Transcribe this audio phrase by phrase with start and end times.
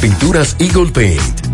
[0.00, 1.47] Pinturas Eagle Paint,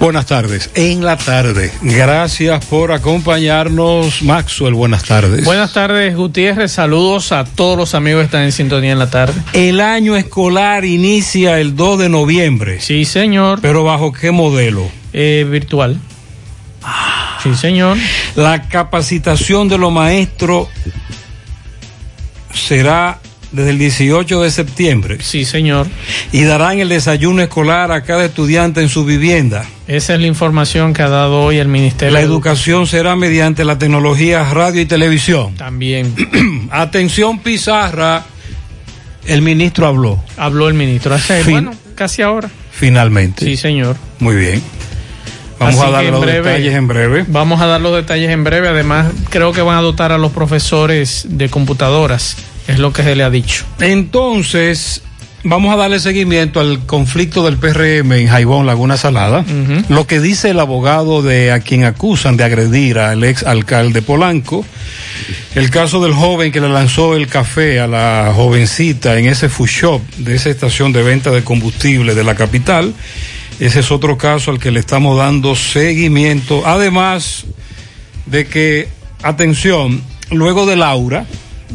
[0.00, 0.70] Buenas tardes.
[0.76, 1.70] En la tarde.
[1.82, 4.72] Gracias por acompañarnos, Maxwell.
[4.72, 5.44] Buenas tardes.
[5.44, 6.72] Buenas tardes, Gutiérrez.
[6.72, 9.34] Saludos a todos los amigos que están en sintonía en la tarde.
[9.52, 12.80] El año escolar inicia el 2 de noviembre.
[12.80, 13.58] Sí, señor.
[13.60, 14.90] ¿Pero bajo qué modelo?
[15.12, 16.00] Eh, virtual.
[17.42, 17.98] sí, señor.
[18.36, 20.68] La capacitación de los maestros
[22.54, 23.18] será
[23.52, 25.18] desde el 18 de septiembre.
[25.20, 25.86] Sí, señor.
[26.32, 29.64] Y darán el desayuno escolar a cada estudiante en su vivienda.
[29.88, 32.12] Esa es la información que ha dado hoy el Ministerio.
[32.14, 35.54] La educación será mediante la tecnología radio y televisión.
[35.56, 36.14] También.
[36.70, 38.24] Atención, Pizarra.
[39.26, 40.22] El ministro habló.
[40.36, 42.48] Habló el ministro hace, Fin- bueno, casi ahora.
[42.72, 43.44] Finalmente.
[43.44, 43.96] Sí, señor.
[44.18, 44.62] Muy bien.
[45.58, 47.24] Vamos Así a dar los breve- detalles en breve.
[47.28, 48.68] Vamos a dar los detalles en breve.
[48.68, 52.36] Además, creo que van a dotar a los profesores de computadoras.
[52.68, 53.64] Es lo que se le ha dicho.
[53.80, 55.02] Entonces,
[55.42, 59.44] vamos a darle seguimiento al conflicto del PRM en Jaibón, Laguna Salada.
[59.88, 64.64] Lo que dice el abogado de a quien acusan de agredir al ex alcalde Polanco.
[65.54, 69.68] El caso del joven que le lanzó el café a la jovencita en ese food
[69.68, 72.94] shop de esa estación de venta de combustible de la capital.
[73.58, 76.66] Ese es otro caso al que le estamos dando seguimiento.
[76.66, 77.44] Además
[78.26, 78.88] de que,
[79.22, 81.26] atención, luego de Laura,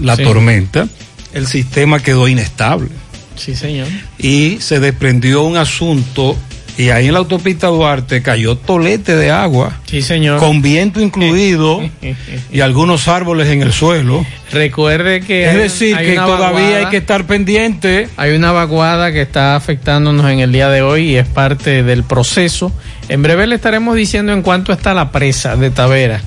[0.02, 0.24] la Sí.
[0.24, 0.88] tormenta,
[1.34, 2.90] el sistema quedó inestable
[3.36, 3.88] Sí, señor.
[4.18, 6.38] y se desprendió un asunto
[6.78, 10.40] y ahí en la autopista Duarte cayó tolete de agua Sí, señor.
[10.40, 11.82] con viento incluido
[12.52, 14.26] y algunos árboles en el suelo.
[14.52, 18.10] Recuerde que Es hay- decir, hay que todavía vaguada- hay que estar pendiente.
[18.18, 22.04] Hay una vaguada que está afectándonos en el día de hoy y es parte del
[22.04, 22.74] proceso.
[23.08, 26.22] En breve le estaremos diciendo en cuánto está la presa de Tavera.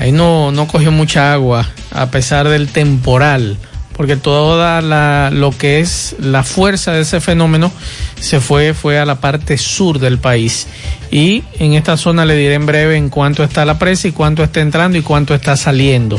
[0.00, 3.58] Ahí no, no cogió mucha agua a pesar del temporal,
[3.92, 7.70] porque toda la, lo que es la fuerza de ese fenómeno
[8.18, 10.68] se fue, fue a la parte sur del país.
[11.10, 14.42] Y en esta zona le diré en breve en cuánto está la presa y cuánto
[14.42, 16.18] está entrando y cuánto está saliendo.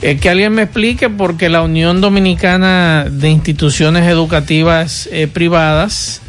[0.00, 6.22] Eh, que alguien me explique porque la Unión Dominicana de Instituciones Educativas eh, Privadas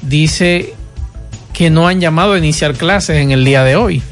[0.00, 0.72] dice
[1.52, 4.02] que no han llamado a iniciar clases en el día de hoy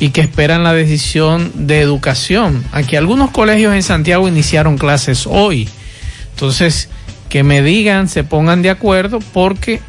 [0.00, 2.64] y que esperan la decisión de educación.
[2.72, 5.68] Aquí algunos colegios en Santiago iniciaron clases hoy.
[6.30, 6.88] Entonces,
[7.28, 9.80] que me digan, se pongan de acuerdo porque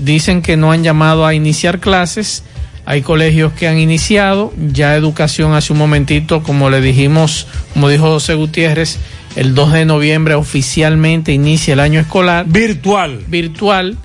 [0.00, 2.44] dicen que no han llamado a iniciar clases.
[2.84, 8.06] Hay colegios que han iniciado, ya educación hace un momentito, como le dijimos, como dijo
[8.06, 8.98] José Gutiérrez,
[9.36, 12.44] el 2 de noviembre oficialmente inicia el año escolar.
[12.46, 13.22] Virtual.
[13.28, 13.96] Virtual.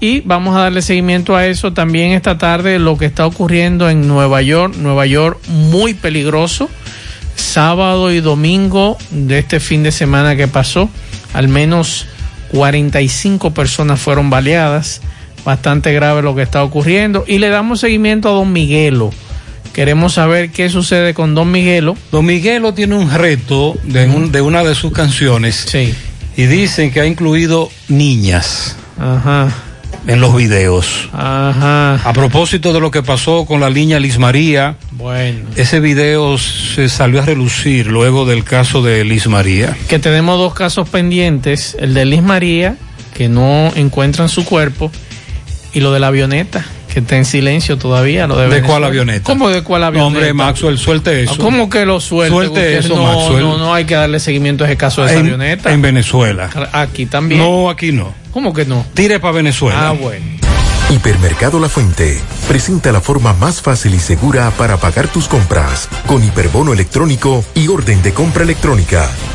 [0.00, 4.08] Y vamos a darle seguimiento a eso también esta tarde, lo que está ocurriendo en
[4.08, 4.74] Nueva York.
[4.78, 6.70] Nueva York muy peligroso.
[7.36, 10.88] Sábado y domingo de este fin de semana que pasó,
[11.34, 12.06] al menos
[12.52, 15.02] 45 personas fueron baleadas.
[15.44, 17.24] Bastante grave lo que está ocurriendo.
[17.26, 19.10] Y le damos seguimiento a Don Miguelo.
[19.74, 21.94] Queremos saber qué sucede con Don Miguelo.
[22.10, 25.56] Don Miguelo tiene un reto de, un, de una de sus canciones.
[25.68, 25.94] Sí.
[26.36, 28.76] Y dicen que ha incluido niñas.
[28.98, 29.50] Ajá
[30.06, 31.08] en los videos.
[31.12, 31.96] Ajá.
[31.96, 35.48] A propósito de lo que pasó con la niña Liz María, bueno.
[35.56, 39.76] ese video se salió a relucir luego del caso de Liz María.
[39.88, 42.76] Que tenemos dos casos pendientes, el de Liz María,
[43.14, 44.90] que no encuentran su cuerpo,
[45.72, 48.26] y lo de la avioneta, que está en silencio todavía.
[48.26, 49.24] Lo de, ¿De cuál avioneta?
[49.24, 50.10] ¿Cómo de cuál avioneta?
[50.10, 51.38] No, hombre, Maxwell, suelte eso.
[51.38, 52.34] ¿Cómo que lo suelte?
[52.34, 53.42] Suelte eso, no, Maxwell.
[53.42, 55.72] No, no hay que darle seguimiento a ese caso de esa en, avioneta.
[55.72, 56.50] En Venezuela.
[56.72, 57.40] Aquí también.
[57.40, 58.12] No, aquí no.
[58.32, 58.84] ¿Cómo que no?
[58.94, 59.88] Tire para Venezuela.
[59.88, 60.24] Ah, bueno.
[60.90, 66.24] Hipermercado La Fuente presenta la forma más fácil y segura para pagar tus compras con
[66.24, 69.08] hiperbono electrónico y orden de compra electrónica.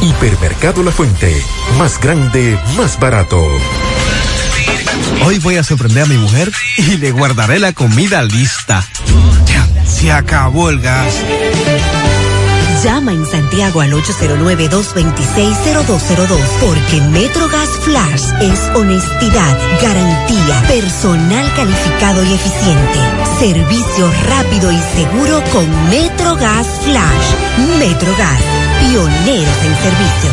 [0.00, 1.42] Hipermercado La Fuente,
[1.78, 3.42] más grande, más barato.
[5.24, 8.86] Hoy voy a sorprender a mi mujer y le guardaré la comida lista.
[9.86, 11.14] Se acabó el gas.
[12.86, 23.00] Llama en Santiago al 809-226-0202 porque MetroGas Flash es honestidad, garantía, personal calificado y eficiente,
[23.40, 27.34] servicio rápido y seguro con MetroGas Flash.
[27.80, 28.40] MetroGas,
[28.78, 30.30] pioneros en servicio.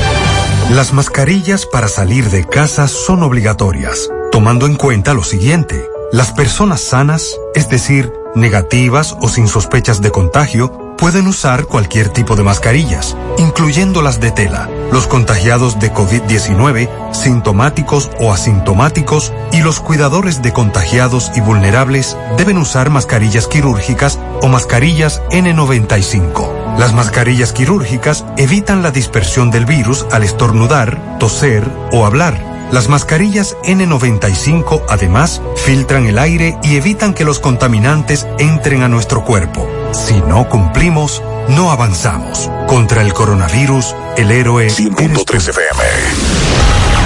[0.76, 5.90] Las mascarillas para salir de casa son obligatorias, tomando en cuenta lo siguiente.
[6.12, 12.38] Las personas sanas, es decir, negativas o sin sospechas de contagio, pueden usar cualquier tipo
[12.38, 14.70] de mascarillas, incluyendo las de tela.
[14.90, 22.58] Los contagiados de COVID-19, sintomáticos o asintomáticos y los cuidadores de contagiados y vulnerables deben
[22.58, 26.78] usar mascarillas quirúrgicas o mascarillas N95.
[26.78, 32.53] Las mascarillas quirúrgicas evitan la dispersión del virus al estornudar, toser o hablar.
[32.74, 39.24] Las mascarillas N95 además filtran el aire y evitan que los contaminantes entren a nuestro
[39.24, 39.70] cuerpo.
[39.92, 42.50] Si no cumplimos, no avanzamos.
[42.66, 44.90] Contra el coronavirus, el héroe eres tú.
[44.90, 46.73] 100.3 FM.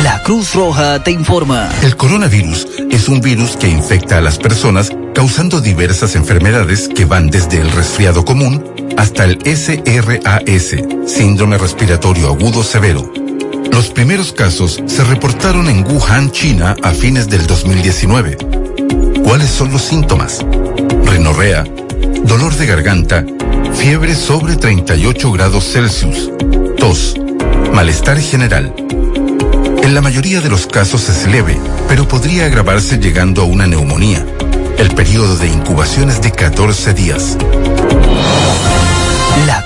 [0.00, 1.68] La Cruz Roja te informa.
[1.82, 7.28] El coronavirus es un virus que infecta a las personas causando diversas enfermedades que van
[7.28, 8.64] desde el resfriado común
[8.96, 13.12] hasta el SRAS, síndrome respiratorio agudo severo.
[13.70, 18.38] Los primeros casos se reportaron en Wuhan, China, a fines del 2019.
[19.22, 20.44] ¿Cuáles son los síntomas?
[21.04, 21.64] Rinorrea,
[22.24, 23.24] dolor de garganta,
[23.74, 26.30] fiebre sobre 38 grados Celsius,
[26.78, 27.14] tos,
[27.74, 28.74] malestar general.
[29.82, 31.58] En la mayoría de los casos es leve,
[31.88, 34.24] pero podría agravarse llegando a una neumonía.
[34.78, 37.36] El periodo de incubación es de 14 días.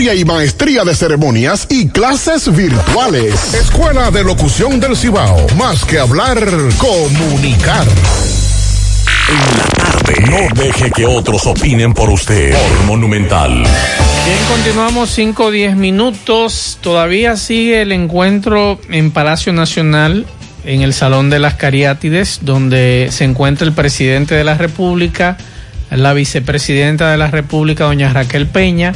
[0.00, 3.52] y maestría de ceremonias y clases virtuales.
[3.52, 5.46] Escuela de Locución del Cibao.
[5.58, 6.38] Más que hablar,
[6.78, 7.86] comunicar.
[9.28, 10.14] En la tarde.
[10.30, 12.54] No deje que otros opinen por usted.
[12.54, 13.52] Por Monumental.
[13.52, 16.78] Bien, continuamos 5 o 10 minutos.
[16.80, 20.24] Todavía sigue el encuentro en Palacio Nacional,
[20.64, 25.36] en el Salón de las Cariátides, donde se encuentra el presidente de la República,
[25.90, 28.94] la vicepresidenta de la República, doña Raquel Peña.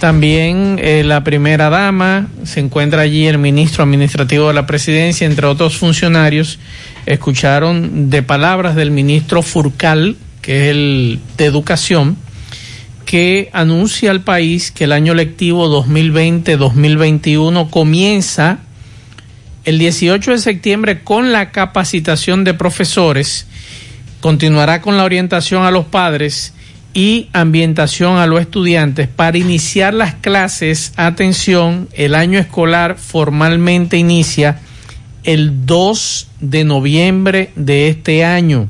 [0.00, 5.46] También eh, la primera dama, se encuentra allí el ministro administrativo de la presidencia, entre
[5.46, 6.58] otros funcionarios.
[7.04, 12.16] Escucharon de palabras del ministro Furcal, que es el de educación,
[13.04, 18.60] que anuncia al país que el año lectivo 2020-2021 comienza
[19.66, 23.46] el 18 de septiembre con la capacitación de profesores,
[24.22, 26.54] continuará con la orientación a los padres
[26.94, 30.92] y ambientación a los estudiantes para iniciar las clases.
[30.96, 34.60] Atención, el año escolar formalmente inicia
[35.24, 38.68] el 2 de noviembre de este año.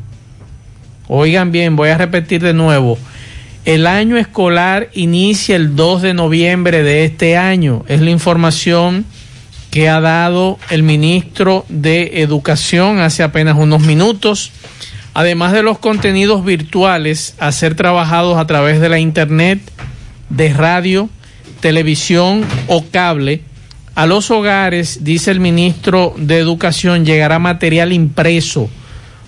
[1.06, 2.98] Oigan bien, voy a repetir de nuevo.
[3.64, 7.84] El año escolar inicia el 2 de noviembre de este año.
[7.88, 9.04] Es la información
[9.70, 14.50] que ha dado el ministro de Educación hace apenas unos minutos.
[15.14, 19.60] Además de los contenidos virtuales a ser trabajados a través de la Internet,
[20.28, 21.08] de radio,
[21.60, 23.42] televisión o cable,
[23.94, 28.70] a los hogares, dice el ministro de Educación, llegará material impreso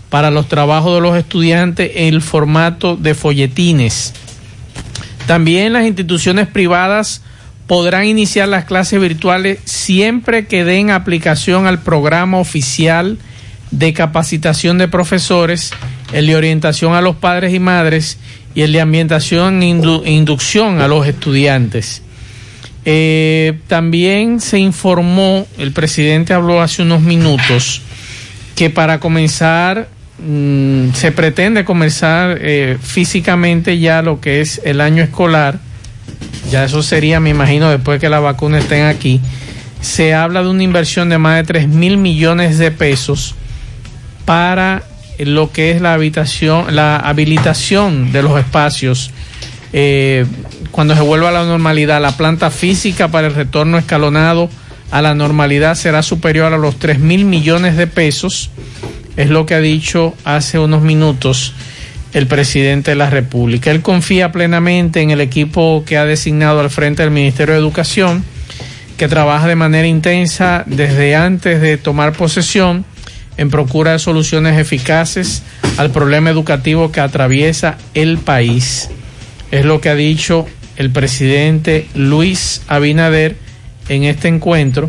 [0.09, 4.15] para los trabajos de los estudiantes en el formato de folletines.
[5.27, 7.23] También las instituciones privadas
[7.67, 13.19] podrán iniciar las clases virtuales siempre que den aplicación al programa oficial
[13.73, 15.73] de capacitación de profesores,
[16.12, 18.19] el de orientación a los padres y madres
[18.55, 22.02] y el de ambientación e inducción a los estudiantes.
[22.85, 27.81] Eh, también se informó, el presidente habló hace unos minutos,
[28.57, 29.88] que para comenzar,
[30.19, 35.61] mmm, se pretende comenzar eh, físicamente ya lo que es el año escolar,
[36.50, 39.21] ya eso sería, me imagino, después que la vacuna estén aquí,
[39.81, 43.37] se habla de una inversión de más de 3 mil millones de pesos
[44.25, 44.83] para
[45.19, 49.11] lo que es la habitación, la habilitación de los espacios
[49.73, 50.26] eh,
[50.71, 52.00] cuando se vuelva a la normalidad.
[52.00, 54.49] La planta física para el retorno escalonado
[54.91, 58.50] a la normalidad será superior a los 3 mil millones de pesos,
[59.17, 61.55] es lo que ha dicho hace unos minutos
[62.12, 63.71] el presidente de la República.
[63.71, 68.23] Él confía plenamente en el equipo que ha designado al frente del Ministerio de Educación,
[68.99, 72.85] que trabaja de manera intensa desde antes de tomar posesión
[73.37, 75.43] en procura de soluciones eficaces
[75.77, 78.91] al problema educativo que atraviesa el país.
[79.51, 80.47] Es lo que ha dicho
[80.77, 83.37] el presidente Luis Abinader
[83.89, 84.89] en este encuentro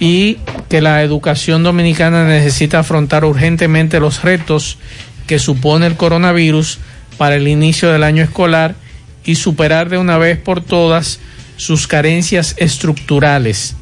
[0.00, 0.38] y
[0.68, 4.78] que la educación dominicana necesita afrontar urgentemente los retos
[5.26, 6.78] que supone el coronavirus
[7.16, 8.74] para el inicio del año escolar
[9.24, 11.20] y superar de una vez por todas
[11.56, 13.76] sus carencias estructurales.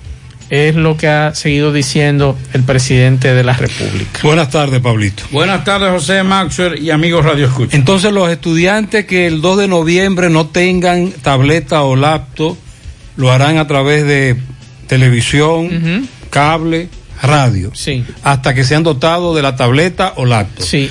[0.52, 4.20] Es lo que ha seguido diciendo el presidente de la República.
[4.22, 5.22] Buenas tardes, Pablito.
[5.30, 7.74] Buenas tardes, José Maxwell y amigos Radio Escucha.
[7.74, 12.58] Entonces, los estudiantes que el 2 de noviembre no tengan tableta o laptop,
[13.16, 14.36] lo harán a través de
[14.88, 16.90] televisión, cable,
[17.22, 17.70] radio.
[17.72, 18.04] Sí.
[18.22, 20.66] Hasta que sean dotados de la tableta o laptop.
[20.66, 20.90] Sí.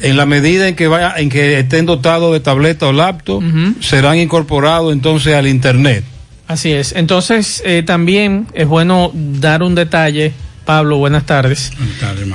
[0.00, 3.40] En la medida en que vaya, en que estén dotados de tableta o laptop,
[3.78, 6.02] serán incorporados entonces al internet.
[6.50, 6.94] Así es.
[6.96, 10.32] Entonces, eh, también es bueno dar un detalle,
[10.64, 11.70] Pablo, buenas tardes,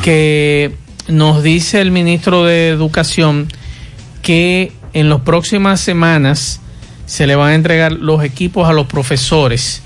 [0.04, 0.74] que
[1.10, 3.50] nos dice el ministro de Educación
[4.22, 6.62] que en las próximas semanas
[7.06, 9.82] se le van a entregar los equipos a los profesores,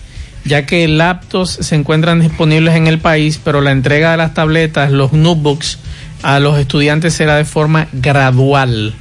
[0.45, 4.91] ya que laptops se encuentran disponibles en el país, pero la entrega de las tabletas,
[4.91, 5.79] los notebooks,
[6.21, 8.93] a los estudiantes será de forma gradual.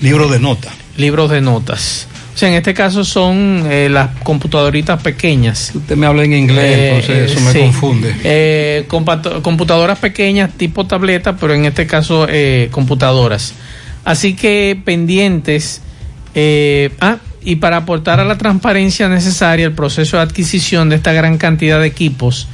[0.00, 0.72] Libros de notas.
[0.96, 2.08] Libros de notas.
[2.36, 5.72] O sea, en este caso son eh, las computadoritas pequeñas.
[5.74, 7.58] Usted me habla en inglés, Eh, entonces eso me sí.
[7.60, 8.14] confunde.
[8.24, 8.86] Eh,
[9.42, 13.54] computadoras pequeñas tipo tableta, pero en este caso eh, computadoras.
[14.04, 15.80] Así que pendientes.
[16.34, 21.12] eh, ah, y para aportar a la transparencia necesaria el proceso de adquisición de esta
[21.14, 22.48] gran cantidad de equipos,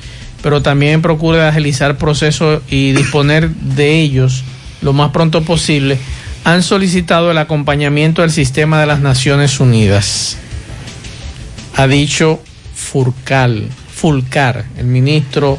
[0.45, 4.45] pero también procura agilizar el proceso y disponer de ellos
[4.83, 5.99] lo más pronto posible,
[6.45, 10.37] han solicitado el acompañamiento del sistema de las Naciones Unidas.
[11.77, 12.43] Ha dicho
[12.75, 15.59] Furcal, Fulcar, el ministro,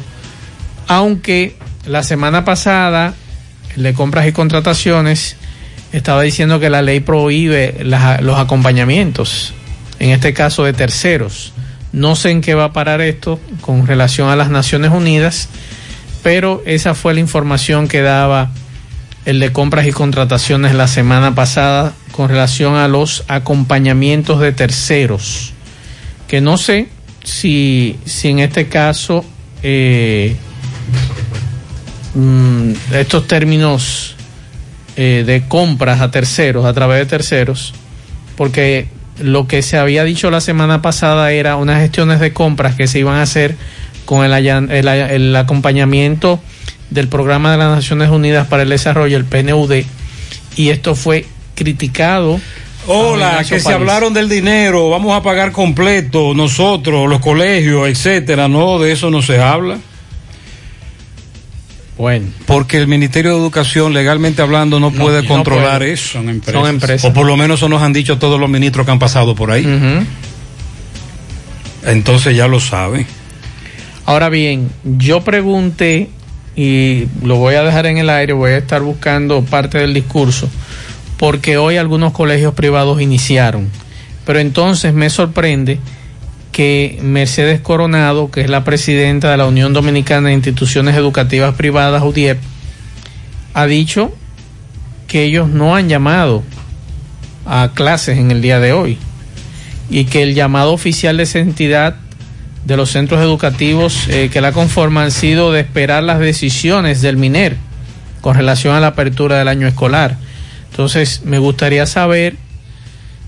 [0.88, 3.14] aunque la semana pasada
[3.76, 5.38] el de compras y contrataciones
[5.92, 9.54] estaba diciendo que la ley prohíbe los acompañamientos,
[10.00, 11.54] en este caso de terceros.
[11.92, 15.50] No sé en qué va a parar esto con relación a las Naciones Unidas,
[16.24, 18.52] pero esa fue la información que daba
[19.26, 25.54] el de compras y contrataciones la semana pasada con relación a los acompañamientos de terceros,
[26.28, 26.88] que no sé
[27.24, 29.24] si, si en este caso
[29.64, 30.36] eh,
[32.16, 34.16] mm, estos términos
[34.96, 37.74] eh, de compras a terceros, a través de terceros,
[38.38, 38.88] porque
[39.20, 43.00] lo que se había dicho la semana pasada era unas gestiones de compras que se
[43.00, 43.56] iban a hacer
[44.06, 46.42] con el, el- el acompañamiento
[46.94, 49.84] del programa de las Naciones Unidas para el Desarrollo, el PNUD,
[50.56, 51.26] y esto fue
[51.56, 52.40] criticado.
[52.86, 58.48] Hola, que se hablaron del dinero, vamos a pagar completo, nosotros, los colegios, etcétera.
[58.48, 59.78] No, de eso no se habla.
[61.98, 62.28] Bueno.
[62.46, 65.94] Porque el Ministerio de Educación, legalmente hablando, no, puede no controlar puede.
[65.94, 66.14] eso.
[66.14, 66.62] Son empresas.
[66.62, 67.12] Son empresas.
[67.12, 69.52] O por lo menos eso nos han dicho todos los ministros que han pasado por
[69.52, 69.66] ahí.
[71.86, 73.06] Entonces ya lo sabe.
[74.06, 76.10] Ahora bien, yo pregunté,
[76.56, 80.50] y lo voy a dejar en el aire, voy a estar buscando parte del discurso,
[81.18, 83.70] porque hoy algunos colegios privados iniciaron.
[84.26, 85.80] Pero entonces me sorprende
[86.52, 92.04] que Mercedes Coronado, que es la presidenta de la Unión Dominicana de Instituciones Educativas Privadas,
[92.04, 92.38] UDIEP,
[93.56, 94.14] ha dicho
[95.08, 96.44] que ellos no han llamado
[97.46, 98.98] a clases en el día de hoy
[99.90, 101.98] y que el llamado oficial de esa entidad
[102.66, 107.18] de los centros educativos eh, que la conforman han sido de esperar las decisiones del
[107.18, 107.58] MINER
[108.22, 110.18] con relación a la apertura del año escolar.
[110.72, 112.36] Entonces, me gustaría saber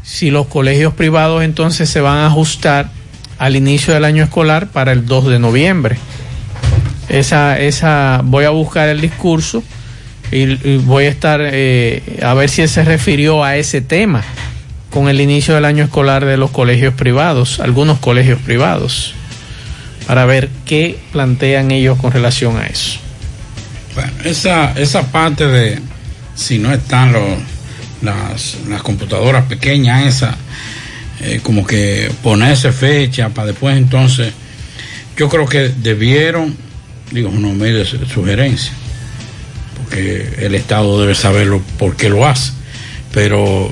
[0.03, 2.89] si los colegios privados entonces se van a ajustar
[3.37, 5.97] al inicio del año escolar para el 2 de noviembre.
[7.09, 9.63] Esa, esa, voy a buscar el discurso
[10.31, 14.23] y, voy a estar eh, a ver si se refirió a ese tema
[14.89, 19.13] con el inicio del año escolar de los colegios privados, algunos colegios privados,
[20.07, 22.99] para ver qué plantean ellos con relación a eso.
[23.95, 25.79] Bueno, esa, esa parte de
[26.35, 27.23] si no están los,
[28.01, 30.35] las, las computadoras pequeñas, esa,
[31.21, 34.33] eh, como que ponerse fecha para después entonces,
[35.17, 36.55] yo creo que debieron,
[37.11, 38.73] digo, no me de su- sugerencia,
[39.81, 42.51] porque el Estado debe saberlo por qué lo hace,
[43.13, 43.71] pero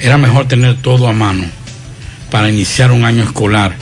[0.00, 1.44] era mejor tener todo a mano
[2.30, 3.74] para iniciar un año escolar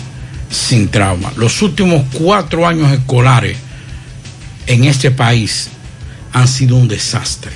[0.51, 1.33] sin trauma.
[1.37, 3.57] Los últimos cuatro años escolares
[4.67, 5.71] en este país
[6.33, 7.53] han sido un desastre.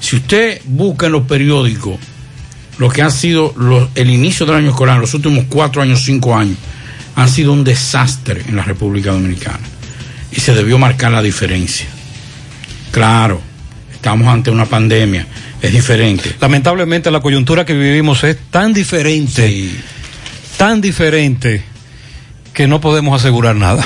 [0.00, 1.98] Si usted busca en los periódicos
[2.78, 3.54] lo que ha sido
[3.94, 6.56] el inicio del año escolar, los últimos cuatro años, cinco años,
[7.16, 9.58] han sido un desastre en la República Dominicana.
[10.30, 11.86] Y se debió marcar la diferencia.
[12.92, 13.40] Claro,
[13.92, 15.26] estamos ante una pandemia,
[15.60, 16.36] es diferente.
[16.40, 19.70] Lamentablemente la coyuntura que vivimos es tan diferente,
[20.56, 21.64] tan diferente,
[22.54, 23.84] que no podemos asegurar nada.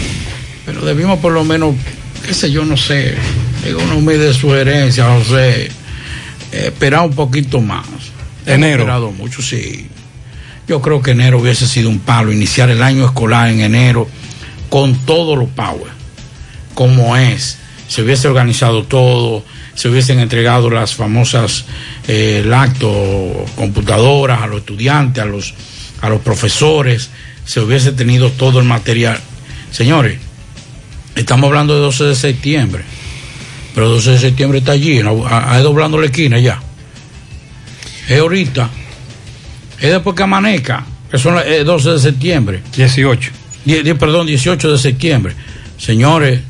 [0.67, 1.75] Pero debimos por lo menos,
[2.27, 3.15] qué sé yo, no sé,
[3.65, 5.71] digo una humilde sugerencia, no sé, eh,
[6.53, 7.87] esperar un poquito más.
[7.87, 8.81] Hemos Enero.
[8.83, 9.87] esperado mucho, sí.
[10.69, 14.09] Yo creo que enero hubiese sido un palo, iniciar el año escolar en enero
[14.69, 15.91] con todos los power,
[16.75, 17.59] como es.
[17.89, 19.45] Se hubiese organizado todo,
[19.75, 21.65] se hubiesen entregado las famosas
[22.09, 22.89] eh, lacto,
[23.57, 25.53] computadoras a los estudiantes, a los,
[26.01, 27.11] a los profesores,
[27.45, 29.19] se hubiese tenido todo el material.
[29.71, 30.19] Señores,
[31.17, 32.83] estamos hablando de 12 de septiembre,
[33.75, 36.61] pero 12 de septiembre está allí, en la- a- a- doblando la esquina ya.
[38.09, 38.69] Es ahorita,
[39.81, 42.63] es después que amanezca, que son las eh, 12 de septiembre.
[42.77, 43.31] 18.
[43.65, 45.35] Die- perdón, 18 de septiembre.
[45.79, 46.41] Señores,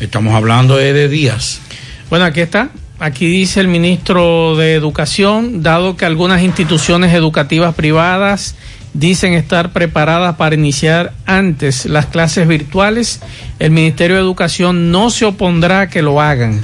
[0.00, 1.60] estamos hablando eh, de días.
[2.08, 2.70] Bueno, aquí está.
[2.98, 8.56] Aquí dice el ministro de Educación, dado que algunas instituciones educativas privadas
[8.92, 13.20] dicen estar preparadas para iniciar antes las clases virtuales,
[13.58, 16.60] el Ministerio de Educación no se opondrá a que lo hagan.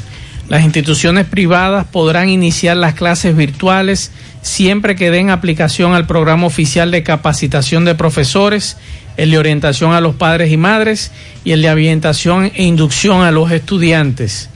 [0.48, 4.12] Las instituciones privadas podrán iniciar las clases virtuales
[4.42, 8.76] siempre que den aplicación al programa oficial de capacitación de profesores,
[9.16, 11.10] el de orientación a los padres y madres
[11.44, 14.48] y el de orientación e inducción a los estudiantes.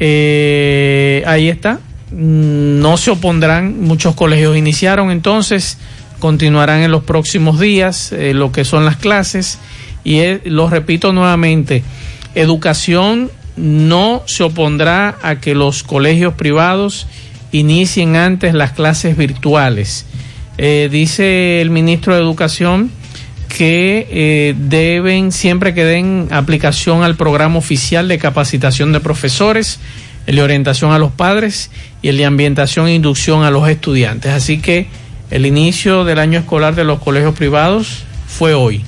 [0.00, 1.78] Eh, ahí está.
[2.10, 3.80] Mm, No se opondrán.
[3.82, 5.78] Muchos colegios iniciaron entonces.
[6.24, 9.58] Continuarán en los próximos días eh, lo que son las clases.
[10.04, 11.82] Y eh, lo repito nuevamente.
[12.34, 17.06] Educación no se opondrá a que los colegios privados
[17.52, 20.06] inicien antes las clases virtuales.
[20.56, 22.90] Eh, dice el ministro de Educación
[23.54, 29.78] que deben, siempre que den aplicación al programa oficial de capacitación de profesores,
[30.26, 34.32] el de orientación a los padres y el de ambientación e inducción a los estudiantes.
[34.32, 34.88] Así que
[35.34, 38.84] el inicio del año escolar de los colegios privados fue hoy.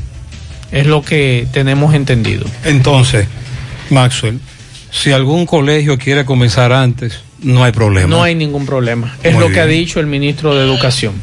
[0.71, 2.47] Es lo que tenemos entendido.
[2.65, 3.27] Entonces,
[3.91, 4.39] Maxwell,
[4.93, 8.07] si algún colegio quiere comenzar antes, no hay problema.
[8.07, 9.17] No hay ningún problema.
[9.25, 11.15] Es Muy lo que ha dicho el ministro de Educación.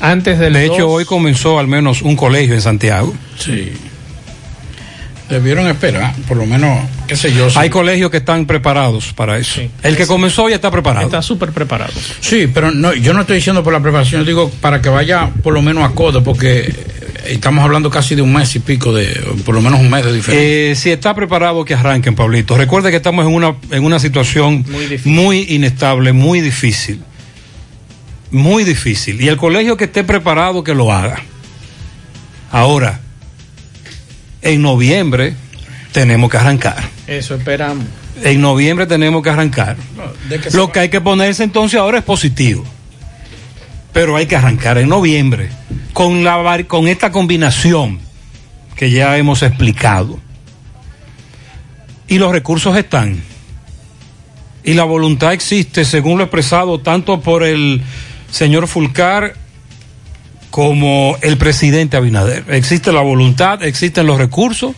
[0.00, 3.14] Antes del De hecho, 2, hoy comenzó al menos un colegio en Santiago.
[3.38, 3.70] Sí.
[5.30, 7.50] Debieron esperar, por lo menos, qué sé yo.
[7.50, 9.60] si- Hay colegios que están preparados para eso.
[9.82, 11.06] El que comenzó ya está preparado.
[11.06, 11.92] Está súper preparado.
[12.20, 15.30] Sí, pero no, yo no estoy diciendo por la preparación, yo digo para que vaya
[15.42, 16.74] por lo menos acorde, porque eh,
[17.26, 19.06] estamos hablando casi de un mes y pico, de
[19.44, 20.70] por lo menos un mes de diferencia.
[20.70, 22.56] Eh, si está preparado, que arranquen, Pablito.
[22.56, 24.64] Recuerde que estamos en una, en una situación
[25.04, 27.00] muy, inestable, muy difícil.
[28.30, 29.20] Muy difícil.
[29.20, 31.22] Y el colegio que esté preparado, que lo haga.
[32.50, 33.00] Ahora,
[34.42, 35.34] en noviembre
[35.92, 36.88] tenemos que arrancar.
[37.06, 37.86] Eso esperamos.
[38.22, 39.76] En noviembre tenemos que arrancar.
[40.28, 42.64] que Lo que hay que ponerse entonces ahora es positivo.
[43.92, 45.50] Pero hay que arrancar en noviembre
[45.92, 48.00] con, la, con esta combinación
[48.76, 50.18] que ya hemos explicado.
[52.08, 53.22] Y los recursos están.
[54.64, 57.82] Y la voluntad existe, según lo expresado tanto por el
[58.30, 59.34] señor Fulcar
[60.50, 62.44] como el presidente Abinader.
[62.48, 64.74] Existe la voluntad, existen los recursos.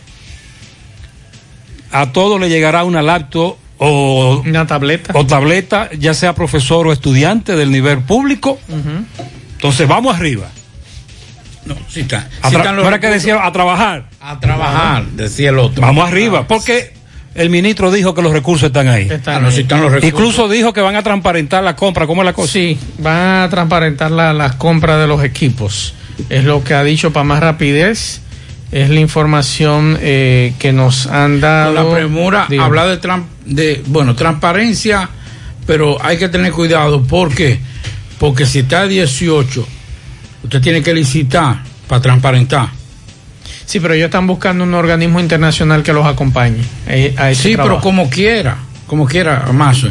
[2.01, 6.91] A todos le llegará una laptop o una tableta o tableta, ya sea profesor o
[6.93, 8.59] estudiante del nivel público.
[9.55, 10.47] Entonces vamos arriba.
[11.65, 12.29] No, sí está.
[12.41, 14.05] A Sí están los que decía a trabajar.
[14.21, 15.81] A trabajar, decía el otro.
[15.81, 16.93] Vamos arriba, porque
[17.35, 19.09] el ministro dijo que los recursos están ahí.
[19.25, 20.09] Ah, no, sí están los recursos.
[20.19, 22.07] Incluso dijo que van a transparentar la compra.
[22.07, 22.53] ¿Cómo es la cosa?
[22.53, 25.93] Sí, van a transparentar la- las compras de los equipos.
[26.29, 28.21] Es lo que ha dicho para más rapidez.
[28.71, 31.73] Es la información eh, que nos han dado.
[31.75, 32.65] Con la premura, Dígame.
[32.65, 35.09] hablar de, tran- de, bueno, transparencia,
[35.65, 37.01] pero hay que tener cuidado.
[37.03, 37.59] ¿Por qué?
[38.19, 39.67] Porque si está a 18,
[40.43, 42.69] usted tiene que licitar para transparentar.
[43.65, 46.61] Sí, pero ellos están buscando un organismo internacional que los acompañe.
[46.87, 49.85] eh, a ese Sí, pero como quiera, como quiera, más.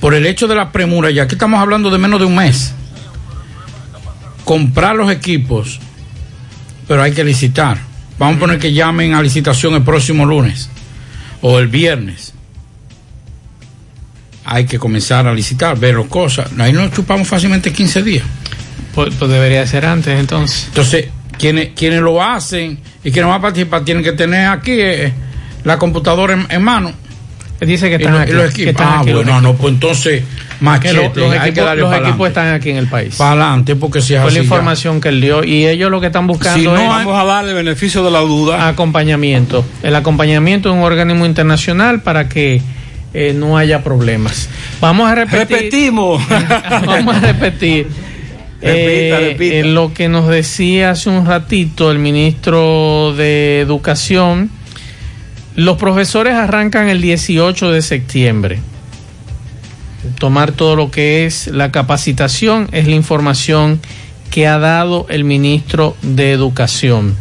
[0.00, 2.72] Por el hecho de la premura, ya que estamos hablando de menos de un mes,
[4.44, 5.80] comprar los equipos,
[6.90, 7.78] pero hay que licitar.
[8.18, 10.68] Vamos a poner que llamen a licitación el próximo lunes
[11.40, 12.34] o el viernes.
[14.44, 16.50] Hay que comenzar a licitar, ver las cosas.
[16.58, 18.24] Ahí nos chupamos fácilmente 15 días.
[18.92, 20.64] Pues, pues debería ser antes entonces.
[20.66, 21.06] Entonces,
[21.38, 25.12] quienes, quienes lo hacen y quienes van a participar tienen que tener aquí eh,
[25.62, 26.92] la computadora en, en mano.
[27.60, 28.30] Dice que Y están aquí.
[28.30, 28.70] y los que equipos.
[28.70, 31.64] están Ah, aquí los bueno, no, pues entonces, Que machete, lo- los hay que equipos,
[31.66, 33.16] darle los equipos están aquí en el país.
[33.16, 34.44] Para adelante, porque si es Fue así la ya.
[34.44, 35.44] información que él dio.
[35.44, 38.20] Y ellos lo que están buscando Si no es vamos a darle beneficio de la
[38.20, 38.66] duda.
[38.68, 39.64] acompañamiento.
[39.82, 42.62] El acompañamiento de un organismo internacional para que
[43.12, 44.48] eh, no haya problemas.
[44.80, 45.38] Vamos a repetir.
[45.56, 46.22] Repetimos.
[46.86, 47.88] Vamos a repetir.
[48.62, 49.54] Repita, Eh, repita.
[49.56, 54.50] eh, lo que nos decía hace un ratito el ministro de Educación,
[55.56, 58.58] los profesores arrancan el 18 de septiembre.
[60.18, 63.80] Tomar todo lo que es la capacitación es la información
[64.30, 67.16] que ha dado el ministro de Educación.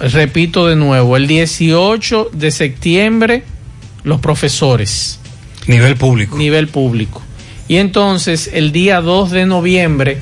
[0.00, 3.44] Repito de nuevo, el 18 de septiembre
[4.04, 5.20] los profesores
[5.66, 6.36] Nivel público.
[6.36, 7.22] nivel público.
[7.68, 10.18] Y entonces el día 2 de noviembre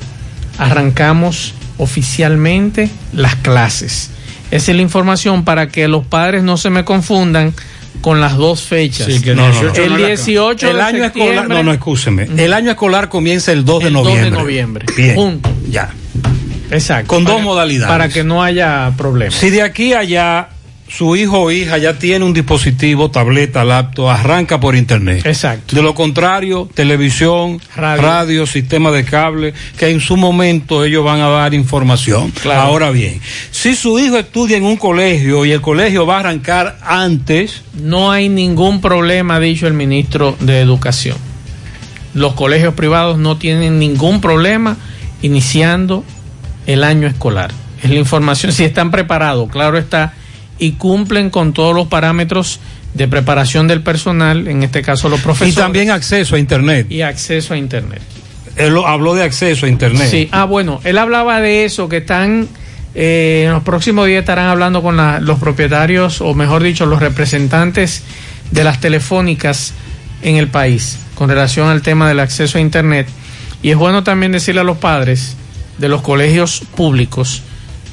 [0.57, 4.11] arrancamos oficialmente las clases.
[4.51, 7.53] Esa es la información para que los padres no se me confundan
[8.01, 9.07] con las dos fechas.
[9.07, 9.73] Sí, que no, no, no.
[9.73, 12.27] El 18 el de año escolar, no, no, escúcheme.
[12.37, 14.31] El año escolar comienza el 2 de el 2 noviembre.
[14.31, 14.85] de noviembre.
[14.95, 15.15] Bien.
[15.15, 15.49] Punto.
[15.69, 15.89] Ya.
[16.71, 17.07] Exacto.
[17.07, 17.91] Con dos modalidades.
[17.91, 19.35] Para que no haya problemas.
[19.35, 20.49] Si de aquí a allá
[20.91, 25.25] su hijo o hija ya tiene un dispositivo, tableta, laptop, arranca por internet.
[25.25, 25.75] Exacto.
[25.75, 28.01] De lo contrario, televisión, Radio.
[28.01, 32.31] radio, sistema de cable, que en su momento ellos van a dar información.
[32.31, 32.61] Claro.
[32.61, 36.77] Ahora bien, si su hijo estudia en un colegio y el colegio va a arrancar
[36.83, 41.17] antes, No hay ningún problema, ha dicho el ministro de Educación.
[42.13, 44.75] Los colegios privados no tienen ningún problema
[45.21, 46.03] iniciando
[46.67, 47.51] el año escolar.
[47.81, 50.13] Es la información, si están preparados, claro está,
[50.61, 52.59] y cumplen con todos los parámetros
[52.93, 55.53] de preparación del personal, en este caso los profesores.
[55.55, 56.85] y también acceso a internet.
[56.89, 58.01] y acceso a Internet.
[58.57, 60.07] Él habló de acceso a internet.
[60.11, 62.47] Sí, ah, bueno, él hablaba de eso, que están,
[62.93, 66.99] eh, en los próximos días estarán hablando con la- los propietarios, o mejor dicho, los
[66.99, 68.03] representantes
[68.51, 69.73] de las telefónicas
[70.21, 73.07] en el país, con relación al tema del acceso a Internet.
[73.63, 75.37] Y es bueno también decirle a los padres
[75.77, 77.41] de los colegios públicos,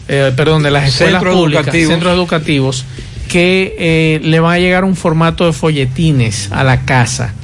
[0.09, 1.93] eh, perdón, de las escuelas Centros públicas, educativos.
[1.93, 2.85] centros educativos,
[3.29, 7.35] que eh, le va a llegar un formato de folletines a la casa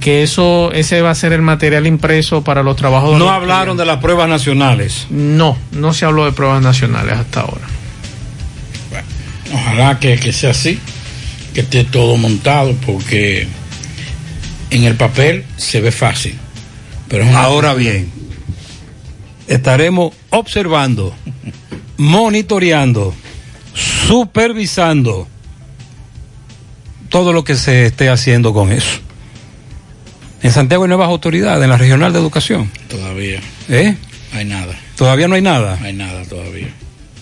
[0.00, 3.76] que eso ese va a ser el material impreso para los trabajos de No hablaron
[3.76, 5.06] de las pruebas nacionales.
[5.10, 7.66] no no se habló de pruebas nacionales hasta ahora
[9.54, 10.78] Ojalá que, que sea así,
[11.54, 13.46] que esté todo montado, porque
[14.70, 16.38] en el papel se ve fácil.
[17.08, 18.10] Pero Ahora bien,
[19.46, 21.14] estaremos observando,
[22.02, 23.14] monitoreando,
[23.74, 25.28] supervisando
[27.08, 28.98] todo lo que se esté haciendo con eso.
[30.42, 32.70] En Santiago hay nuevas autoridades, en la regional de educación.
[32.88, 33.94] Todavía ¿Eh?
[34.32, 35.76] no hay nada, Todavía no hay nada.
[35.80, 36.68] no hay nada todavía.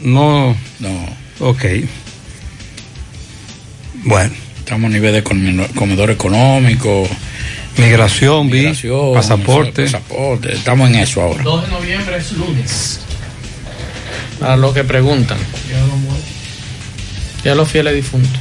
[0.00, 0.56] No.
[0.78, 1.64] No, Ok.
[4.04, 7.06] Bueno, estamos a nivel de comedor económico,
[7.76, 9.84] migración, vi, migración, pasaporte.
[9.84, 11.42] pasaporte, estamos en eso ahora.
[11.42, 13.00] 2 de noviembre es lunes
[14.40, 15.38] a lo que preguntan.
[17.44, 18.38] Ya los fieles difuntos.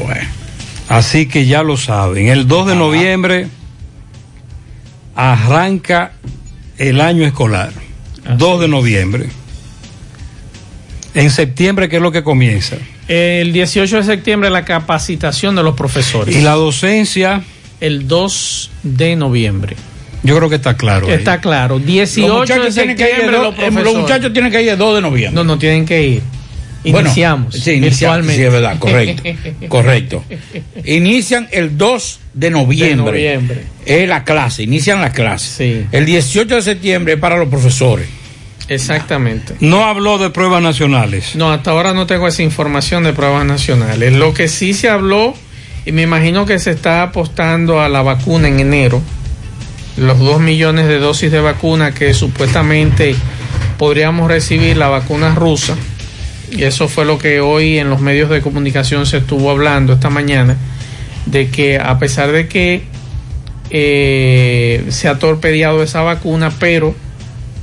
[0.00, 0.28] Bueno,
[0.88, 3.48] Así que ya lo saben, el 2 de noviembre
[5.16, 6.12] arranca
[6.76, 7.72] el año escolar.
[8.36, 9.28] 2 de noviembre.
[11.14, 12.76] En septiembre, ¿qué es lo que comienza?
[13.06, 16.34] el 18 de septiembre la capacitación de los profesores.
[16.34, 17.44] Y la docencia,
[17.80, 19.76] el 2 de noviembre
[20.24, 21.06] yo creo que está claro.
[21.06, 21.12] ahí.
[21.12, 24.62] está claro 18 los de muchachos, tienen que ir septiembre los eh, muchachos tienen que
[24.62, 25.34] ir el 2 de noviembre.
[25.34, 26.22] no no tienen que ir
[26.82, 29.22] Bueno, iniciamos sí, iniciamos, virtualmente sí, es verdad, correcto.
[29.68, 30.24] correcto.
[30.84, 32.88] Inician el 2 de noviembre.
[32.88, 33.64] De noviembre.
[33.86, 35.80] Es la clase, inician la clase.
[35.80, 35.86] Sí.
[35.92, 38.06] El 18 de septiembre es para los profesores.
[38.68, 41.36] exactamente No habló de pruebas nacionales.
[41.36, 44.12] No, hasta ahora no tengo esa información de pruebas nacionales.
[44.12, 45.34] Lo que sí se habló,
[45.86, 49.02] y me imagino que se está apostando a la vacuna en enero,
[49.96, 53.14] los dos millones de dosis de vacuna que supuestamente
[53.78, 55.76] podríamos recibir la vacuna rusa,
[56.50, 60.10] y eso fue lo que hoy en los medios de comunicación se estuvo hablando esta
[60.10, 60.56] mañana,
[61.26, 62.82] de que a pesar de que
[63.70, 66.94] eh, se ha torpedeado esa vacuna, pero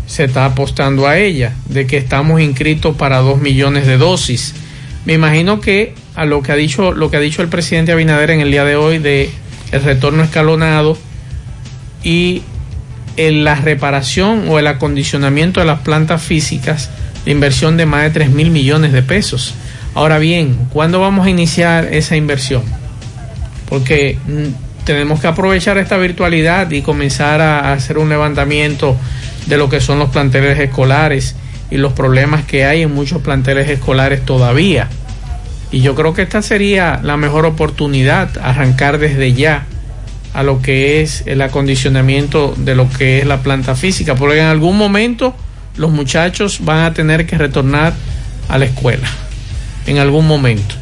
[0.08, 4.54] se está apostando a ella, de que estamos inscritos para dos millones de dosis.
[5.06, 8.32] Me imagino que a lo que ha dicho, lo que ha dicho el presidente Abinader
[8.32, 9.30] en el día de hoy de
[9.72, 10.98] el retorno escalonado
[12.04, 12.44] y
[13.18, 16.90] en la reparación o el acondicionamiento de las plantas físicas
[17.26, 19.54] de inversión de más de 3 mil millones de pesos.
[19.94, 22.64] Ahora bien, ¿cuándo vamos a iniciar esa inversión?
[23.68, 28.96] Porque mm, tenemos que aprovechar esta virtualidad y comenzar a, a hacer un levantamiento
[29.48, 31.36] de lo que son los planteles escolares
[31.70, 34.88] y los problemas que hay en muchos planteles escolares todavía.
[35.72, 39.66] Y yo creo que esta sería la mejor oportunidad, arrancar desde ya
[40.34, 44.46] a lo que es el acondicionamiento de lo que es la planta física, porque en
[44.46, 45.36] algún momento
[45.76, 47.94] los muchachos van a tener que retornar
[48.48, 49.08] a la escuela,
[49.88, 50.76] en algún momento.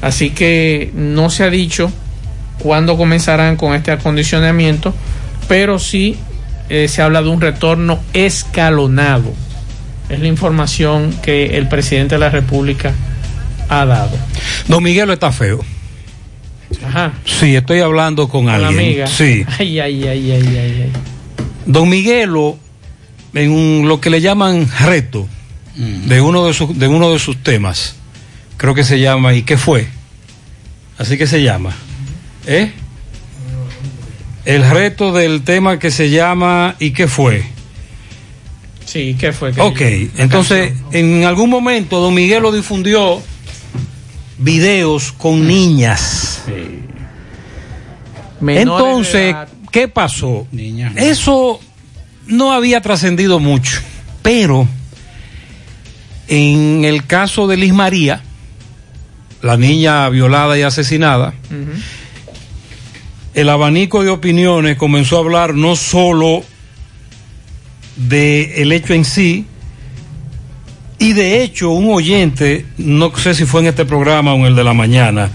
[0.00, 1.90] Así que no se ha dicho
[2.58, 4.94] cuándo comenzarán con este acondicionamiento,
[5.48, 6.16] pero sí
[6.68, 9.32] eh, se habla de un retorno escalonado.
[10.08, 12.92] Es la información que el presidente de la República
[13.68, 14.16] ha dado.
[14.68, 15.64] Don Miguelo está feo.
[16.84, 17.12] Ajá.
[17.24, 18.84] Sí, estoy hablando con, Con la alguien.
[18.86, 19.06] amiga.
[19.06, 19.44] Sí.
[19.58, 20.92] Ay, ay, ay, ay, ay, ay.
[21.66, 22.58] Don Miguelo,
[23.34, 25.28] en un- lo que le llaman reto
[25.76, 27.94] de, uno de, sus- de uno de sus temas,
[28.56, 29.86] creo que se llama ¿Y qué fue?
[30.98, 31.72] Así que se llama.
[32.46, 32.72] ¿Eh?
[34.44, 37.44] El reto del tema que se llama ¿Y qué fue?
[38.84, 39.52] Sí, ¿qué fue?
[39.52, 39.80] ¿Qué Ok,
[40.18, 43.22] entonces en algún momento Don Miguelo difundió
[44.38, 46.42] videos con niñas.
[48.40, 49.48] De Entonces, edad.
[49.70, 50.46] ¿qué pasó?
[50.96, 51.60] Eso
[52.26, 53.80] no había trascendido mucho,
[54.22, 54.68] pero
[56.28, 58.22] en el caso de Liz María,
[59.42, 61.34] la niña violada y asesinada,
[63.34, 66.42] el abanico de opiniones comenzó a hablar no solo
[67.96, 69.46] de el hecho en sí,
[70.98, 74.56] y de hecho un oyente, no sé si fue en este programa o en el
[74.56, 75.30] de la mañana,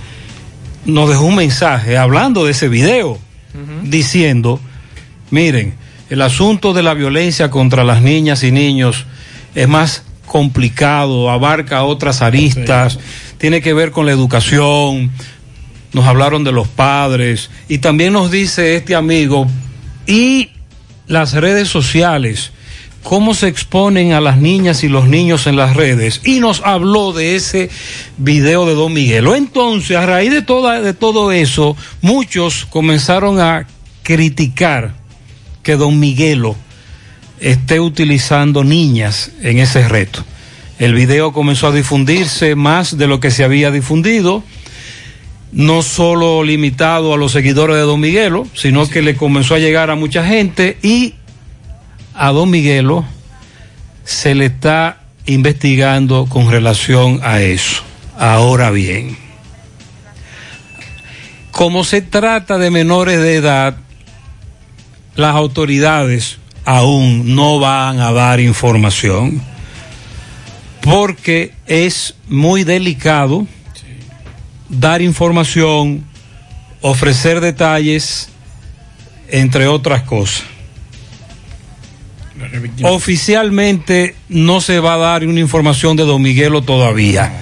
[0.86, 3.17] nos dejó un mensaje hablando de ese video,
[3.84, 4.60] diciendo,
[5.30, 5.76] miren,
[6.10, 9.06] el asunto de la violencia contra las niñas y niños
[9.56, 12.99] es más complicado, abarca otras aristas,
[13.38, 15.12] tiene que ver con la educación,
[15.93, 19.47] nos hablaron de los padres y también nos dice este amigo,
[20.08, 20.49] y
[21.08, 22.52] las redes sociales,
[23.03, 27.13] cómo se exponen a las niñas y los niños en las redes, y nos habló
[27.13, 27.69] de ese
[28.17, 29.35] video de Don Miguelo.
[29.35, 33.67] Entonces, a raíz de, toda, de todo eso, muchos comenzaron a
[34.01, 34.95] criticar
[35.61, 36.55] que Don Miguelo
[37.39, 40.23] esté utilizando niñas en ese reto.
[40.79, 44.43] El video comenzó a difundirse más de lo que se había difundido
[45.53, 49.91] no solo limitado a los seguidores de Don Miguelo, sino que le comenzó a llegar
[49.91, 51.13] a mucha gente y
[52.15, 53.06] a Don Miguelo
[54.04, 57.82] se le está investigando con relación a eso.
[58.17, 59.17] Ahora bien,
[61.52, 63.78] como se trata de menores de edad,
[65.15, 69.41] las autoridades aún no van a dar información
[70.82, 73.47] porque es muy delicado
[74.67, 76.04] dar información,
[76.82, 78.30] ofrecer detalles,
[79.30, 80.43] entre otras cosas.
[82.84, 87.41] Oficialmente no se va a dar una información de Don Miguelo todavía.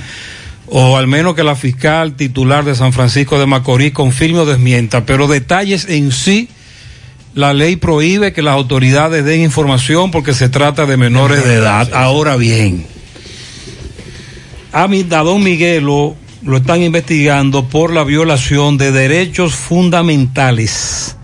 [0.67, 5.05] O al menos que la fiscal titular de San Francisco de Macorís confirme o desmienta.
[5.05, 6.47] Pero detalles en sí,
[7.33, 11.93] la ley prohíbe que las autoridades den información porque se trata de menores de edad.
[11.93, 12.85] Ahora bien,
[14.71, 21.15] a, mi, a Don Miguelo lo están investigando por la violación de derechos fundamentales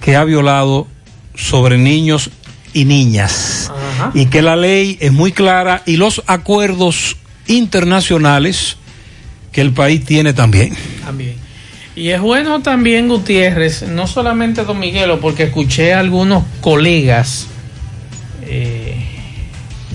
[0.00, 0.86] que ha violado
[1.34, 2.30] sobre niños
[2.72, 3.70] y niñas.
[3.70, 4.10] Ajá.
[4.14, 8.76] Y que la ley es muy clara y los acuerdos internacionales
[9.52, 10.74] que el país tiene también.
[11.04, 11.34] También.
[11.96, 17.48] Y es bueno también, Gutiérrez, no solamente Don Miguelo, porque escuché a algunos colegas,
[18.42, 18.96] eh,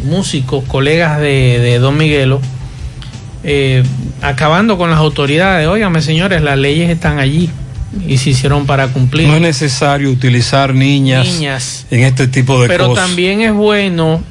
[0.04, 2.42] músicos, colegas de, de Don Miguelo,
[3.44, 3.84] eh,
[4.22, 5.68] acabando con las autoridades.
[5.68, 7.50] Óigame, señores, las leyes están allí
[8.08, 9.28] y se hicieron para cumplir.
[9.28, 11.86] No es necesario utilizar niñas, Niñas.
[11.92, 13.08] en este tipo de Pero cosas.
[13.08, 14.24] también es bueno.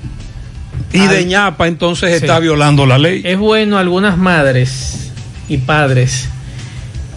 [0.92, 2.16] y de ñapa entonces Sí.
[2.16, 3.22] está violando la ley.
[3.24, 5.10] Es bueno algunas madres
[5.48, 6.28] y padres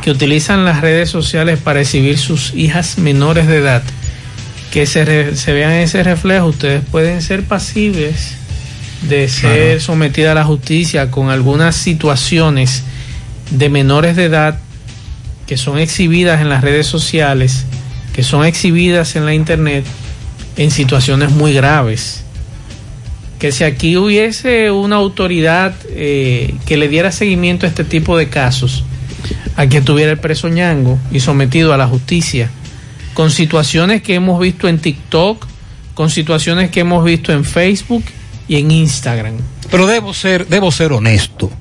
[0.01, 3.83] que utilizan las redes sociales para exhibir sus hijas menores de edad,
[4.71, 8.33] que se, re- se vean ese reflejo, ustedes pueden ser pasibles
[9.09, 9.79] de ser Claro.
[9.81, 12.83] sometidas a la justicia con algunas situaciones
[13.51, 14.59] de menores de edad
[15.47, 17.65] que son exhibidas en las redes sociales,
[18.13, 19.85] que son exhibidas en la internet
[20.57, 22.25] en situaciones muy graves
[23.39, 28.29] que si aquí hubiese una autoridad eh, que le diera seguimiento a este tipo de
[28.29, 28.83] casos,
[29.55, 32.49] a que tuviera el preso ñango y sometido a la justicia,
[33.13, 35.45] con situaciones que hemos visto en TikTok,
[35.93, 38.03] con situaciones que hemos visto en Facebook
[38.47, 39.37] y en Instagram.
[39.69, 41.51] Pero debo ser, debo ser honesto.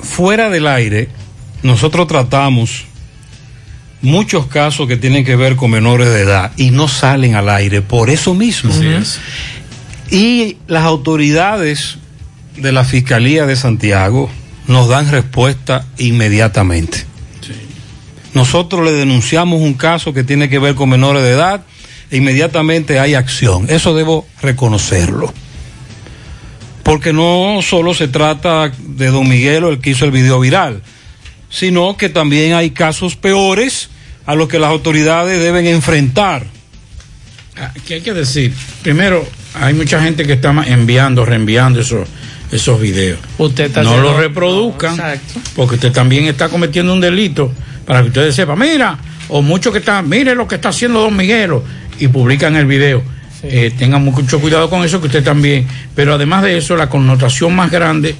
[0.00, 1.08] Fuera del aire,
[1.64, 2.84] nosotros tratamos
[4.02, 7.80] muchos casos que tienen que ver con menores de edad y no salen al aire
[7.80, 8.70] por eso mismo.
[8.70, 9.18] Así es.
[10.10, 11.96] Y las autoridades
[12.58, 14.30] de la Fiscalía de Santiago
[14.66, 17.06] nos dan respuesta inmediatamente.
[18.34, 21.62] Nosotros le denunciamos un caso que tiene que ver con menores de edad
[22.10, 23.70] e inmediatamente hay acción.
[23.70, 25.32] Eso debo reconocerlo.
[26.82, 30.82] Porque no solo se trata de don Miguelo el que hizo el video viral,
[31.54, 33.88] sino que también hay casos peores
[34.26, 36.44] a los que las autoridades deben enfrentar.
[37.56, 38.52] Ah, ¿Qué hay que decir?
[38.82, 39.24] Primero,
[39.60, 42.08] hay mucha gente que está enviando, reenviando esos,
[42.50, 43.20] esos videos.
[43.38, 45.40] Usted está no haciendo- lo reproduzcan, Exacto.
[45.54, 47.52] porque usted también está cometiendo un delito,
[47.86, 48.98] para que ustedes sepan, mira,
[49.28, 51.62] o muchos que están, mire lo que está haciendo Don Miguelo,
[52.00, 53.00] y publican el video.
[53.44, 55.68] Eh, tengan mucho cuidado con eso, que usted también.
[55.94, 58.16] Pero además de eso, la connotación más grande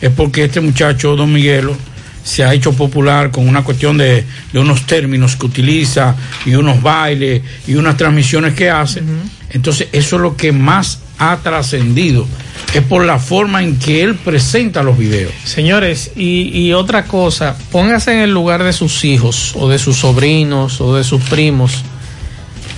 [0.00, 1.76] es porque este muchacho, Don Miguelo,
[2.22, 6.14] se ha hecho popular con una cuestión de, de unos términos que utiliza
[6.44, 9.02] y unos bailes y unas transmisiones que hace.
[9.50, 12.26] Entonces, eso es lo que más ha trascendido.
[12.74, 15.32] Es por la forma en que él presenta los videos.
[15.44, 19.96] Señores, y, y otra cosa, póngase en el lugar de sus hijos, o de sus
[19.96, 21.82] sobrinos, o de sus primos,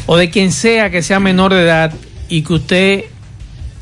[0.07, 1.93] o de quien sea que sea menor de edad
[2.29, 3.05] y que usted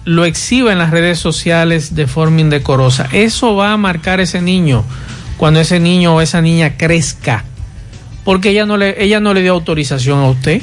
[0.05, 3.09] lo exhiba en las redes sociales de forma indecorosa.
[3.13, 4.85] Eso va a marcar ese niño
[5.41, 7.47] cuando ese niño o esa niña crezca.
[8.25, 10.61] Porque ella no le, ella no le dio autorización a usted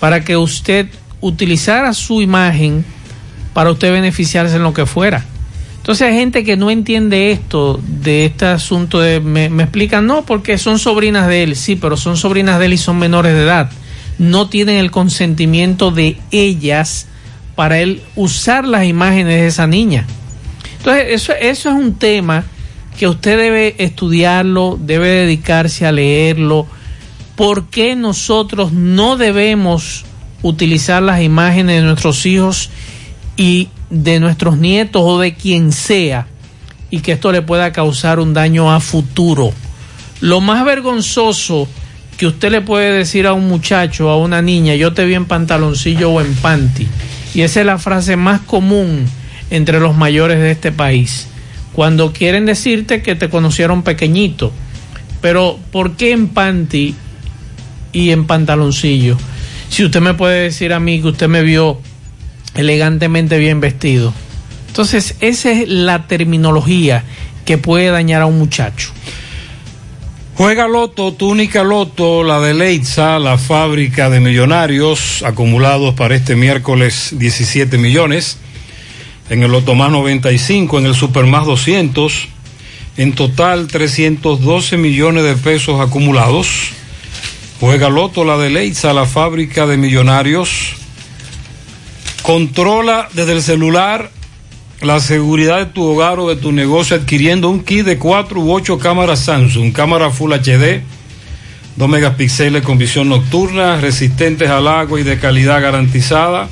[0.00, 0.86] para que usted
[1.22, 2.84] utilizara su imagen
[3.54, 5.24] para usted beneficiarse en lo que fuera.
[5.78, 10.26] Entonces hay gente que no entiende esto, de este asunto de, me, me explican, no,
[10.26, 13.44] porque son sobrinas de él, sí, pero son sobrinas de él y son menores de
[13.44, 13.70] edad.
[14.18, 17.06] No tienen el consentimiento de ellas
[17.54, 20.04] para él usar las imágenes de esa niña.
[20.76, 22.44] Entonces eso, eso es un tema
[22.98, 26.66] que usted debe estudiarlo, debe dedicarse a leerlo.
[27.36, 30.04] ¿Por qué nosotros no debemos
[30.42, 32.70] utilizar las imágenes de nuestros hijos
[33.36, 36.26] y de nuestros nietos o de quien sea
[36.90, 39.52] y que esto le pueda causar un daño a futuro.
[40.20, 41.66] Lo más vergonzoso
[42.18, 45.24] que usted le puede decir a un muchacho, a una niña, yo te vi en
[45.24, 46.86] pantaloncillo o en panty.
[47.34, 49.06] Y esa es la frase más común
[49.50, 51.28] entre los mayores de este país.
[51.72, 54.52] Cuando quieren decirte que te conocieron pequeñito.
[55.20, 56.94] Pero ¿por qué en panty
[57.92, 59.16] y en pantaloncillo?
[59.68, 61.80] Si usted me puede decir a mí que usted me vio
[62.54, 64.12] elegantemente bien vestido.
[64.68, 67.04] Entonces, esa es la terminología
[67.44, 68.90] que puede dañar a un muchacho.
[70.34, 77.10] Juega Loto, túnica Loto, la de Leitza, la fábrica de millonarios acumulados para este miércoles
[77.18, 78.38] 17 millones.
[79.32, 82.28] En el Loto más 95, en el Super más 200.
[82.98, 86.68] En total 312 millones de pesos acumulados.
[87.58, 90.74] Juega Loto, la de Leitza, la fábrica de millonarios.
[92.20, 94.10] Controla desde el celular
[94.82, 98.52] la seguridad de tu hogar o de tu negocio adquiriendo un kit de 4 u
[98.52, 100.82] 8 cámaras Samsung, cámara Full HD,
[101.76, 106.50] 2 megapíxeles con visión nocturna, resistentes al agua y de calidad garantizada.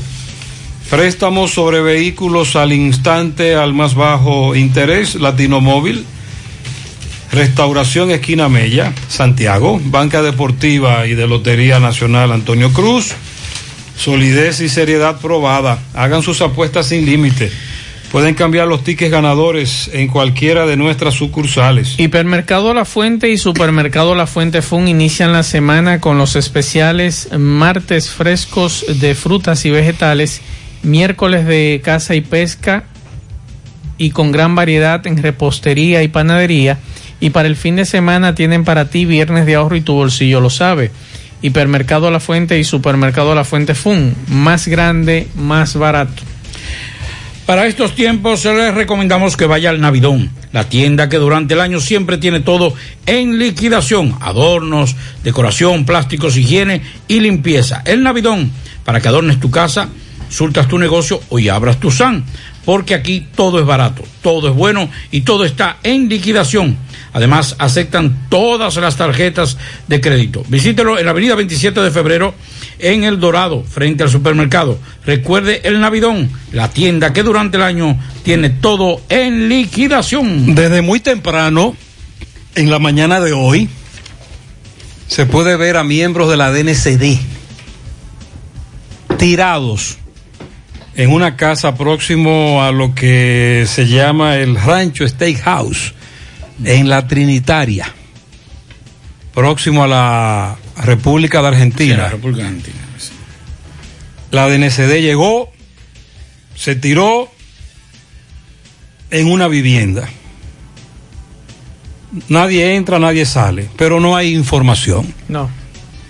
[0.89, 6.05] Préstamos sobre vehículos al instante al más bajo interés, Latino Móvil.
[7.31, 9.79] Restauración Esquina Mella, Santiago.
[9.83, 13.13] Banca Deportiva y de Lotería Nacional Antonio Cruz.
[13.97, 15.79] Solidez y seriedad probada.
[15.93, 17.51] Hagan sus apuestas sin límite.
[18.11, 21.99] Pueden cambiar los tickets ganadores en cualquiera de nuestras sucursales.
[21.99, 28.09] Hipermercado La Fuente y Supermercado La Fuente Fun inician la semana con los especiales martes
[28.09, 30.41] frescos de frutas y vegetales,
[30.83, 32.85] miércoles de caza y pesca
[33.97, 36.79] y con gran variedad en repostería y panadería.
[37.19, 40.39] Y para el fin de semana tienen para ti viernes de ahorro y tu bolsillo
[40.39, 40.91] lo sabe.
[41.41, 46.23] Hipermercado La Fuente y Supermercado La Fuente Fun, más grande, más barato.
[47.47, 51.79] Para estos tiempos les recomendamos que vaya al Navidón, la tienda que durante el año
[51.79, 52.73] siempre tiene todo
[53.05, 57.83] en liquidación, adornos, decoración, plásticos, higiene y limpieza.
[57.85, 58.51] El Navidón,
[58.83, 59.87] para que adornes tu casa,
[60.29, 62.25] surtas tu negocio o y abras tu SAN,
[62.67, 66.75] porque aquí todo es barato, todo es bueno y todo está en liquidación.
[67.13, 69.57] Además, aceptan todas las tarjetas
[69.87, 70.43] de crédito.
[70.49, 72.33] Visítelo en la avenida 27 de febrero
[72.79, 74.77] en El Dorado, frente al supermercado.
[75.05, 80.53] Recuerde el Navidón, la tienda que durante el año tiene todo en liquidación.
[80.53, 81.73] Desde muy temprano,
[82.55, 83.69] en la mañana de hoy,
[85.07, 87.17] se puede ver a miembros de la DNCD
[89.17, 89.99] tirados
[90.97, 95.93] en una casa próximo a lo que se llama el Rancho Steakhouse,
[96.65, 97.93] en la Trinitaria,
[99.33, 101.95] próximo a la República de Argentina.
[101.95, 102.77] Sí, la República Argentina.
[102.97, 103.11] sí.
[104.31, 105.51] La DNCD llegó,
[106.55, 107.31] se tiró
[109.11, 110.09] en una vivienda.
[112.27, 115.13] Nadie entra, nadie sale, pero no hay información.
[115.27, 115.47] No.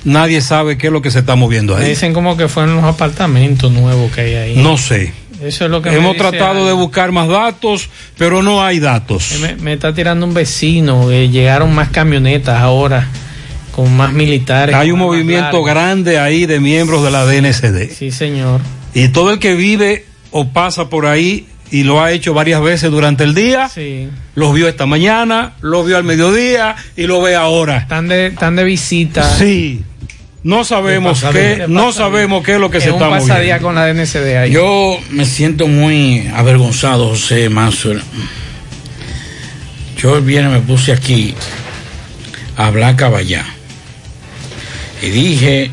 [0.07, 1.89] Nadie sabe qué es lo que se está moviendo Me ahí.
[1.89, 4.55] dicen como que fueron los apartamentos nuevos que hay ahí.
[4.57, 5.11] No sé.
[5.43, 9.37] Eso es lo que Hemos tratado de buscar más datos, pero no hay datos.
[9.41, 11.11] Me, me está tirando un vecino.
[11.11, 13.07] eh, llegaron más camionetas ahora
[13.71, 14.73] con más militares.
[14.75, 17.91] Hay un movimiento grande ahí de miembros de la DNCD.
[17.93, 18.61] Sí, señor.
[18.95, 22.89] Y todo el que vive o pasa por ahí y lo ha hecho varias veces
[22.89, 24.07] durante el día, Sí.
[24.35, 27.77] los vio esta mañana, los vio al mediodía y lo ve ahora.
[27.77, 29.37] Están de, están de visita.
[29.37, 29.83] Sí.
[30.47, 33.63] No sabemos qué, no sabemos qué es lo que Es se un está pasadía moviendo.
[33.63, 34.51] con la DNCD ahí.
[34.51, 38.01] Yo me siento muy avergonzado, José Mansur.
[39.97, 41.35] Yo el viernes me puse aquí
[42.55, 43.45] a hablar caballá.
[45.01, 45.69] Y dije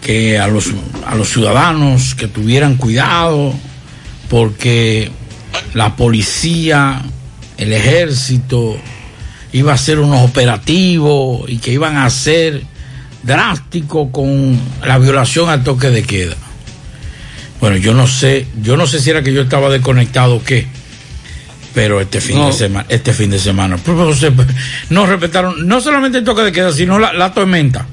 [0.00, 0.70] que a los,
[1.04, 3.52] a los ciudadanos que tuvieran cuidado
[4.30, 5.10] porque
[5.74, 7.02] la policía,
[7.58, 8.76] el ejército,
[9.52, 12.62] iba a hacer unos operativos y que iban a ser
[13.26, 16.36] drásticos con la violación al toque de queda.
[17.60, 20.66] Bueno, yo no sé, yo no sé si era que yo estaba desconectado o qué,
[21.74, 22.46] pero este fin No.
[22.48, 24.32] de semana, este fin de semana, pues, pues, se-
[24.90, 27.86] no respetaron no solamente el toque de queda, sino la, la tormenta.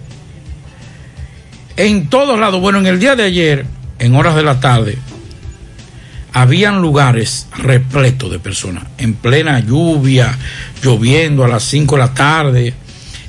[1.78, 3.66] En todos lados, bueno, en el día de ayer,
[4.00, 4.98] en horas de la tarde,
[6.34, 10.38] habían lugares repletos de personas, en plena lluvia,
[10.84, 12.74] lloviendo a las 5 de la tarde.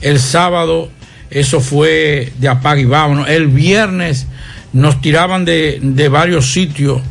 [0.01, 0.91] El sábado,
[1.35, 3.29] eso fue de apaga y vámonos.
[3.29, 4.27] El viernes
[4.73, 7.03] nos tiraban de, de varios sitios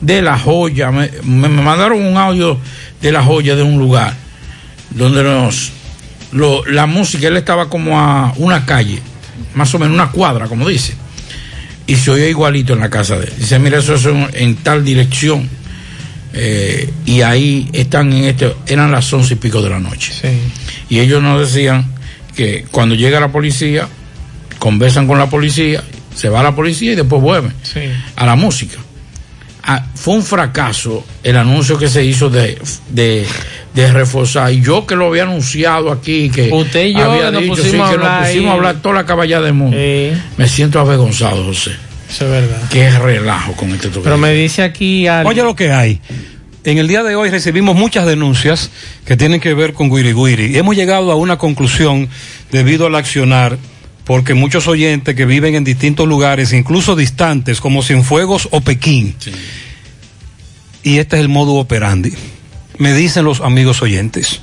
[0.00, 0.90] de la joya.
[0.90, 2.58] Me, me- mandaron un audio
[3.02, 4.14] de la joya de un lugar
[4.90, 5.72] donde nos.
[6.32, 9.00] lo- la música, él estaba como a una calle,
[9.54, 10.94] más o menos una cuadra, como dice
[11.86, 13.32] y se oye igualito en la casa de él.
[13.36, 15.46] Dice, mira, eso es en, en tal dirección.
[16.32, 20.12] Eh, y ahí están en este, eran las once y pico de la noche.
[20.88, 21.93] Y ellos nos decían
[22.34, 23.88] que cuando llega la policía,
[24.58, 25.82] conversan con la policía,
[26.14, 27.80] se va la policía y después vuelven Sí.
[28.16, 28.78] a la música.
[29.66, 32.58] Ah, fue un fracaso el anuncio que se hizo de,
[32.90, 33.24] de,
[33.72, 34.52] de reforzar.
[34.52, 37.88] Y yo que lo había anunciado aquí, que Usted y yo había nos dicho, pusimos
[37.88, 39.74] sí, a que nos pusimos a hablar toda la caballada del mundo.
[40.36, 41.70] Me siento avergonzado, José.
[42.10, 42.62] Eso es verdad.
[42.70, 44.04] Qué relajo con este toque.
[44.04, 45.98] Pero me dice aquí alguien- Oye lo que hay.
[46.64, 48.70] En el día de hoy recibimos muchas denuncias
[49.04, 50.46] que tienen que ver con Guiri Guiri.
[50.46, 52.08] Y hemos llegado a una conclusión
[52.50, 53.58] debido al accionar,
[54.04, 59.14] porque muchos oyentes que viven en distintos lugares, incluso distantes, como Cienfuegos o Pekín,
[60.82, 62.14] y este es el modo operandi.
[62.78, 64.40] Me dicen los amigos oyentes,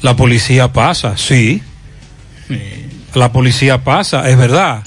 [0.00, 1.62] la policía pasa, sí.
[3.14, 4.84] La policía pasa, es verdad,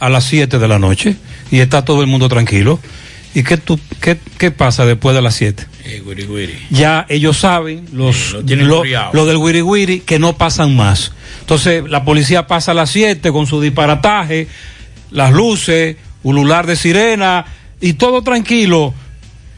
[0.00, 1.14] a las 7 de la noche
[1.52, 2.80] y está todo el mundo tranquilo.
[3.34, 5.77] ¿Y qué, tú, qué, qué pasa después de las 7?
[5.88, 8.36] Eh, ya ellos saben, los,
[9.12, 11.12] lo del wiri wiri, que no pasan más.
[11.40, 14.48] Entonces, la policía pasa a las 7 con su disparataje,
[15.10, 17.46] las luces, ulular de sirena
[17.80, 18.92] y todo tranquilo.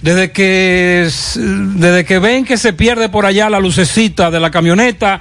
[0.02, 5.20] Desde que, desde que ven que se pierde por allá la lucecita de la camioneta,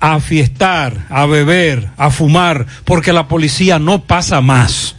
[0.00, 4.96] a fiestar, a beber, a fumar, porque la policía no pasa más.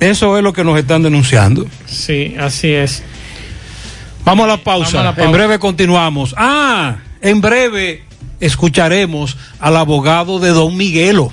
[0.00, 1.66] Eso es lo que nos están denunciando.
[1.86, 3.02] Sí, así es.
[4.26, 4.90] Vamos a la pausa.
[4.90, 5.24] Vamos a la pausa.
[5.24, 6.34] En breve continuamos.
[6.36, 8.04] Ah, en breve
[8.40, 11.30] escucharemos al abogado de Don Miguelo.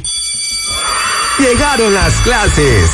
[1.39, 2.91] Llegaron las clases.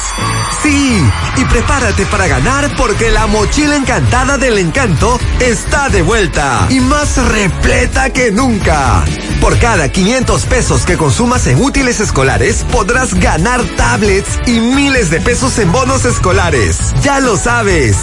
[0.62, 1.02] Sí,
[1.38, 7.18] y prepárate para ganar porque la mochila encantada del encanto está de vuelta y más
[7.18, 9.06] repleta que nunca.
[9.40, 15.22] Por cada 500 pesos que consumas en útiles escolares, podrás ganar tablets y miles de
[15.22, 16.78] pesos en bonos escolares.
[17.04, 17.96] Ya lo sabes.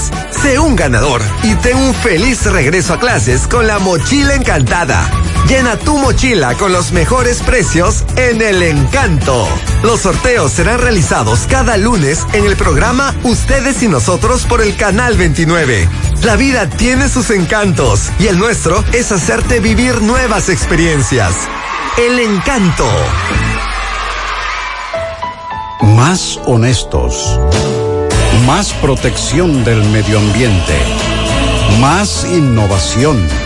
[0.42, 5.06] Sé un ganador y ten un feliz regreso a clases con la mochila encantada.
[5.48, 9.46] Llena tu mochila con los mejores precios en el encanto.
[9.84, 15.16] Los sorteos serán realizados cada lunes en el programa Ustedes y Nosotros por el Canal
[15.16, 15.88] 29.
[16.24, 21.36] La vida tiene sus encantos y el nuestro es hacerte vivir nuevas experiencias.
[21.96, 22.88] El encanto.
[25.80, 27.38] Más honestos.
[28.46, 30.74] Más protección del medio ambiente.
[31.78, 33.45] Más innovación.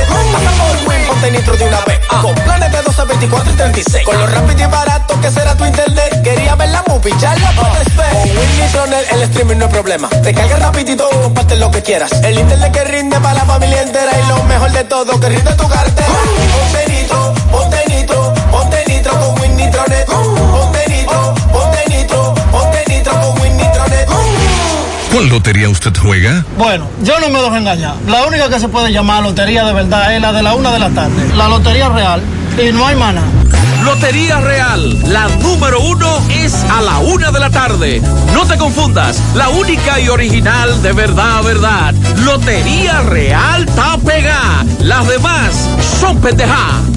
[1.29, 1.99] Nitro de una vez.
[2.07, 4.05] Con planes de 12, 24 y 36.
[4.05, 6.21] Con lo rápido y barato que será tu internet.
[6.23, 8.09] Quería ver la movie, ya la puedes ver.
[8.11, 10.09] Con Win Nitronet el streaming no es problema.
[10.09, 12.11] Te carga rapidito, comparte lo que quieras.
[12.23, 14.11] El internet que rinde para la familia entera.
[14.19, 16.07] Y lo mejor de todo, que rinde tu cartera.
[16.07, 20.05] Ponte nitro, ponte nitro, ponte nitro con Win Nitronet.
[20.07, 20.80] Ponte
[25.11, 26.45] ¿Cuál lotería usted juega?
[26.57, 27.95] Bueno, yo no me dejo engañar.
[28.07, 30.79] La única que se puede llamar lotería de verdad es la de la una de
[30.79, 31.35] la tarde.
[31.35, 32.21] La lotería real.
[32.57, 33.21] Y no hay mana.
[33.83, 38.01] Lotería Real, la número uno es a la una de la tarde.
[38.31, 41.93] No te confundas, la única y original de verdad, verdad.
[42.17, 44.63] Lotería Real está pegada.
[44.81, 46.90] Las demás son pendejadas.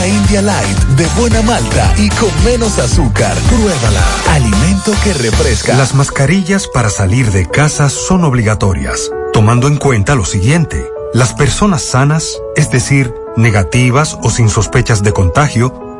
[0.00, 3.36] India Light de buena malta y con menos azúcar.
[3.48, 4.02] Pruébala.
[4.30, 5.74] Alimento que refresca.
[5.74, 10.90] Las mascarillas para salir de casa son obligatorias, tomando en cuenta lo siguiente.
[11.12, 15.81] Las personas sanas, es decir, negativas o sin sospechas de contagio,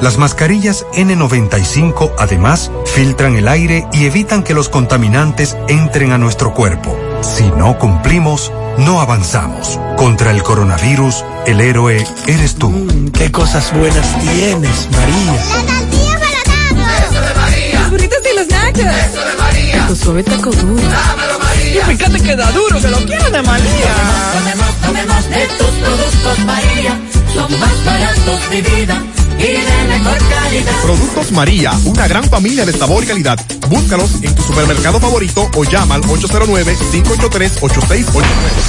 [0.00, 6.54] Las mascarillas N95 además filtran el aire y evitan que los contaminantes entren a nuestro
[6.54, 6.98] cuerpo.
[7.20, 9.78] Si no cumplimos, no avanzamos.
[9.98, 12.72] Contra el coronavirus, el héroe eres tú.
[13.12, 15.34] Qué cosas buenas tienes, María.
[15.66, 17.80] La tortilla para Eso de María.
[17.80, 18.80] Los burritos y los nachos.
[18.80, 19.86] Eso de María.
[19.86, 20.82] Tu suave taco duro.
[20.82, 21.82] Dámelo, María.
[21.82, 23.94] Y fíjate que da duro, que lo quiero de María.
[24.32, 26.98] Tomemos, tomemos de tus productos, María.
[27.34, 29.02] Son más baratos de vida
[29.40, 30.72] y de mejor calidad.
[30.82, 33.38] Productos María, una gran familia de sabor y calidad.
[33.68, 38.12] Búscalos en tu supermercado favorito o llama al 809-583-8689.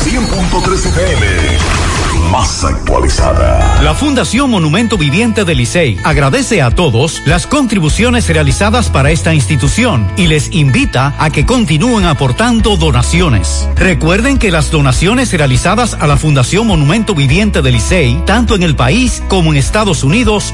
[0.05, 1.27] 100.3 FM,
[2.31, 3.81] más actualizada.
[3.81, 10.09] La Fundación Monumento Viviente del Licey agradece a todos las contribuciones realizadas para esta institución
[10.17, 13.67] y les invita a que continúen aportando donaciones.
[13.75, 18.75] Recuerden que las donaciones realizadas a la Fundación Monumento Viviente del Licey, tanto en el
[18.75, 20.53] país como en Estados Unidos,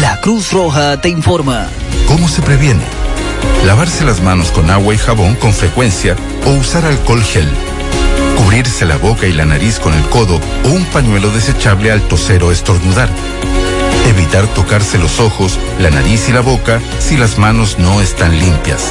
[0.03, 1.67] La Cruz Roja te informa.
[2.07, 2.83] ¿Cómo se previene?
[3.65, 7.49] Lavarse las manos con agua y jabón con frecuencia o usar alcohol gel.
[8.37, 12.45] Cubrirse la boca y la nariz con el codo o un pañuelo desechable al toser
[12.45, 13.09] o estornudar.
[14.11, 18.91] Evitar tocarse los ojos, la nariz y la boca si las manos no están limpias.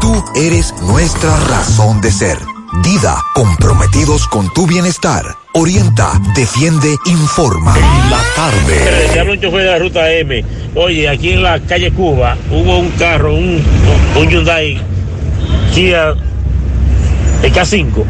[0.00, 2.38] tú eres nuestra razón de ser.
[2.82, 5.24] Dida, comprometidos con tu bienestar.
[5.54, 7.74] Orienta, defiende, informa.
[8.10, 9.08] la tarde.
[9.12, 10.44] Se habla un chofer de la ruta M.
[10.74, 13.62] Oye, aquí en la calle Cuba hubo un carro, un,
[14.16, 14.78] un Hyundai
[15.72, 16.14] Kia
[17.42, 18.04] K5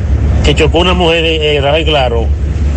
[0.45, 2.26] que chocó una mujer en Rafael Claro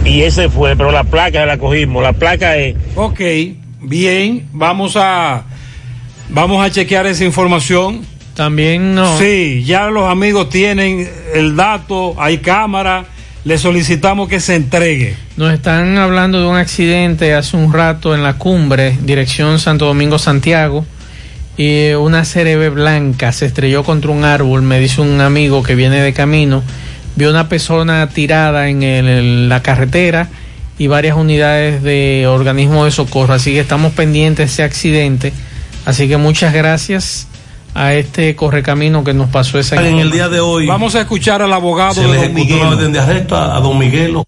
[0.06, 2.02] y ese fue, pero la placa la cogimos.
[2.04, 2.76] La placa es.
[2.96, 3.20] Ok,
[3.82, 5.44] bien, vamos a
[6.30, 8.06] vamos a chequear esa información.
[8.40, 9.20] También no.
[9.20, 13.04] Sí, ya los amigos tienen el dato, hay cámara,
[13.44, 15.18] le solicitamos que se entregue.
[15.36, 20.18] Nos están hablando de un accidente hace un rato en la cumbre, dirección Santo Domingo
[20.20, 20.86] Santiago,
[21.58, 26.00] y una CRB blanca se estrelló contra un árbol, me dice un amigo que viene
[26.02, 26.64] de camino,
[27.18, 30.30] vio una persona tirada en, el- en la carretera
[30.78, 35.34] y varias unidades de organismos de socorro, así que estamos pendientes de ese accidente,
[35.86, 37.28] así que muchas gracias
[37.80, 41.42] a este correcamino que nos pasó esa En el día de hoy Vamos a escuchar
[41.42, 42.62] al abogado se de le Don ejecutó Miguelo.
[42.62, 44.26] una orden de arresto a, a don Miguelo.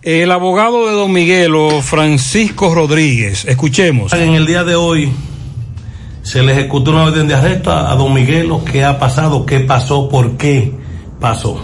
[0.00, 3.44] El abogado de Don Miguelo, Francisco Rodríguez.
[3.44, 4.12] Escuchemos.
[4.14, 5.12] En el día de hoy
[6.22, 8.64] se le ejecutó una orden de arresto a, a don Miguelo.
[8.64, 9.44] ¿Qué ha pasado?
[9.46, 10.08] ¿Qué pasó?
[10.08, 10.72] ¿Por qué
[11.20, 11.62] pasó?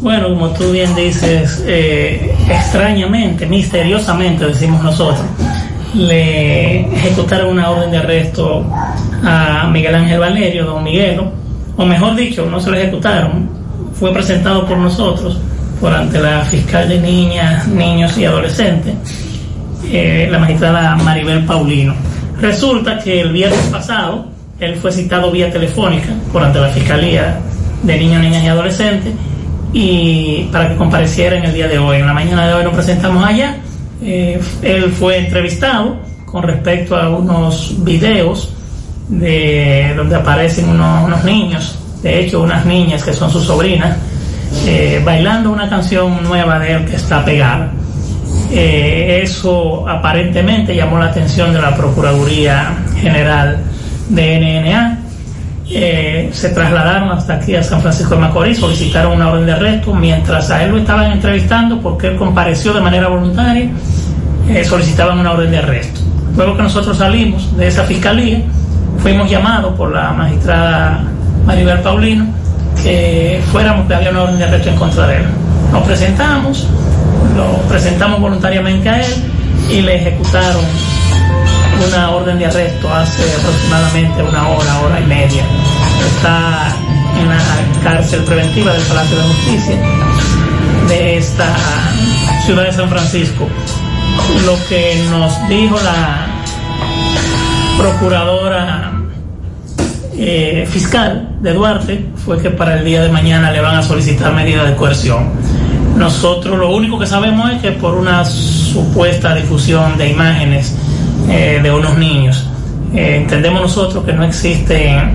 [0.00, 5.26] Bueno, como tú bien dices, eh, extrañamente, misteriosamente decimos nosotros,
[5.98, 8.64] le ejecutaron una orden de arresto
[9.24, 11.30] a Miguel Ángel Valerio, don Miguelo,
[11.76, 13.48] o mejor dicho, no se lo ejecutaron,
[13.94, 15.38] fue presentado por nosotros,
[15.80, 18.94] por ante la fiscal de niñas, niños y adolescentes,
[19.90, 21.94] eh, la magistrada Maribel Paulino.
[22.40, 24.26] Resulta que el viernes pasado
[24.60, 27.38] él fue citado vía telefónica por ante la Fiscalía
[27.82, 29.14] de Niños, Niñas y Adolescentes
[29.72, 31.98] y para que compareciera en el día de hoy.
[31.98, 33.56] En la mañana de hoy nos presentamos allá.
[34.02, 38.54] Eh, él fue entrevistado con respecto a unos videos
[39.08, 43.96] de donde aparecen unos, niños, de hecho unas niñas que son sus sobrinas,
[44.66, 47.72] eh, bailando una canción nueva de él que está pegada.
[48.50, 53.58] Eh, eso aparentemente llamó la atención de la Procuraduría General
[54.08, 54.97] de NNA.
[55.70, 59.92] Eh, se trasladaron hasta aquí a San Francisco de Macorís, solicitaron una orden de arresto
[59.94, 63.68] mientras a él lo estaban entrevistando porque él compareció de manera voluntaria,
[64.48, 66.00] eh, solicitaban una orden de arresto.
[66.36, 68.40] Luego que nosotros salimos de esa fiscalía,
[68.98, 71.04] fuimos llamados por la magistrada
[71.44, 72.26] Maribel Paulino
[72.82, 75.24] que fuéramos que había una orden de arresto en contra de él.
[75.72, 76.66] Nos presentamos,
[77.36, 79.12] lo presentamos voluntariamente a él
[79.70, 80.62] y le ejecutaron
[81.86, 85.44] una orden de arresto hace aproximadamente una hora, hora y media.
[86.16, 86.74] Está
[87.20, 87.38] en la
[87.82, 89.76] cárcel preventiva del Palacio de Justicia
[90.88, 91.54] de esta
[92.44, 93.46] ciudad de San Francisco.
[94.44, 96.26] Lo que nos dijo la
[97.78, 98.92] procuradora
[100.16, 104.32] eh, fiscal de Duarte fue que para el día de mañana le van a solicitar
[104.34, 105.30] medidas de coerción.
[105.96, 110.74] Nosotros lo único que sabemos es que por una supuesta difusión de imágenes
[111.28, 112.46] eh, de unos niños,
[112.94, 115.12] eh, entendemos nosotros que no existen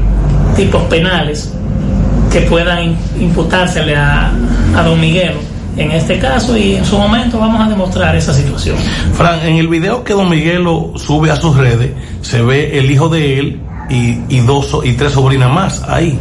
[0.56, 1.54] tipos penales
[2.32, 4.32] que puedan imputársele a,
[4.76, 5.34] a don Miguel
[5.78, 8.78] en este caso y en su momento vamos a demostrar esa situación.
[9.14, 11.92] Fran, en el video que don Miguelo sube a sus redes,
[12.22, 16.18] se ve el hijo de él y, y dos y tres sobrinas más ahí.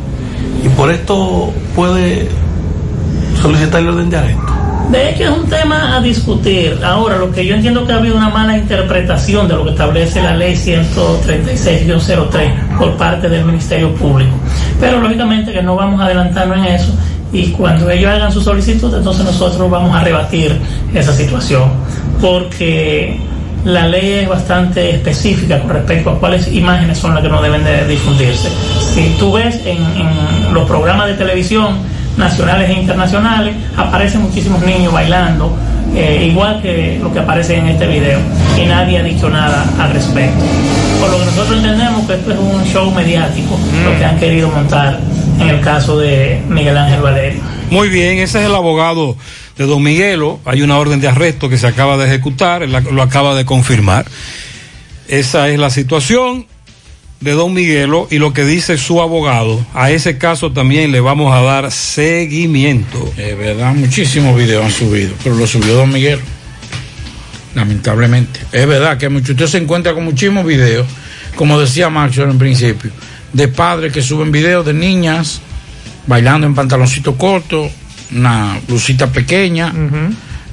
[0.64, 2.28] Y por esto puede
[3.40, 4.61] solicitar el orden de arresto.
[4.92, 6.78] De hecho, es un tema a discutir.
[6.84, 10.20] Ahora, lo que yo entiendo que ha habido una mala interpretación de lo que establece
[10.20, 14.32] la ley 136-03 por parte del Ministerio Público.
[14.78, 16.94] Pero lógicamente que no vamos a adelantarnos en eso
[17.32, 20.60] y cuando ellos hagan su solicitud, entonces nosotros vamos a rebatir
[20.92, 21.70] esa situación.
[22.20, 23.18] Porque
[23.64, 27.64] la ley es bastante específica con respecto a cuáles imágenes son las que no deben
[27.64, 28.50] de difundirse.
[28.92, 31.78] Si tú ves en, en los programas de televisión,
[32.16, 35.56] nacionales e internacionales, aparecen muchísimos niños bailando
[35.94, 38.18] eh, igual que lo que aparece en este video,
[38.56, 40.42] y nadie ha dicho nada al respecto.
[41.00, 44.48] Por lo que nosotros entendemos que esto es un show mediático, lo que han querido
[44.48, 44.98] montar
[45.38, 47.42] en el caso de Miguel Ángel Valerio.
[47.70, 49.16] Muy bien, ese es el abogado
[49.58, 50.40] de Don Miguelo.
[50.46, 54.06] Hay una orden de arresto que se acaba de ejecutar, él lo acaba de confirmar.
[55.08, 56.46] Esa es la situación
[57.22, 59.64] de Don Miguelo y lo que dice su abogado.
[59.74, 63.12] A ese caso también le vamos a dar seguimiento.
[63.16, 66.20] Es verdad, muchísimos videos han subido, pero lo subió Don Miguel.
[67.54, 68.40] Lamentablemente.
[68.50, 70.86] Es verdad que mucho, usted se encuentra con muchísimos videos,
[71.36, 72.90] como decía Maxwell en principio,
[73.32, 75.40] de padres que suben videos de niñas
[76.06, 77.70] bailando en pantaloncito corto,
[78.14, 79.72] una blusita pequeña,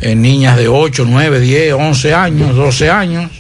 [0.02, 3.32] eh, niñas de 8, 9, 10, 11 años, 12 años.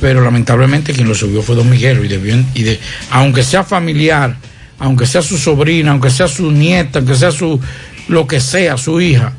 [0.00, 2.78] Pero lamentablemente quien lo subió fue Don Miguel y, debió- y de,
[3.10, 4.36] aunque sea familiar,
[4.78, 7.60] aunque sea su sobrina, aunque sea su nieta, aunque sea su
[8.08, 9.34] lo que sea, su hija,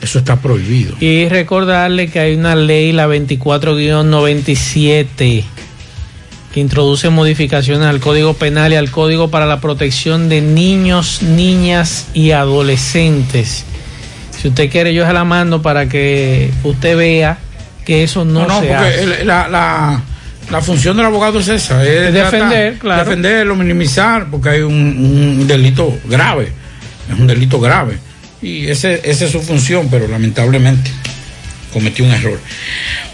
[0.00, 0.94] eso está prohibido.
[1.00, 5.44] Y recordarle que hay una ley, la 24-97,
[6.54, 12.06] que introduce modificaciones al Código Penal y al Código para la Protección de Niños, Niñas
[12.14, 13.64] y Adolescentes.
[14.40, 17.38] Si usted quiere, yo se la mando para que usted vea
[17.84, 19.02] que eso no, No, no, se porque hace.
[19.22, 20.02] el- la, la,
[20.50, 23.04] la función del abogado es esa, es defender, tratar- claro.
[23.04, 26.52] defenderlo, minimizar, porque hay un, un delito grave,
[27.12, 27.98] es un delito grave.
[28.40, 30.90] Y ese, esa es su función, pero lamentablemente
[31.72, 32.38] cometió un error.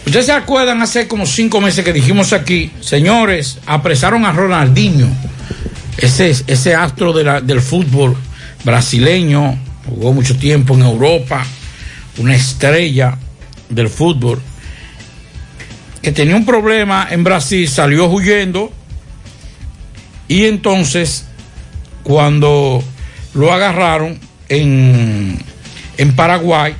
[0.07, 5.09] Ustedes se acuerdan hace como cinco meses que dijimos aquí, señores, apresaron a Ronaldinho,
[5.99, 8.17] ese, ese astro de la- del fútbol
[8.65, 11.45] brasileño, jugó mucho tiempo en Europa,
[12.19, 13.17] una estrella
[13.69, 14.41] del fútbol,
[16.03, 18.73] que tenía un problema en Brasil, salió huyendo
[20.29, 21.25] y entonces
[22.03, 22.83] cuando
[23.35, 24.19] lo agarraron
[24.49, 25.39] en,
[25.97, 26.75] en Paraguay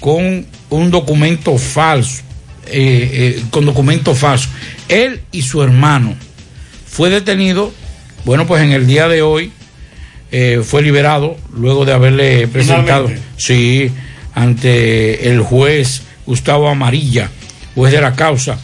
[0.00, 2.22] con un documento falso,
[2.66, 4.48] eh, eh, con documento falso,
[4.88, 6.14] él y su hermano
[6.86, 7.72] fue detenido,
[8.24, 9.52] bueno pues en el día de hoy
[10.30, 13.22] eh, fue liberado luego de haberle presentado, Finalmente.
[13.36, 13.90] sí,
[14.34, 17.30] ante el juez Gustavo Amarilla,
[17.74, 18.58] juez de la causa,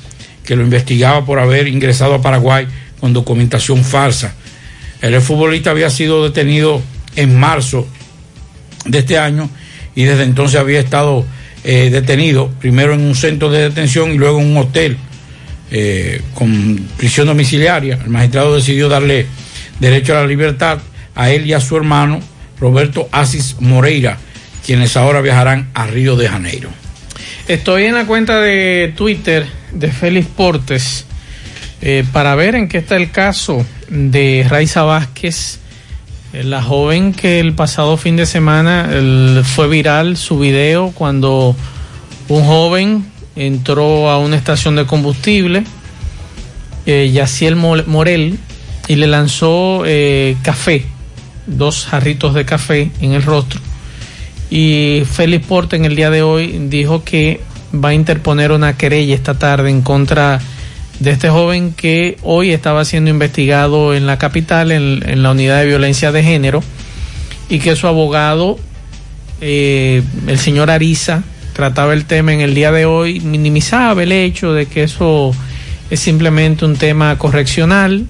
[0.44, 2.66] que lo investigaba por haber ingresado a Paraguay
[3.00, 4.34] con documentación falsa.
[5.00, 6.82] El futbolista había sido detenido
[7.16, 7.86] en marzo
[8.84, 9.48] de este año
[9.94, 11.24] y desde entonces había estado
[11.64, 14.96] eh, detenido, primero en un centro de detención y luego en un hotel
[15.70, 17.98] eh, con prisión domiciliaria.
[18.02, 19.26] El magistrado decidió darle
[19.80, 20.78] derecho a la libertad
[21.14, 22.20] a él y a su hermano
[22.61, 24.18] Roberto Asis Moreira,
[24.64, 26.70] quienes ahora viajarán a Río de Janeiro.
[27.49, 31.07] Estoy en la cuenta de Twitter de Félix Portes
[31.80, 35.59] eh, para ver en qué está el caso de Raiza Vázquez,
[36.34, 38.90] eh, la joven que el pasado fin de semana
[39.44, 41.57] fue viral su video cuando
[42.28, 45.64] un joven entró a una estación de combustible,
[46.84, 48.38] eh, Yaciel Mo- Morel,
[48.88, 50.84] y le lanzó eh, café,
[51.46, 53.61] dos jarritos de café en el rostro.
[54.51, 57.40] Y Félix Porte en el día de hoy dijo que
[57.74, 60.40] va a interponer una querella esta tarde en contra
[61.01, 65.66] de este joven que hoy estaba siendo investigado en la capital, en, la unidad de
[65.66, 66.62] violencia de género,
[67.49, 68.59] y que su abogado,
[69.40, 71.22] eh, el señor Ariza,
[71.53, 75.32] trataba el tema en el día de hoy, minimizaba el hecho de que eso
[75.90, 78.07] es simplemente un tema correccional,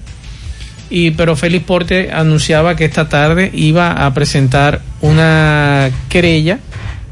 [0.89, 6.59] y pero Félix Porte anunciaba que esta tarde iba a presentar una querella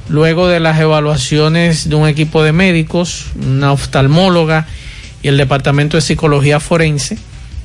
[0.10, 4.66] luego de las evaluaciones de un equipo de médicos, una oftalmóloga
[5.22, 7.18] y el departamento de psicología forense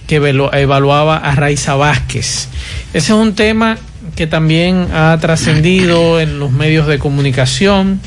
[0.06, 2.48] que evaluaba a Raiza Vázquez.
[2.92, 3.78] Ese es un tema
[4.16, 8.00] que también ha trascendido en los medios de comunicación.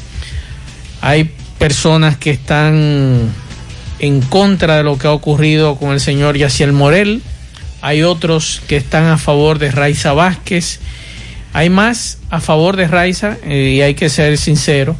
[1.01, 3.29] Hay personas que están
[3.99, 7.21] en contra de lo que ha ocurrido con el señor Yaciel Morel.
[7.85, 10.79] Hay otros que están a favor de Raiza Vázquez.
[11.53, 14.95] Hay más a favor de Raiza, eh, y hay que ser sincero,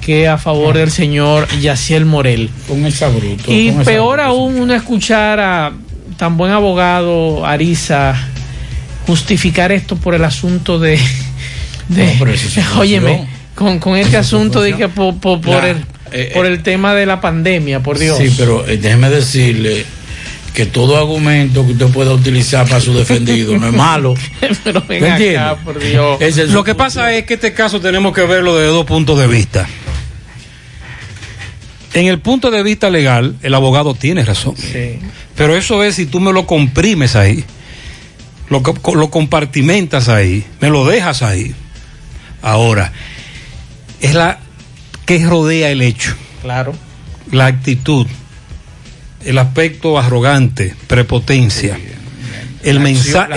[0.00, 2.50] que a favor del señor Yaciel Morel.
[2.66, 3.44] Con esa bruto.
[3.46, 5.72] Y con esa peor aún uno escuchar a
[6.16, 8.16] tan buen abogado Ariza
[9.06, 10.98] justificar esto por el asunto de...
[11.86, 15.76] de No, es óyeme, con, con este asunto de que por, por, por La- el,
[16.10, 18.18] eh, por el tema de la pandemia, por Dios.
[18.18, 19.86] Sí, pero eh, déjeme decirle
[20.56, 24.14] que todo argumento que usted pueda utilizar para su defendido no es malo.
[24.64, 26.18] pero ven ¿Me acá, por Dios.
[26.22, 29.26] Es Lo que pasa es que este caso tenemos que verlo desde dos puntos de
[29.26, 29.68] vista.
[31.92, 34.56] En el punto de vista legal, el abogado tiene razón.
[34.56, 34.98] Sí.
[35.36, 37.44] Pero eso es si tú me lo comprimes ahí,
[38.48, 38.62] lo,
[38.94, 41.54] lo compartimentas ahí, me lo dejas ahí.
[42.40, 42.92] Ahora,
[44.00, 44.38] es la
[45.04, 46.14] que rodea el hecho.
[46.40, 46.72] Claro.
[47.30, 48.06] La actitud,
[49.26, 51.78] el aspecto arrogante, prepotencia,
[52.62, 53.36] el, mensa- acción-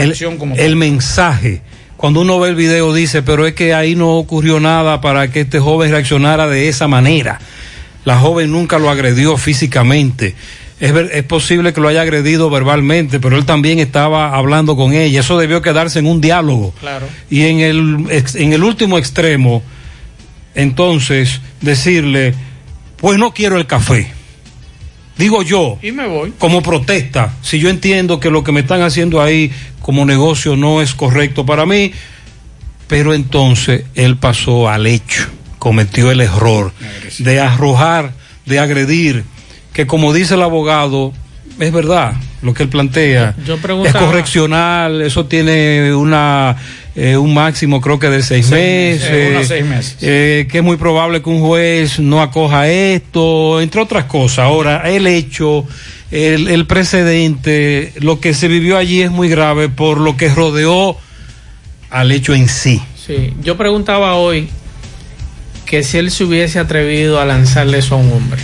[0.57, 1.61] el- mensaje.
[1.97, 5.41] Cuando uno ve el video dice, pero es que ahí no ocurrió nada para que
[5.41, 7.39] este joven reaccionara de esa manera.
[8.05, 10.33] La joven nunca lo agredió físicamente.
[10.79, 14.93] Es, ver- es posible que lo haya agredido verbalmente, pero él también estaba hablando con
[14.93, 15.19] ella.
[15.19, 16.73] Eso debió quedarse en un diálogo.
[16.79, 17.05] Claro.
[17.29, 19.61] Y en el, en el último extremo,
[20.55, 22.33] entonces, decirle,
[22.97, 24.11] pues no quiero el café.
[25.19, 26.31] Digo yo, Y me voy.
[26.39, 29.51] como protesta, si yo entiendo que lo que me están haciendo ahí
[29.81, 31.91] como negocio no es correcto para mí,
[32.87, 35.27] pero entonces él pasó al hecho,
[35.59, 36.71] cometió el error
[37.17, 38.13] de arrojar,
[38.45, 39.25] de agredir,
[39.73, 41.11] que como dice el abogado,
[41.59, 46.55] es verdad lo que él plantea, Yo es correccional, eso tiene una
[46.95, 49.97] eh, un máximo creo que de seis, Seis meses, unos seis meses.
[50.01, 54.39] eh, que es muy probable que un juez no acoja esto, entre otras cosas.
[54.39, 55.65] Ahora, el hecho,
[56.11, 60.97] el, el precedente, lo que se vivió allí es muy grave por lo que rodeó
[61.89, 62.81] al hecho en sí.
[63.05, 64.49] Sí, yo preguntaba hoy
[65.65, 68.41] que si él se hubiese atrevido a lanzarle eso a un hombre.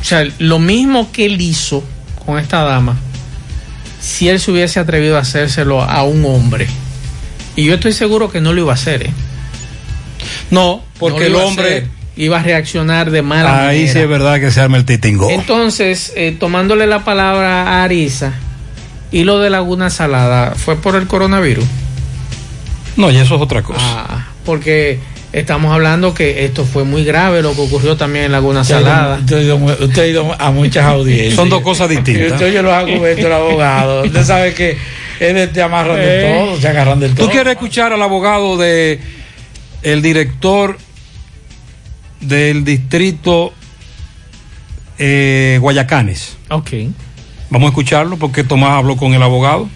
[0.00, 1.82] O sea, lo mismo que él hizo
[2.28, 2.94] con esta dama,
[4.02, 6.66] si él se hubiese atrevido a hacérselo a un hombre.
[7.56, 9.10] Y yo estoy seguro que no lo iba a hacer, ¿eh?
[10.50, 13.92] No, porque No el hombre, iba a reaccionar de mala ahí manera.
[13.94, 15.30] sí es verdad que se arma el titingo.
[15.30, 18.34] Entonces, eh, tomándole la palabra a Arisa
[19.10, 21.64] y lo de Laguna Salada, ¿fue por el coronavirus?
[22.96, 23.80] No, y eso es otra cosa.
[23.82, 25.00] Ah, porque
[25.32, 29.18] estamos hablando que esto fue muy grave lo que ocurrió también en Laguna Salada.
[29.18, 31.34] Usted ha ido, usted ha ido a muchas audiencias.
[31.34, 32.32] Son dos cosas distintas.
[32.32, 34.04] Usted oye los argumentos del abogado.
[34.04, 34.76] Usted sabe que
[35.20, 36.38] él te amarran de Eh.
[36.44, 37.26] todo, se agarran del todo.
[37.26, 39.00] ¿Tú quieres escuchar al abogado de
[39.82, 40.78] el director
[42.20, 43.52] del distrito
[44.98, 46.36] eh, Guayacanes?
[46.50, 46.70] Ok,
[47.50, 49.70] Vamos a escucharlo porque Tomás habló con el abogado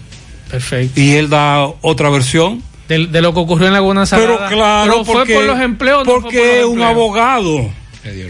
[0.51, 0.99] perfecto.
[1.01, 2.61] y él da otra versión.
[2.87, 4.49] De, de lo que ocurrió en Laguna Pero Salada.
[4.49, 6.05] claro, Pero fue porque, por los empleos.
[6.05, 6.89] no fue porque por los es un empleos.
[6.91, 7.71] abogado.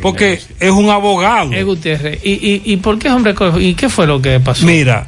[0.01, 1.51] Porque es un abogado.
[1.53, 2.19] Eh, Gutiérrez.
[2.23, 3.33] ¿Y, y, ¿Y por qué, hombre?
[3.59, 4.65] ¿Y qué fue lo que pasó?
[4.67, 5.07] Mira,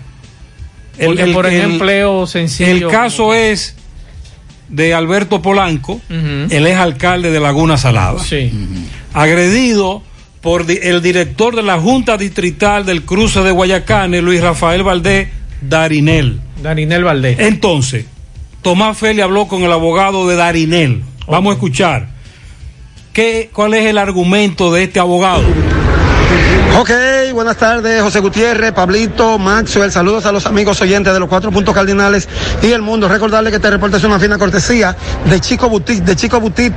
[0.98, 2.72] el- Porque el- por el- empleo sencillo.
[2.72, 3.76] El caso es
[4.70, 6.48] de Alberto Polanco, Ujú.
[6.50, 8.18] el ex alcalde de Laguna Salada.
[8.24, 8.52] Sí.
[9.14, 10.02] agredido
[10.42, 15.30] por el director de la Junta Distrital del Cruce de Guayacanes, Luis Rafael Valdés
[15.62, 16.40] Darinel.
[16.62, 17.40] Darinel Valdés.
[17.40, 18.06] Entonces,
[18.66, 21.04] Tomás Feli habló con el abogado de Darinel.
[21.28, 22.08] Vamos a escuchar.
[23.14, 25.44] ¿Qué, ¿Cuál es el argumento de este abogado?
[26.78, 26.92] Ok,
[27.34, 31.74] buenas tardes, José Gutiérrez, Pablito, Maxwell, saludos a los amigos oyentes de los cuatro puntos
[31.74, 32.28] cardinales
[32.62, 33.08] y el mundo.
[33.08, 36.04] Recordarle que este reporte es una fina cortesía de Chico Boutique.
[36.04, 36.76] De Chico Boutique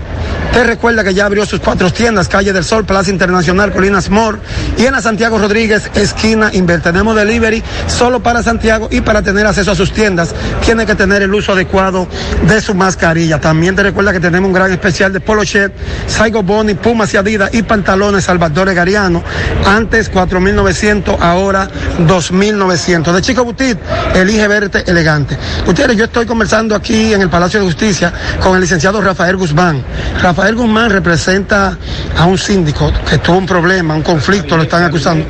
[0.52, 4.38] te recuerda que ya abrió sus cuatro tiendas, Calle del Sol, Plaza Internacional, Colinas Mor
[4.76, 6.80] y en la Santiago Rodríguez, esquina Inver.
[6.80, 10.32] Tenemos delivery solo para Santiago y para tener acceso a sus tiendas
[10.64, 12.06] tiene que tener el uso adecuado
[12.46, 13.40] de su mascarilla.
[13.40, 15.72] También te recuerda que tenemos un gran especial de Polo Shirt,
[16.06, 19.24] Saigo Boni, Pumas y Adidas y pantalones Salvatore Gariano.
[19.66, 21.68] Antes 4.900, ahora
[22.06, 23.12] 2.900.
[23.12, 23.78] De Chico Butit,
[24.14, 25.36] elige verte elegante.
[25.66, 28.12] Ustedes, yo estoy conversando aquí en el Palacio de Justicia
[28.42, 29.82] con el licenciado Rafael Guzmán.
[30.22, 31.76] Rafael Guzmán representa
[32.16, 35.24] a un síndico que tuvo un problema, un conflicto, lo están acusando.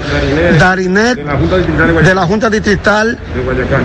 [0.58, 3.18] Darinet de la Junta Distrital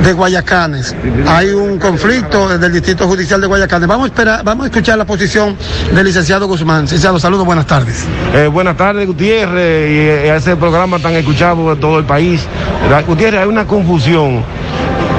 [0.04, 0.96] de Guayacanes.
[1.28, 3.88] Hay un conflicto del Distrito Judicial de Guayacanes.
[3.88, 5.56] Vamos a esperar, vamos a escuchar la posición
[5.94, 6.84] del licenciado Guzmán.
[6.84, 8.06] Licenciado, saludos, buenas tardes.
[8.34, 12.48] Eh, buenas tardes, Gutiérrez, y eh, a ese programa tan escuchado de todo el país.
[12.90, 14.46] Hay una confusión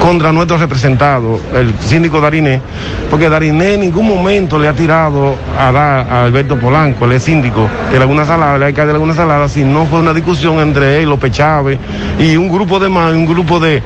[0.05, 2.61] contra nuestro representado, el síndico Dariné,
[3.09, 7.67] porque Dariné en ningún momento le ha tirado a dar a Alberto Polanco, el síndico
[7.91, 11.09] de Laguna Salada, el alcalde de Laguna Salada, si no fue una discusión entre él,
[11.09, 11.79] López Chávez
[12.19, 13.81] y un grupo de más, un grupo de,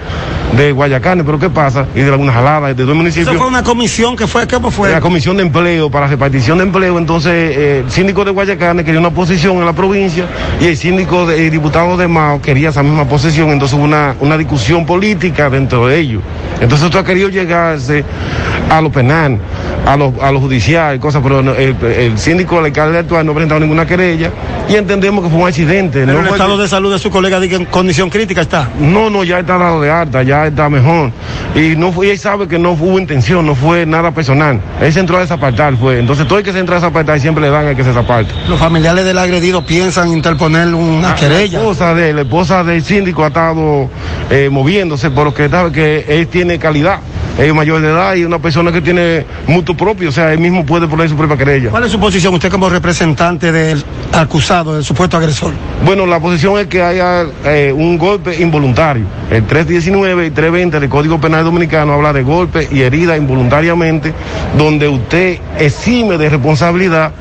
[0.58, 1.86] de Guayacanes, pero ¿qué pasa?
[1.96, 3.30] Y de Laguna Salada, de dos municipios.
[3.30, 4.92] Eso fue una comisión que fue, ¿qué fue?
[4.92, 9.00] La comisión de empleo para repartición de empleo, entonces eh, el síndico de Guayacanes quería
[9.00, 10.26] una posición en la provincia
[10.60, 14.16] y el síndico de, el diputado de Mao quería esa misma posición, entonces hubo una,
[14.20, 16.09] una discusión política dentro de ellos.
[16.62, 18.04] Entonces esto ha querido llegarse
[18.70, 19.40] a lo penal,
[19.86, 23.32] a lo, a lo judicial, y cosas, pero el, el síndico, el alcalde actual no
[23.32, 24.32] ha presentado ninguna querella
[24.70, 26.02] y entendemos que fue un accidente.
[26.06, 28.70] Pero no el estado que- de salud de su colega en condición crítica está.
[28.80, 31.12] no, no, ya está dado de alta, ya está mejor.
[31.56, 34.60] Y no fue, y él sabe que no hubo intención, no fue nada personal.
[34.82, 35.98] Él se entró a desapartar, fue.
[36.00, 38.34] Entonces todo el que se entra a desapartar siempre le dan al que se desaparta.
[38.48, 41.58] Los familiares del agredido piensan interponer una querella.
[41.58, 43.90] La esposa, de, la esposa del síndico ha estado
[44.30, 47.00] eh, moviéndose por lo que sabe que él tiene calidad.
[47.38, 50.66] es mayor de edad y una persona que tiene mutuo propio, o sea, él mismo
[50.66, 51.70] puede poner su propia querella.
[51.70, 55.54] ¿Cuál es su posición usted como representante del acusado, del supuesto agresor?
[55.86, 59.06] Bueno, la posición es que haya eh, un golpe involuntario.
[59.32, 64.14] El 319 y 320 del Código Penal Dominicano habla de golpe y herida involuntariamente,
[64.58, 67.14] donde usted exime de responsabilidad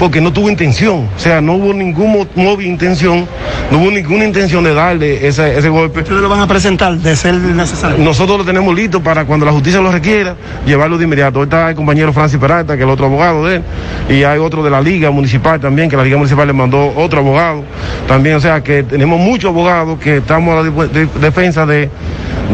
[0.00, 3.26] porque no tuvo intención, o sea, no hubo ningún móvil intención,
[3.70, 6.00] no hubo ninguna intención de darle ese, ese golpe.
[6.00, 7.98] ¿Ustedes lo van a presentar de ser necesario?
[8.02, 10.34] Nosotros lo tenemos listo para cuando la justicia lo requiera,
[10.64, 11.40] llevarlo de inmediato.
[11.40, 13.62] Hoy está el compañero Francis Peralta, que es el otro abogado de él,
[14.08, 17.18] y hay otro de la Liga Municipal también, que la Liga Municipal le mandó otro
[17.20, 17.62] abogado
[18.08, 21.90] también, o sea, que tenemos muchos abogados que estamos a la de- de- defensa de,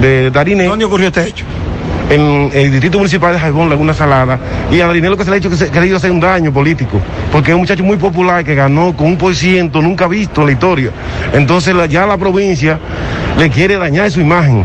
[0.00, 0.64] de Darine.
[0.64, 1.44] ¿Dónde ocurrió este hecho?
[2.08, 4.38] En el distrito municipal de Jaibón, Laguna Salada,
[4.70, 6.12] y a Darine lo que se le ha hecho que se ha ido a hacer
[6.12, 7.00] un daño político,
[7.32, 10.46] porque es un muchacho muy popular que ganó con un por ciento nunca visto en
[10.46, 10.90] la historia.
[11.32, 12.78] Entonces ya la provincia
[13.36, 14.64] le quiere dañar su imagen,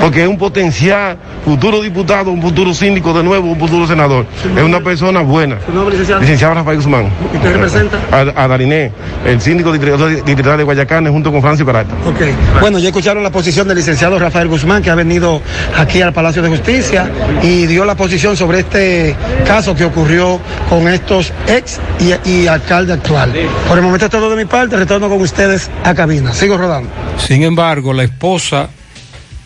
[0.00, 4.26] porque es un potencial futuro diputado, un futuro síndico de nuevo, un futuro senador.
[4.56, 5.58] Es una persona buena.
[5.64, 6.20] ¿Su nombre, licenciado?
[6.20, 7.10] Licenciado Rafael Guzmán.
[7.32, 7.98] ¿Y usted representa?
[8.10, 8.92] A, a Dariné,
[9.24, 11.94] el síndico distrital distrital de Guayacán, junto con Francis Peralta.
[12.06, 12.60] Ok.
[12.60, 15.42] Bueno, ya escucharon la posición del licenciado Rafael Guzmán, que ha venido
[15.76, 17.10] aquí al Palacio de Justicia
[17.42, 22.92] y dio la posición sobre este caso que ocurrió con estos ex y, y alcalde
[22.92, 23.32] actual.
[23.66, 26.32] Por el momento es todo de mi parte, retorno con ustedes a cabina.
[26.32, 26.88] Sigo rodando.
[27.18, 28.68] Sin embargo, la esposa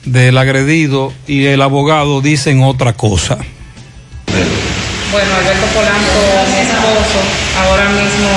[0.04, 3.38] del agredido y el abogado dicen otra cosa.
[5.12, 7.20] Bueno, Alberto Polanco, mi esposo,
[7.60, 8.30] ahora mismo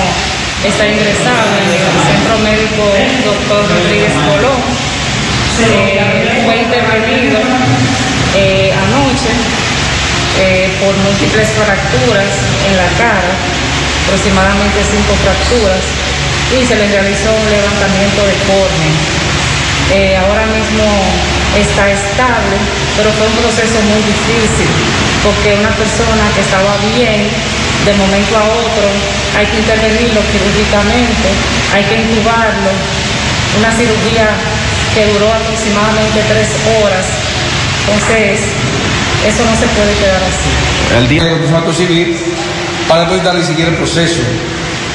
[0.68, 2.84] está ingresado en el Centro Médico
[3.24, 4.62] Doctor Rodríguez Colón.
[5.56, 7.40] Eh, fue intervenido
[8.36, 9.32] eh, anoche
[10.38, 12.28] eh, por múltiples fracturas
[12.68, 13.32] en la cara,
[14.04, 15.80] aproximadamente cinco fracturas,
[16.52, 19.16] y se le realizó un levantamiento de córnea.
[19.96, 20.84] Eh, ahora mismo
[21.62, 22.56] está estable,
[22.98, 24.70] pero fue un proceso muy difícil,
[25.24, 27.28] porque una persona que estaba bien,
[27.86, 28.86] de momento a otro,
[29.38, 31.28] hay que intervenirlo quirúrgicamente,
[31.74, 32.72] hay que intubarlo,
[33.60, 34.36] una cirugía
[34.94, 36.50] que duró aproximadamente tres
[36.80, 37.06] horas,
[37.88, 38.40] entonces
[39.28, 40.50] eso no se puede quedar así.
[40.98, 42.18] al día del procedimiento civil
[42.88, 44.22] para después darle siquiera el proceso.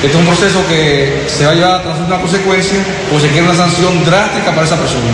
[0.03, 2.79] Este es un proceso que se va a llevar a tras una consecuencia
[3.15, 5.11] o se quiere una sanción drástica para esa persona.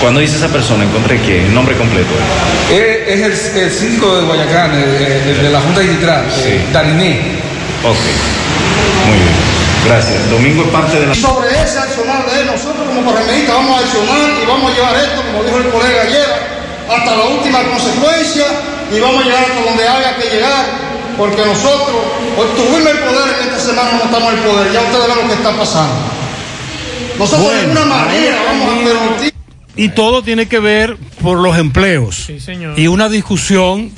[0.00, 2.10] Cuando dice esa persona, encontré que el nombre completo.
[2.70, 6.64] Es, es el, el síndico de Guayacán, el- el- el de la Junta Distrital, eh,
[6.72, 7.40] Dariné.
[7.82, 7.96] Ok,
[9.08, 9.36] muy bien.
[9.86, 10.30] Gracias.
[10.30, 11.12] Domingo es parte de la...
[11.14, 14.74] Y sobre ese accionar de él, nosotros como corremeístas vamos a accionar y vamos a
[14.74, 16.26] llevar esto, como dijo el colega ayer,
[16.90, 18.44] hasta la última consecuencia
[18.92, 20.64] y vamos a llegar hasta donde haya que llegar,
[21.16, 21.96] porque nosotros
[22.36, 25.16] hoy tuvimos el poder en esta semana, no estamos en el poder, ya ustedes ven
[25.22, 25.94] lo que está pasando.
[27.18, 29.35] Nosotros de ninguna manera vamos a permitir.
[29.76, 32.28] Y todo tiene que ver por los empleos.
[32.38, 32.78] señor.
[32.78, 33.90] Y una discusión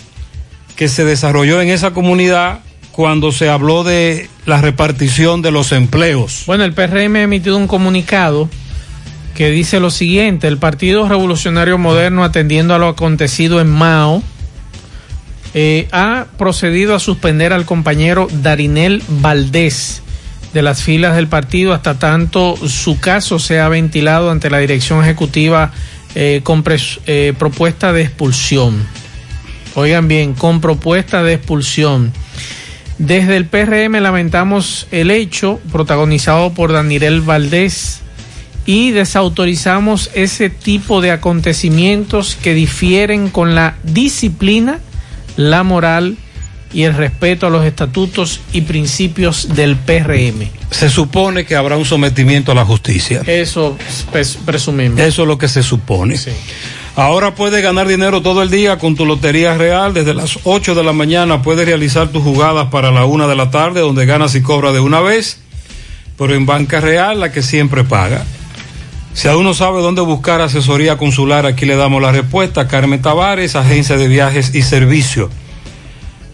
[0.76, 2.60] que se desarrolló en esa comunidad
[2.92, 6.42] cuando se habló de la repartición de los empleos.
[6.46, 8.48] Bueno, el PRM ha emitido un comunicado
[9.36, 14.20] que dice lo siguiente, el Partido Revolucionario Moderno, atendiendo a lo acontecido en Mao,
[15.54, 20.02] eh, ha procedido a suspender al compañero Darinel Valdés
[20.52, 25.72] de las filas del partido hasta tanto su caso sea ventilado ante la dirección ejecutiva
[26.14, 26.64] eh, con
[27.06, 28.86] eh, propuesta de expulsión.
[29.74, 32.12] Oigan bien, con propuesta de expulsión.
[32.98, 38.00] Desde el PRM lamentamos el hecho protagonizado por Daniel Valdés
[38.66, 44.80] y desautorizamos ese tipo de acontecimientos que difieren con la disciplina,
[45.36, 46.16] la moral
[46.72, 50.48] y el respeto a los estatutos y principios del PRM.
[50.70, 53.22] Se supone que habrá un sometimiento a la justicia.
[53.26, 53.76] Eso
[54.12, 55.00] pres- presumimos.
[55.00, 56.16] Eso es lo que se supone.
[56.94, 59.94] Ahora puedes ganar dinero todo el día con tu Lotería Real.
[59.94, 63.50] Desde las 8 de la mañana puedes realizar tus jugadas para la 1 de la
[63.50, 65.38] tarde, donde ganas y cobras de una vez.
[66.18, 68.24] Pero en Banca Real, la que siempre paga.
[69.14, 72.68] Si aún no sabe dónde buscar asesoría consular, aquí le damos la respuesta.
[72.68, 75.30] Carmen Tavares, Agencia de Viajes y Servicio.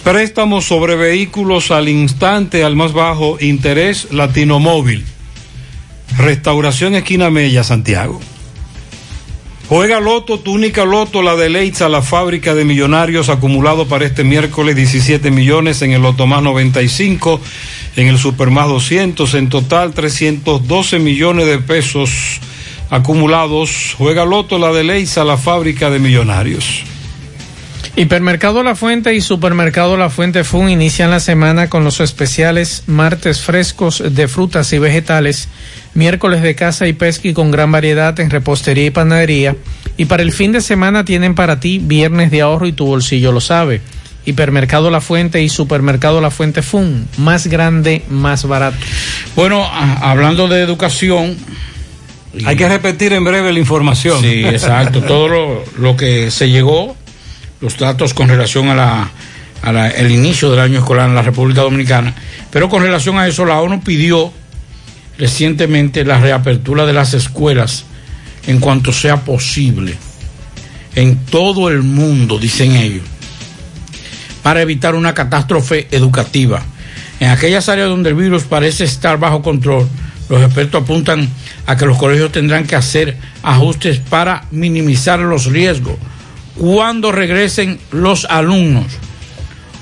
[0.06, 5.04] Préstamos sobre vehículos al instante, al más bajo interés, Latino Móvil.
[6.18, 8.22] Restauración Esquina Mella, Santiago.
[9.68, 14.24] Juega Loto, tu única Loto, la de Leitza, la fábrica de millonarios acumulado para este
[14.24, 17.42] miércoles 17 millones en el Loto más 95,
[17.96, 22.40] en el Super más 200, en total 312 millones de pesos
[22.92, 23.96] acumulados.
[23.98, 26.84] Juega Loto, la de Leisa, la fábrica de millonarios.
[27.96, 33.42] Hipermercado La Fuente y Supermercado La Fuente Fun inician la semana con los especiales martes
[33.42, 35.48] frescos de frutas y vegetales,
[35.94, 39.56] miércoles de caza y pesca y con gran variedad en repostería y panadería.
[39.98, 43.32] Y para el fin de semana tienen para ti viernes de ahorro y tu bolsillo
[43.32, 43.82] lo sabe.
[44.26, 48.78] Hipermercado La Fuente y Supermercado La Fuente Fun, más grande, más barato.
[49.36, 49.66] Bueno,
[50.02, 51.38] hablando de educación.
[52.46, 54.22] Hay que repetir en breve la información.
[54.22, 55.02] Sí, exacto.
[55.02, 56.98] Todo lo, lo que se llegó,
[57.66, 62.14] los datos con relación a la, el inicio del año escolar en la República Dominicana.
[62.52, 64.32] Pero con relación a eso, la ONU pidió
[65.18, 67.86] recientemente la reapertura de las escuelas
[68.46, 69.98] en cuanto sea posible
[70.94, 73.04] en todo el mundo, dicen ellos,
[74.44, 76.64] para evitar una catástrofe educativa.
[77.20, 79.90] En aquellas áreas donde el virus parece estar bajo control,
[80.30, 81.28] los expertos apuntan
[81.66, 85.96] a que los colegios tendrán que hacer ajustes para minimizar los riesgos
[86.58, 88.86] cuando regresen los alumnos.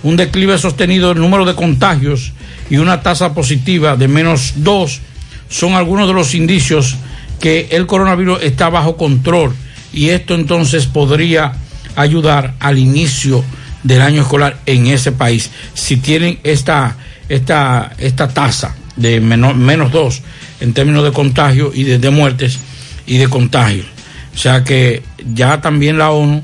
[0.04, 2.34] Un declive sostenido del número de contagios
[2.70, 5.02] y una tasa positiva de menos 2
[5.50, 6.98] son algunos de los indicios
[7.40, 9.54] que el coronavirus está bajo control
[9.94, 11.54] y esto entonces podría
[11.96, 13.44] ayudar al inicio
[13.84, 15.52] del año escolar en ese país.
[15.74, 16.98] Si tienen esta,
[17.30, 20.22] esta, esta tasa de menos, menos 2
[20.62, 22.60] en términos de contagio y de, de muertes
[23.06, 23.86] y de contagios.
[24.34, 26.42] O sea que ya también la ONU,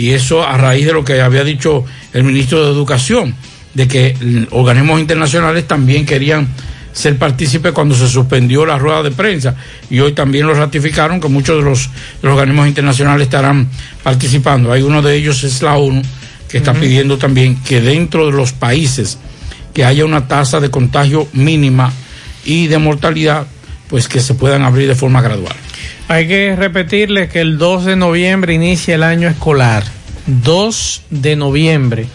[0.00, 3.34] y eso a raíz de lo que había dicho el ministro de Educación,
[3.74, 6.48] de que organismos internacionales también querían
[6.90, 9.54] ser partícipes cuando se suspendió la rueda de prensa
[9.90, 13.68] y hoy también lo ratificaron que muchos de los, de los organismos internacionales estarán
[14.02, 14.72] participando.
[14.72, 16.00] Hay uno de ellos es la ONU
[16.48, 19.18] que está pidiendo también que dentro de los países
[19.74, 21.92] que haya una tasa de contagio mínima
[22.44, 23.46] y de mortalidad,
[23.88, 25.54] pues que se puedan abrir de forma gradual.
[26.10, 29.84] Hay que repetirles que el 2 de noviembre inicia el año escolar.
[30.26, 32.08] 2 de noviembre.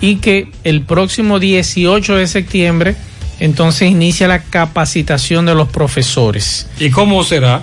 [0.00, 2.96] Y que el próximo 18 de septiembre,
[3.38, 6.66] entonces inicia la capacitación de los profesores.
[6.80, 7.62] ¿Y cómo será?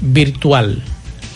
[0.00, 0.82] Virtual.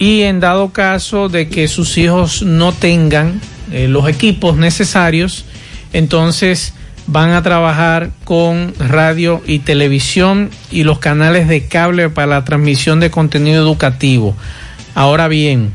[0.01, 3.41] Y en dado caso de que sus hijos no tengan
[3.71, 5.45] eh, los equipos necesarios,
[5.93, 6.75] entonces
[7.13, 13.01] van a trabajar con radio y televisión y los canales de cable para la transmisión
[13.01, 14.35] de contenido educativo.
[14.95, 15.75] Ahora bien,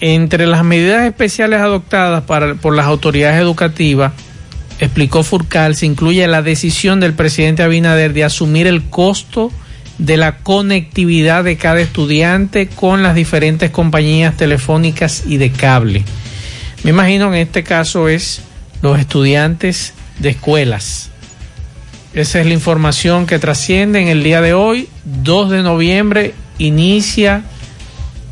[0.00, 4.12] entre las medidas especiales adoptadas por las autoridades educativas,
[4.80, 9.50] explicó Furcal, se incluye la decisión del presidente Abinader de asumir el costo
[9.96, 16.04] de la conectividad de cada estudiante con las diferentes compañías telefónicas y de cable.
[16.82, 18.42] Me imagino en este caso es
[18.82, 21.10] los estudiantes de escuelas.
[22.14, 27.42] Esa es la información que trasciende en el día de hoy, 2 de noviembre, inicia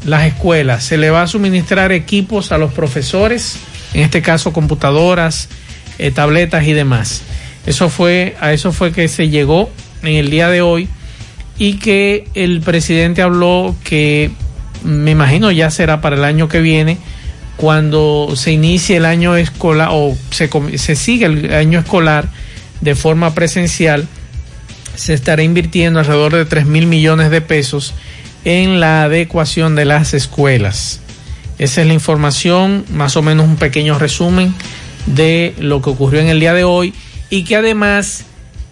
[0.04, 0.84] las escuelas.
[0.84, 3.56] Se le va a suministrar equipos a los profesores,
[3.92, 5.48] en este caso computadoras,
[5.98, 7.22] eh, tabletas y demás.
[7.66, 9.70] Eso fue, a eso fue que se llegó
[10.02, 10.88] en el día de hoy
[11.58, 14.30] y que el presidente habló que
[14.84, 16.98] me imagino ya será para el año que viene
[17.60, 22.26] cuando se inicie el año escolar o se, se sigue el año escolar
[22.80, 24.08] de forma presencial,
[24.94, 27.92] se estará invirtiendo alrededor de 3 mil millones de pesos
[28.46, 31.00] en la adecuación de las escuelas.
[31.58, 34.54] Esa es la información, más o menos un pequeño resumen
[35.04, 36.94] de lo que ocurrió en el día de hoy
[37.28, 38.24] y que además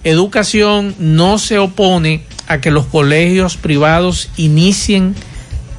[0.03, 5.15] educación no se opone a que los colegios privados inicien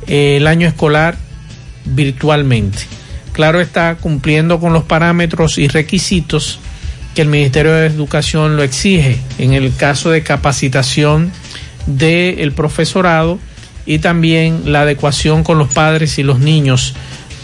[0.06, 1.18] eh, el año escolar
[1.86, 2.99] virtualmente.
[3.34, 6.60] Claro está cumpliendo con los parámetros y requisitos
[7.16, 11.32] que el Ministerio de Educación lo exige en el caso de capacitación
[11.86, 13.40] del profesorado
[13.86, 16.94] y también la adecuación con los padres y los niños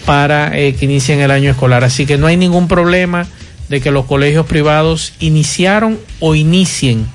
[0.05, 1.83] para eh, que inicien el año escolar.
[1.83, 3.25] Así que no hay ningún problema
[3.69, 7.07] de que los colegios privados iniciaron o inicien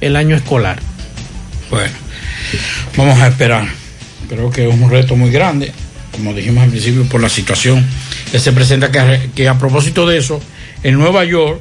[0.00, 0.78] el año escolar.
[1.70, 1.92] Bueno,
[2.96, 3.66] vamos a esperar.
[4.28, 5.72] Creo que es un reto muy grande,
[6.12, 7.84] como dijimos al principio, por la situación
[8.32, 10.40] se presenta, que, que a propósito de eso,
[10.82, 11.60] en Nueva York,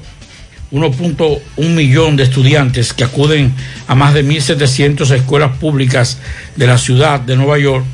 [0.72, 3.54] 1.1 millón de estudiantes que acuden
[3.88, 6.18] a más de 1.700 escuelas públicas
[6.56, 7.86] de la ciudad de Nueva York,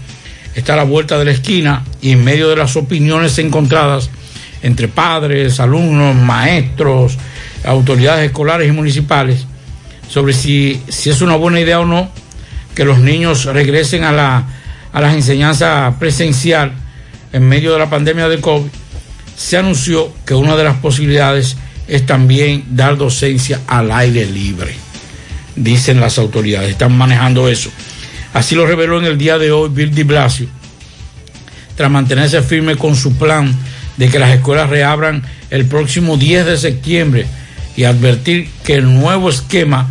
[0.56, 4.10] está a la vuelta de la esquina y en medio de las opiniones encontradas
[4.64, 7.18] entre padres, alumnos, maestros,
[7.64, 9.46] autoridades escolares y municipales,
[10.08, 12.10] sobre si, si es una buena idea o no
[12.76, 14.46] que los niños regresen a, la,
[14.94, 16.74] a presencial
[17.34, 18.70] en medio de la pandemia de COVID,
[19.36, 24.76] se anunció que una de las posibilidades es también dar docencia al aire libre.
[25.56, 27.70] Dicen las autoridades, están manejando eso.
[28.34, 30.48] Así lo reveló en el día de hoy Bill de Blasio,
[31.76, 33.54] tras mantenerse firme con su plan
[33.98, 37.26] de que las escuelas reabran el próximo 10 de septiembre
[37.76, 39.88] y advertir que el nuevo esquema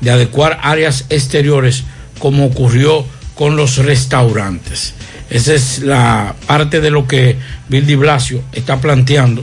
[0.00, 1.84] de adecuar áreas exteriores
[2.18, 3.04] como ocurrió
[3.34, 4.94] con los restaurantes.
[5.32, 7.36] Esa es la parte de lo que
[7.68, 9.42] Bill de Blasio está planteando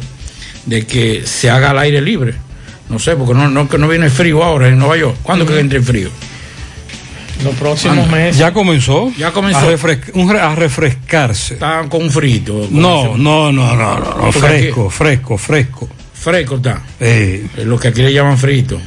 [0.66, 2.36] de que se haga al aire libre.
[2.90, 5.18] No sé, porque no, no, que no viene frío ahora en Nueva York.
[5.24, 6.10] ¿Cuándo que entre el frío?
[7.44, 8.38] Los próximos meses.
[8.38, 9.11] Ya comenzó.
[9.18, 9.60] Ya comenzó.
[9.60, 11.53] A, refres- un re- a refrescarse.
[11.53, 12.68] Está con frito.
[12.70, 15.90] No, no, no, no, no, fresco, fresco, fresco.
[16.14, 16.82] Fresco está.
[16.99, 18.80] Eh, Es lo que aquí le llaman frito.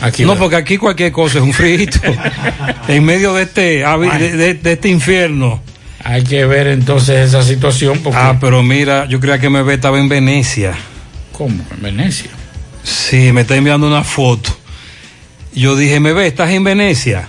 [0.00, 1.98] Aquí no, porque aquí cualquier cosa es un frito.
[2.88, 5.60] en medio de este, avi- de, de- de este infierno.
[6.08, 8.16] Hay que ver entonces esa situación porque...
[8.16, 10.72] Ah, pero mira, yo creía que me estaba en Venecia.
[11.32, 11.64] ¿Cómo?
[11.72, 12.30] ¿En Venecia?
[12.84, 14.56] Sí, me está enviando una foto.
[15.52, 17.26] Yo dije, me ve, ¿estás en Venecia?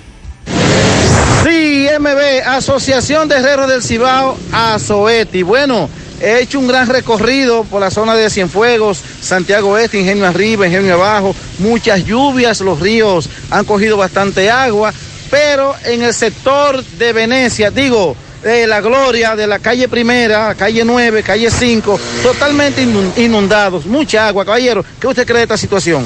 [1.44, 5.42] Sí, MB, Asociación de Herreros del Cibao, Azoeti.
[5.42, 5.90] Bueno,
[6.22, 10.94] he hecho un gran recorrido por la zona de Cienfuegos, Santiago Este, Ingenio Arriba, Ingenio
[10.94, 14.94] Abajo, muchas lluvias, los ríos han cogido bastante agua,
[15.32, 20.84] pero en el sector de Venecia, digo, de la Gloria, de la calle Primera, calle
[20.86, 24.84] 9, calle 5, totalmente inun- inundados, mucha agua, caballero.
[25.00, 26.06] ¿Qué usted cree de esta situación?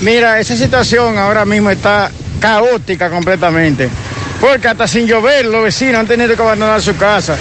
[0.00, 2.10] Mira, esa situación ahora mismo está
[2.40, 3.88] caótica completamente.
[4.40, 7.36] Porque hasta sin llover los vecinos han tenido que abandonar su casa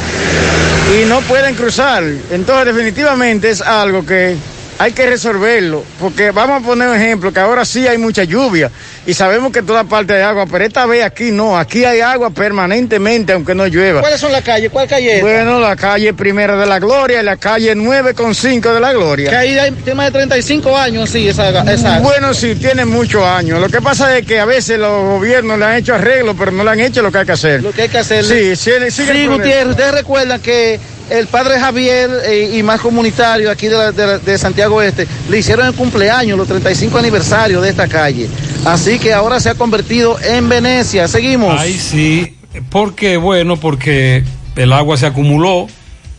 [0.99, 2.03] y no pueden cruzar.
[2.31, 4.35] Entonces definitivamente es algo que
[4.79, 5.83] hay que resolverlo.
[5.99, 8.71] Porque vamos a poner un ejemplo, que ahora sí hay mucha lluvia
[9.05, 12.01] y sabemos que en toda parte hay agua, pero esta vez aquí no, aquí hay
[12.01, 14.01] agua permanentemente aunque no llueva.
[14.01, 14.69] ¿Cuáles son las calles?
[14.71, 15.21] ¿Cuál calle es?
[15.21, 18.93] Bueno, la calle Primera de la Gloria y la calle 9 con 5 de la
[18.93, 19.29] Gloria.
[19.29, 23.59] Que ahí hay tema de 35 años, sí, esa, esa Bueno, sí, tiene muchos años.
[23.59, 26.63] Lo que pasa es que a veces los gobiernos le han hecho arreglos, pero no
[26.63, 27.63] le han hecho lo que hay que hacer.
[27.63, 28.25] Lo que hay que hacer.
[28.25, 29.37] Sí, sí, Sí, problema.
[29.37, 30.79] Gutiérrez, ustedes recuerdan que
[31.09, 35.07] el padre Javier eh, y más comunitario aquí de, la- de la- de Santiago Este
[35.29, 38.27] le hicieron el cumpleaños, los 35 aniversarios de esta calle.
[38.65, 41.07] Así que ahora se ha convertido en Venecia.
[41.07, 41.59] Seguimos.
[41.59, 42.35] Ahí sí,
[42.69, 44.23] porque bueno, porque
[44.55, 45.67] el agua se acumuló,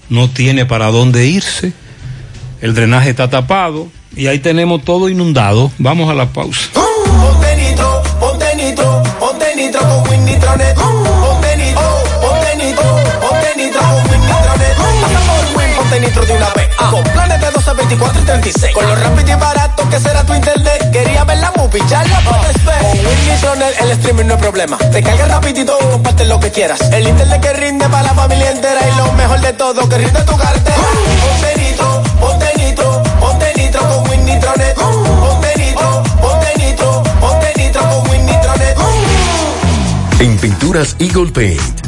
[0.08, 1.72] no tiene para dónde irse,
[2.60, 5.70] el drenaje está tapado y ahí tenemos todo inundado.
[5.78, 6.70] Vamos a la pausa.
[6.72, 9.80] Ponte nitro, ponte nitro, ponte nitro
[10.74, 10.97] con
[15.98, 16.68] ponte nitro de una vez.
[16.90, 18.74] Con planes de 12, 24 y 36.
[18.74, 20.90] Con lo rápido y barato que será tu internet.
[20.92, 22.78] Quería ver la movie, ya la puedes ver.
[22.80, 24.78] Con Win Nitronet el streaming no es problema.
[24.78, 26.80] Te carga rapidito y comparte lo que quieras.
[26.92, 28.80] El internet que rinde para la familia entera.
[28.88, 30.76] Y lo mejor de todo, que rinde tu cartera.
[30.76, 34.74] Ponte nitro, ponte nitro, ponte nitro con Win Nitronet.
[34.74, 38.76] Ponte nitro, ponte nitro, ponte nitro con Win Nitronet.
[40.20, 41.87] En Pinturas Eagle Paint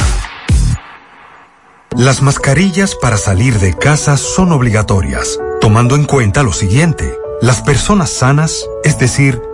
[1.97, 7.12] Las mascarillas para salir de casa son obligatorias, tomando en cuenta lo siguiente.
[7.41, 9.41] Las personas sanas, es decir,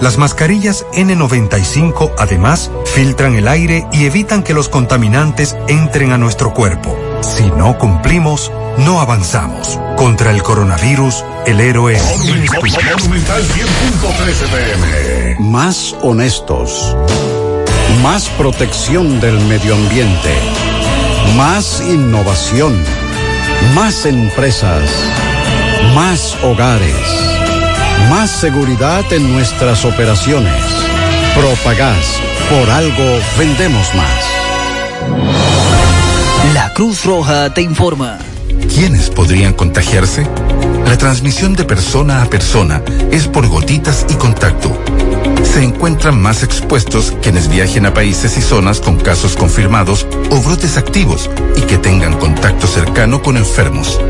[0.00, 6.54] Las mascarillas N95 además filtran el aire y evitan que los contaminantes entren a nuestro
[6.54, 6.96] cuerpo.
[7.20, 9.78] Si no cumplimos, no avanzamos.
[9.96, 12.02] Contra el coronavirus, el héroe es...
[12.02, 15.36] Monumental 100.13 pm.
[15.40, 16.96] Más honestos.
[18.00, 20.32] Más protección del medio ambiente.
[21.36, 22.72] Más innovación.
[23.74, 24.88] Más empresas.
[25.92, 27.37] Más hogares.
[28.10, 30.54] Más seguridad en nuestras operaciones.
[31.34, 32.18] Propagás.
[32.48, 33.04] Por algo
[33.38, 34.24] vendemos más.
[36.54, 38.18] La Cruz Roja te informa.
[38.74, 40.26] ¿Quiénes podrían contagiarse?
[40.86, 44.82] La transmisión de persona a persona es por gotitas y contacto.
[45.44, 50.78] Se encuentran más expuestos quienes viajen a países y zonas con casos confirmados o brotes
[50.78, 54.00] activos y que tengan contacto cercano con enfermos.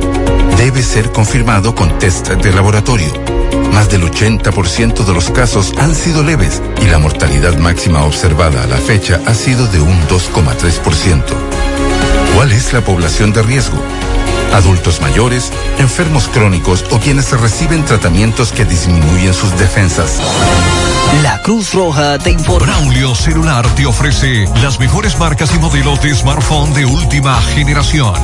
[0.57, 3.38] Debe ser confirmado con test de laboratorio.
[3.73, 8.67] Más del 80% de los casos han sido leves y la mortalidad máxima observada a
[8.67, 11.23] la fecha ha sido de un 2,3%.
[12.35, 13.79] ¿Cuál es la población de riesgo?
[14.53, 20.21] Adultos mayores, enfermos crónicos o quienes reciben tratamientos que disminuyen sus defensas.
[21.23, 22.67] La Cruz Roja te informa.
[22.67, 28.15] Braulio Celular te ofrece las mejores marcas y modelos de smartphone de última generación.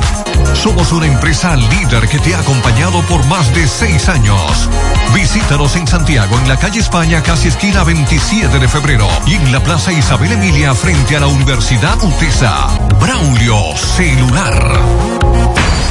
[0.53, 4.69] Somos una empresa líder que te ha acompañado por más de seis años.
[5.13, 9.61] Visítanos en Santiago, en la calle España, casi esquina 27 de febrero, y en la
[9.63, 12.67] Plaza Isabel Emilia, frente a la Universidad UTESA.
[12.99, 15.34] Braulio Celular.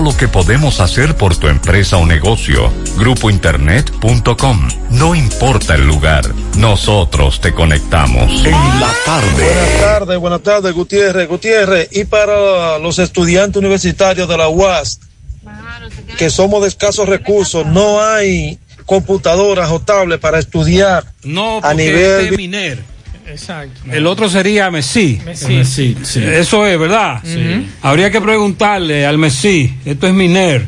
[0.00, 2.72] lo que podemos hacer por tu empresa o negocio.
[2.96, 4.68] Grupointernet.com.
[4.90, 6.24] No importa el lugar,
[6.56, 8.44] nosotros te conectamos.
[8.44, 9.44] En la tarde.
[9.44, 11.28] Buenas tardes, buenas tardes, Gutiérrez.
[11.28, 15.00] Gutiérrez, y para los estudiantes universitarios de la UAS,
[16.18, 22.28] que somos de escasos recursos, no hay computadoras o tablets para estudiar No, a nivel
[22.38, 22.95] este.
[23.26, 23.80] Exacto.
[23.90, 25.20] El otro sería Messi.
[25.24, 25.54] Messi.
[25.54, 26.22] Messi, sí.
[26.22, 27.20] Eso es, ¿verdad?
[27.24, 27.68] Sí.
[27.82, 29.74] Habría que preguntarle al Messi.
[29.84, 30.66] Esto es Miner.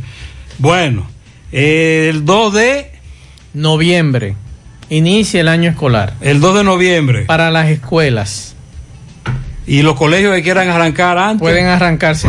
[0.59, 1.09] Bueno,
[1.53, 2.93] el 2 de
[3.55, 4.35] Noviembre.
[4.91, 6.15] Inicia el año escolar.
[6.21, 7.25] el 2 de noviembre.
[7.27, 8.55] Para las escuelas.
[9.67, 11.41] Y los colegios que quieran arrancar antes.
[11.41, 12.27] Pueden arrancarse.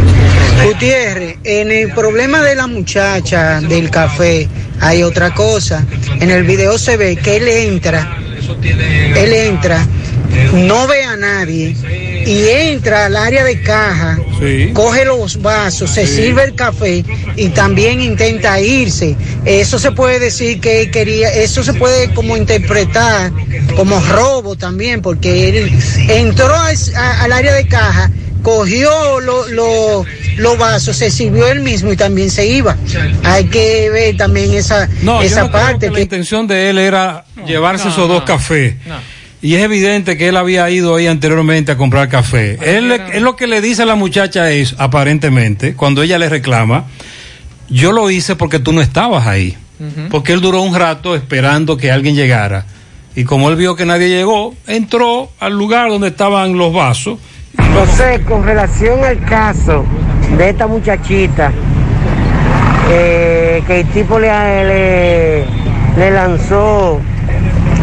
[0.65, 4.49] Gutiérrez, en el problema de la muchacha del café
[4.81, 5.85] hay otra cosa.
[6.19, 8.17] En el video se ve que él entra,
[9.15, 9.87] él entra,
[10.53, 11.75] no ve a nadie
[12.25, 14.17] y entra al área de caja,
[14.73, 17.03] coge los vasos, se sirve el café
[17.35, 19.15] y también intenta irse.
[19.45, 23.31] Eso se puede decir que él quería, eso se puede como interpretar
[23.75, 25.71] como robo también, porque él
[26.09, 28.11] entró a- a- al área de caja
[28.43, 30.05] cogió lo- lo-
[30.37, 32.77] los vasos, se sirvió él mismo y también se iba.
[33.23, 35.87] Hay que ver también esa, No, yo esa creo parte.
[35.87, 38.75] que la intención de él era llevarse no, esos dos no, cafés.
[39.41, 42.57] Y es evidente que él había ido ahí anteriormente a comprar café.
[42.61, 46.85] Él, él lo que le dice a la muchacha es, aparentemente, cuando ella le reclama,
[47.69, 49.57] yo lo hice porque tú no estabas ahí.
[50.11, 52.65] Porque él duró un rato esperando que alguien llegara.
[53.15, 57.17] Y como él vio que nadie llegó, entró al lugar donde estaban los vasos.
[57.73, 59.85] José, con relación al caso
[60.37, 61.53] de esta muchachita,
[62.91, 65.45] eh, que el tipo le, le,
[65.97, 66.99] le lanzó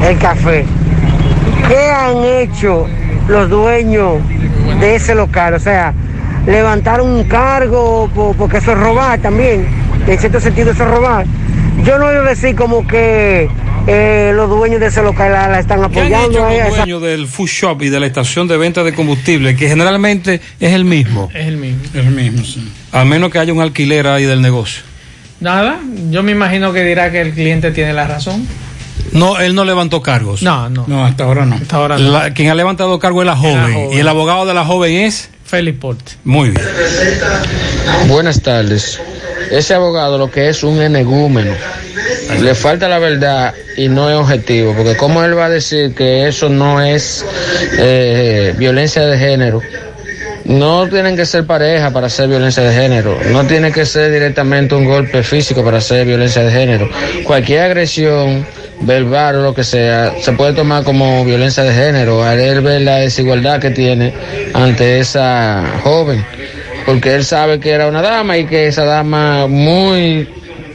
[0.06, 0.66] el café,
[1.68, 2.86] ¿qué han hecho
[3.28, 4.14] los dueños
[4.80, 5.54] de ese local?
[5.54, 5.92] O sea,
[6.46, 9.66] levantaron un cargo po- porque eso es robar también,
[10.06, 11.26] en cierto sentido eso es robar.
[11.84, 13.48] Yo no a decir como que
[13.86, 16.44] eh, los dueños de ese local la, la están ¿Qué han hecho apoyando.
[16.46, 19.54] a los esa- dueños del food shop y de la estación de venta de combustible,
[19.56, 21.28] que generalmente es el mismo?
[21.34, 21.82] Es el mismo.
[21.94, 22.72] El mismo, sí.
[22.92, 24.82] A menos que haya un alquiler ahí del negocio.
[25.40, 25.78] Nada,
[26.10, 28.46] yo me imagino que dirá que el cliente tiene la razón.
[29.16, 30.42] No, él no levantó cargos.
[30.42, 30.84] No, no.
[30.86, 31.56] No, hasta ahora no.
[31.56, 32.10] Hasta ahora no.
[32.10, 33.92] La- quien ha levantado cargo es la joven, joven.
[33.92, 35.30] Y el abogado de la joven es.
[35.44, 36.12] Félix Porte.
[36.24, 36.62] Muy bien.
[38.08, 39.00] Buenas tardes.
[39.50, 41.52] Ese abogado lo que es un enegúmeno.
[42.40, 46.26] Le falta la verdad y no es objetivo, porque ¿cómo él va a decir que
[46.28, 47.24] eso no es
[47.78, 49.60] eh, violencia de género?
[50.44, 54.74] No tienen que ser pareja para hacer violencia de género, no tiene que ser directamente
[54.74, 56.88] un golpe físico para hacer violencia de género.
[57.24, 58.46] Cualquier agresión
[58.80, 62.82] verbal o lo que sea se puede tomar como violencia de género al él ver
[62.82, 64.12] la desigualdad que tiene
[64.52, 66.24] ante esa joven
[66.84, 70.28] porque él sabe que era una dama y que esa dama muy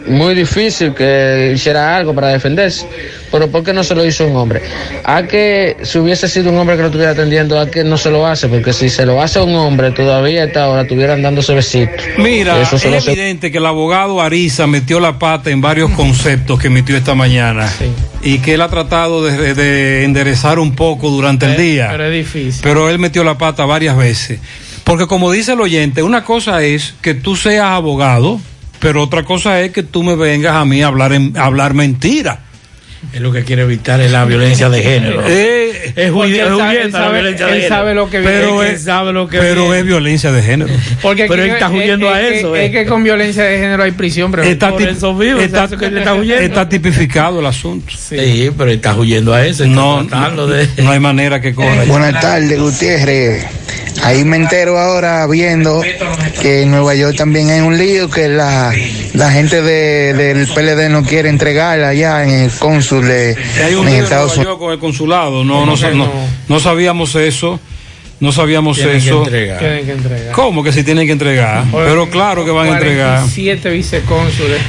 [0.07, 2.87] muy difícil que hiciera algo para defenderse.
[3.31, 4.61] Pero ¿por qué no se lo hizo un hombre?
[5.05, 8.09] A que si hubiese sido un hombre que lo estuviera atendiendo, a que no se
[8.11, 11.21] lo hace, porque si se lo hace a un hombre, todavía a esta hora estuvieran
[11.21, 11.95] dándose besitos.
[12.17, 16.59] Mira, Eso es hace- evidente que el abogado Ariza metió la pata en varios conceptos
[16.59, 17.71] que emitió esta mañana
[18.21, 21.87] y que él ha tratado de, de enderezar un poco durante el día.
[21.91, 22.59] Pero es difícil.
[22.61, 24.39] pero él metió la pata varias veces.
[24.83, 28.41] Porque como dice el oyente, una cosa es que tú seas abogado,
[28.79, 31.73] pero otra cosa es que tú me vengas a mí a hablar, en- a hablar
[31.73, 32.39] mentira.
[33.13, 35.23] Es lo que quiere evitar es la violencia de género.
[35.27, 37.67] Eh, es huyendo la violencia de él género.
[37.75, 38.33] sabe lo que viene.
[38.37, 39.79] pero Es sabe lo que pero viene.
[39.79, 40.71] es violencia de género.
[41.01, 42.71] Porque Pero él está es- huyendo es- a es- eso, Es, eh.
[42.71, 46.67] que con violencia de género hay prisión, pero Está, por eso mismo, está- huyendo.
[46.67, 47.91] tipificado el asunto.
[47.97, 49.65] Sí, pero está huyendo a eso.
[49.65, 50.67] No, tratando de...
[50.83, 51.83] no hay manera que corra.
[51.87, 53.45] Buenas tardes, Gutiérrez.
[54.03, 55.81] Ahí me entero ahora viendo
[56.41, 58.73] que en Nueva York también hay un lío que la,
[59.13, 63.87] la gente de- del PLD no quiere entregarla allá en el cónsul Que hay un
[63.87, 64.57] en Estados Unidos.
[64.57, 65.43] Con el consulado.
[65.43, 66.11] No, no, no,
[66.47, 67.59] no sabíamos eso.
[68.19, 69.23] No sabíamos Tienen que eso.
[69.23, 69.59] entregar.
[69.59, 70.31] Tienen que entregar.
[70.33, 71.63] ¿Cómo que si tienen que entregar?
[71.71, 73.17] Pero claro que van a entregar.
[73.21, 74.61] 47 vicecónsules.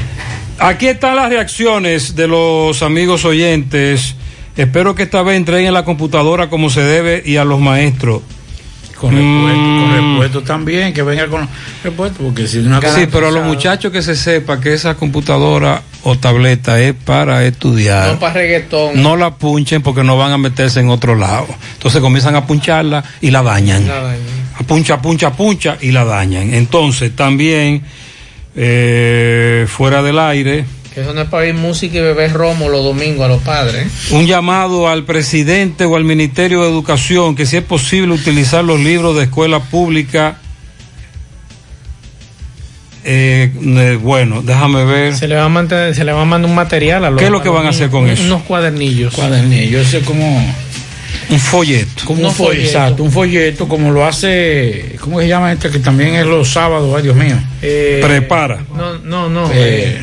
[0.58, 4.14] Aquí están las reacciones de los amigos oyentes.
[4.56, 8.22] Espero que esta vez entreguen la computadora como se debe y a los maestros.
[8.98, 9.80] Con repuesto, Mm.
[9.80, 11.48] con repuesto también, que venga con
[11.82, 14.94] repuesto, porque si una cosa Sí, pero a los muchachos que se sepa que esa
[14.94, 18.12] computadora o tableta es para estudiar.
[18.12, 19.02] No para reggaetón.
[19.02, 21.46] No la punchen porque no van a meterse en otro lado.
[21.74, 23.86] Entonces comienzan a puncharla y la dañan.
[23.86, 24.14] Nada,
[24.58, 26.54] A puncha, puncha, puncha y la dañan.
[26.54, 27.82] Entonces también
[28.56, 30.64] eh, fuera del aire,
[30.94, 33.86] Que eso no es para oír música y beber romo los domingos a los padres.
[34.10, 38.78] un llamado al presidente o al Ministerio de Educación que si es posible utilizar los
[38.80, 40.38] libros de escuela pública.
[43.04, 45.16] Eh, eh, bueno, déjame ver.
[45.16, 47.24] Se le va a mantener, se le va a mandar un material a los ¿Qué
[47.26, 48.22] es lo que van a hacer con eso?
[48.24, 49.12] Unos cuadernillos.
[49.14, 50.36] Cuadernillo, eso es como,
[51.28, 52.04] Un folleto.
[52.04, 52.66] como Un un folleto, folleto.
[52.78, 55.68] exacto, un folleto como lo hace, ¿cómo se llama este?
[55.70, 57.34] Que también es los sábados, ay Dios mío.
[57.60, 58.60] Eh, Prepara.
[58.76, 59.46] No, no, no.
[59.50, 60.02] Eh, eh,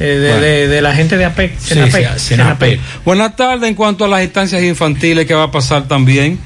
[0.00, 0.40] eh, de, bueno.
[0.42, 1.58] de- de la gente de APEC.
[1.58, 2.80] Sí, Senapec, sí, Senapec.
[3.04, 3.68] Buenas tardes.
[3.68, 6.38] En cuanto a las estancias infantiles, ¿qué va a pasar también?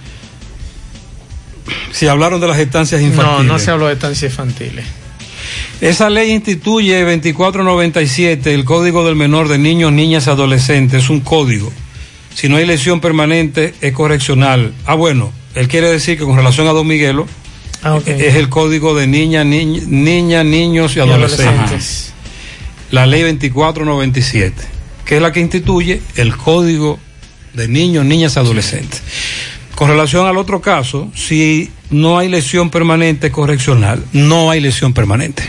[1.92, 3.44] Si hablaron de las estancias No, infantiles.
[3.46, 4.84] no se habló de estancias infantiles.
[5.80, 11.04] Esa ley instituye 2497, el Código del Menor de Niños, Niñas y Adolescentes.
[11.04, 11.72] Es un código.
[12.34, 14.72] Si no hay lesión permanente, es correccional.
[14.86, 17.26] Ah, bueno, él quiere decir que con relación a Don Miguelo,
[17.82, 18.06] Ah, ok.
[18.06, 21.46] es el Código de Niñas, Niña, niña, Niños y Y Adolescentes.
[21.46, 22.12] adolescentes.
[22.90, 24.54] La ley 2497,
[25.04, 26.98] que es la que instituye el Código
[27.54, 29.02] de Niños, Niñas y Adolescentes.
[29.74, 35.44] Con relación al otro caso, si no hay lesión permanente correccional, no hay lesión permanente.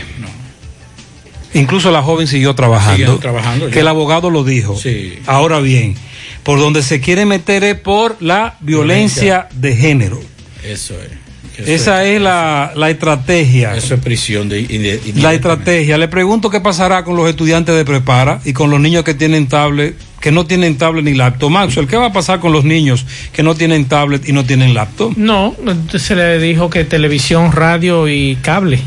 [1.54, 2.96] Incluso la joven siguió trabajando.
[2.96, 4.76] Siguió trabajando, que el abogado lo dijo.
[4.76, 5.18] Sí.
[5.26, 5.94] Ahora bien,
[6.42, 10.20] por donde se quiere meter es por la violencia, de género.
[10.64, 11.23] Eso es.
[11.58, 13.74] Esa es la, la estrategia.
[13.76, 15.98] Eso es prisión de, de- de- La estrategia.
[15.98, 19.46] Le pregunto qué pasará con los estudiantes de prepara y con los niños que tienen
[19.46, 21.50] tablet, que no tienen tablet ni laptop.
[21.50, 24.74] Maxwell, ¿qué va a pasar con los niños que no tienen tablet y no tienen
[24.74, 25.12] laptop?
[25.16, 25.54] No,
[25.96, 28.80] se le dijo que televisión, radio y cable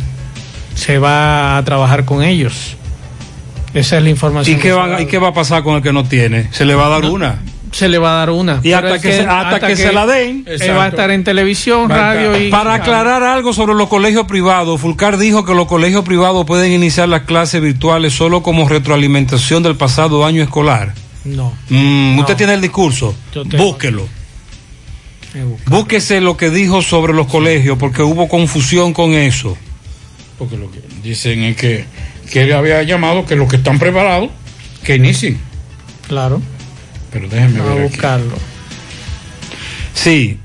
[0.76, 2.76] se va a trabajar con ellos.
[3.73, 4.57] Esa es la información.
[4.57, 6.48] ¿Y qué, ha ¿Y qué va a pasar con el que no tiene?
[6.52, 7.39] ¿Se le va a dar una?
[7.72, 8.60] Se le va a dar una.
[8.64, 10.45] Y hasta es que se- hasta que se la den.
[10.48, 12.49] Él va a estar en televisión, Para- radio y.
[12.49, 17.10] Para aclarar algo sobre los colegios privados, Fulcar dijo que los colegios privados pueden iniciar
[17.10, 20.94] las clases virtuales solo como retroalimentación del pasado año escolar.
[21.26, 21.53] No.
[21.69, 22.22] Mm, No.
[22.22, 23.15] Usted tiene el discurso,
[23.57, 24.07] búsquelo.
[25.68, 29.57] Búsquese lo que dijo sobre los colegios, porque hubo confusión con eso.
[30.39, 31.85] Porque lo que dicen es que,
[32.31, 34.30] que él había llamado que los que están preparados,
[34.84, 35.39] que inicien.
[36.07, 36.41] Claro.
[37.19, 37.81] Pero déjeme a aquí.
[37.81, 38.35] buscarlo.
[39.94, 40.38] Sí,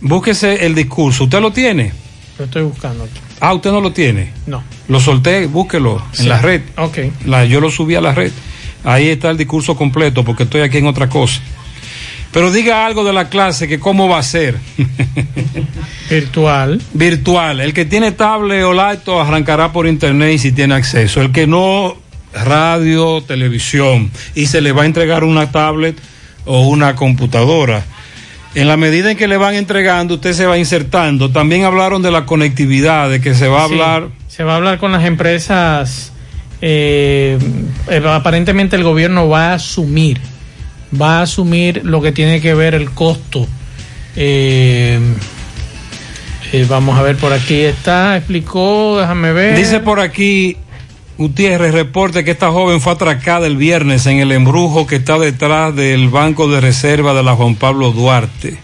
[0.00, 1.24] búsquese el discurso.
[1.24, 1.92] ¿Usted lo tiene?
[2.38, 3.20] Lo estoy buscando aquí.
[3.40, 4.32] Ah, usted no lo tiene.
[4.46, 4.62] No.
[4.88, 6.22] Lo solté, búsquelo Sí.
[6.22, 6.62] en la red.
[6.76, 6.98] Ok.
[7.26, 8.30] La, yo lo subí a la red.
[8.84, 11.40] Ahí está el discurso completo porque estoy aquí en otra cosa.
[12.32, 14.56] Pero diga algo de la clase, que cómo va a ser.
[16.10, 16.80] Virtual.
[16.94, 17.60] Virtual.
[17.60, 21.20] El que tiene tablet o laptop arrancará por internet y si tiene acceso.
[21.20, 21.96] El que no,
[22.32, 24.10] radio, televisión.
[24.34, 25.96] Y se le va a entregar una tablet
[26.44, 27.84] o una computadora.
[28.54, 31.30] En la medida en que le van entregando, usted se va insertando.
[31.30, 34.56] También hablaron de la conectividad, de que se va a Sí, hablar Se va a
[34.56, 36.12] hablar con las empresas.
[36.60, 37.38] eh,
[37.88, 40.20] eh, aparentemente el gobierno va a asumir,
[41.00, 43.46] va a asumir lo que tiene que ver el costo.
[44.16, 45.00] Eh,
[46.52, 49.56] eh, vamos a ver por aquí está, explicó, déjame ver.
[49.56, 50.56] Dice por aquí,
[51.22, 55.74] Gutiérrez reporte que esta joven fue atracada el viernes en el embrujo que está detrás
[55.74, 58.58] del Banco de Reserva de la Juan Pablo Duarte.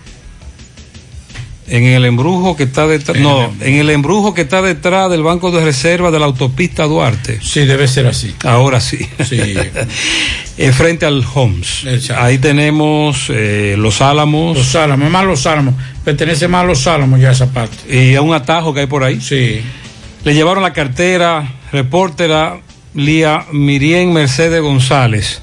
[1.68, 5.52] En el embrujo que está detrás, no, en el embrujo que está detrás del Banco
[5.52, 7.38] de Reserva de la autopista Duarte.
[7.42, 8.34] Sí, debe ser así.
[8.44, 8.98] Ahora sí.
[9.24, 9.54] Sí.
[10.60, 11.84] Eh, frente al Homs.
[11.84, 12.20] Exacto.
[12.20, 14.58] Ahí tenemos eh, Los Álamos.
[14.58, 15.74] Los Álamos, más Los Álamos.
[16.04, 17.76] Pertenece más a Los Álamos ya esa parte.
[17.88, 19.20] Y a un atajo que hay por ahí.
[19.20, 19.60] Sí.
[20.24, 22.58] Le llevaron la cartera, repórtera
[22.94, 25.42] Lía Mirien Mercedes González.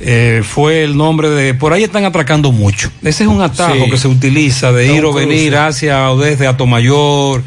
[0.00, 1.54] Eh, fue el nombre de.
[1.54, 2.90] Por ahí están atracando mucho.
[3.02, 3.90] Ese es un atajo Sí.
[3.90, 7.42] que se utiliza de ir o venir hacia o desde Atomayor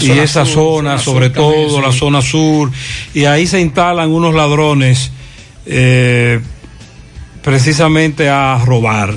[0.00, 1.86] y esa sur, zona, zona sobre sur también, todo sí.
[1.86, 2.70] la zona sur.
[3.14, 5.12] Y ahí se instalan unos ladrones
[5.66, 6.40] eh,
[7.42, 9.14] precisamente a robar,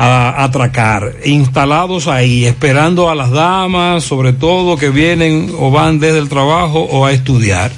[0.00, 6.20] a atracar, instalados ahí, esperando a las damas, sobre todo que vienen o van desde
[6.20, 7.72] el trabajo o a estudiar.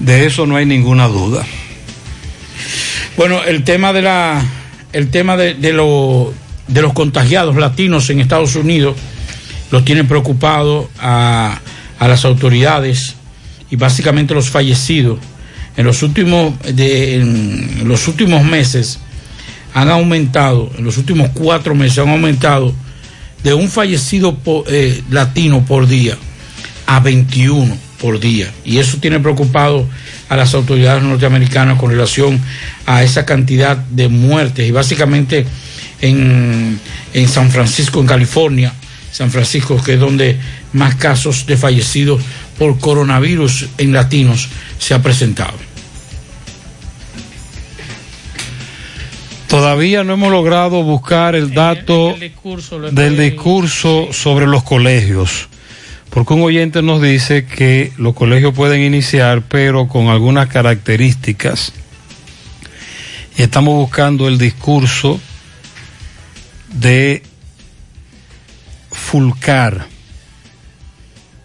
[0.00, 1.42] De eso no hay ninguna duda.
[3.16, 4.44] Bueno, el tema de la,
[4.92, 5.72] el tema de, de,
[6.68, 8.96] de los contagiados latinos en Estados Unidos
[9.70, 11.58] los tiene preocupado a,
[11.98, 13.14] a las autoridades
[13.70, 15.18] y básicamente los fallecidos.
[15.78, 19.00] En los últimos, de, en los últimos meses
[19.74, 22.74] han aumentado, en los últimos cuatro meses han aumentado
[23.42, 24.36] de un fallecido
[24.68, 26.16] eh, latino por día
[26.86, 28.50] a 21 por día.
[28.64, 29.86] Y eso tiene preocupado
[30.28, 32.40] a las autoridades norteamericanas con relación
[32.86, 34.68] a esa cantidad de muertes.
[34.68, 35.46] Y básicamente
[36.00, 36.80] en,
[37.12, 38.72] en San Francisco, en California,
[39.12, 40.38] San Francisco, que es donde
[40.72, 42.22] más casos de fallecidos
[42.58, 44.48] por coronavirus en latinos
[44.78, 45.69] se ha presentado.
[49.60, 55.50] Todavía no hemos logrado buscar el dato discurso del discurso sobre los colegios.
[56.08, 61.74] Porque un oyente nos dice que los colegios pueden iniciar, pero con algunas características.
[63.36, 65.20] Y estamos buscando el discurso
[66.72, 67.22] de
[68.90, 69.88] Fulcar.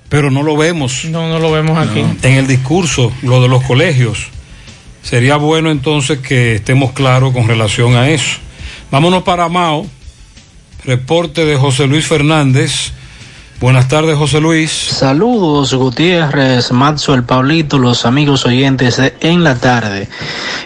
[0.07, 1.03] Pero no lo vemos.
[1.03, 1.99] No, no lo vemos aquí.
[2.23, 4.29] En el discurso, lo de los colegios.
[5.06, 8.40] Sería bueno entonces que estemos claros con relación a eso.
[8.90, 9.86] Vámonos para Mao.
[10.84, 12.91] Reporte de José Luis Fernández.
[13.60, 14.72] Buenas tardes, José Luis.
[14.72, 16.72] Saludos Gutiérrez,
[17.07, 20.10] el Pablito, los amigos oyentes de En la Tarde.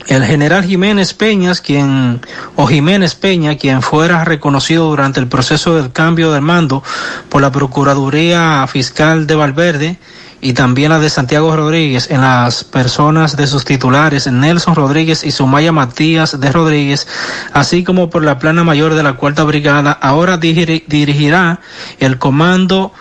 [0.07, 2.21] El general Jiménez Peñas, quien,
[2.55, 6.83] o Jiménez Peña, quien fuera reconocido durante el proceso del cambio del mando
[7.29, 9.99] por la Procuraduría Fiscal de Valverde
[10.43, 15.31] y también la de Santiago Rodríguez en las personas de sus titulares Nelson Rodríguez y
[15.31, 17.07] Sumaya Matías de Rodríguez,
[17.53, 21.61] así como por la plana mayor de la Cuarta Brigada, ahora dirigir- dirigirá
[21.99, 22.91] el comando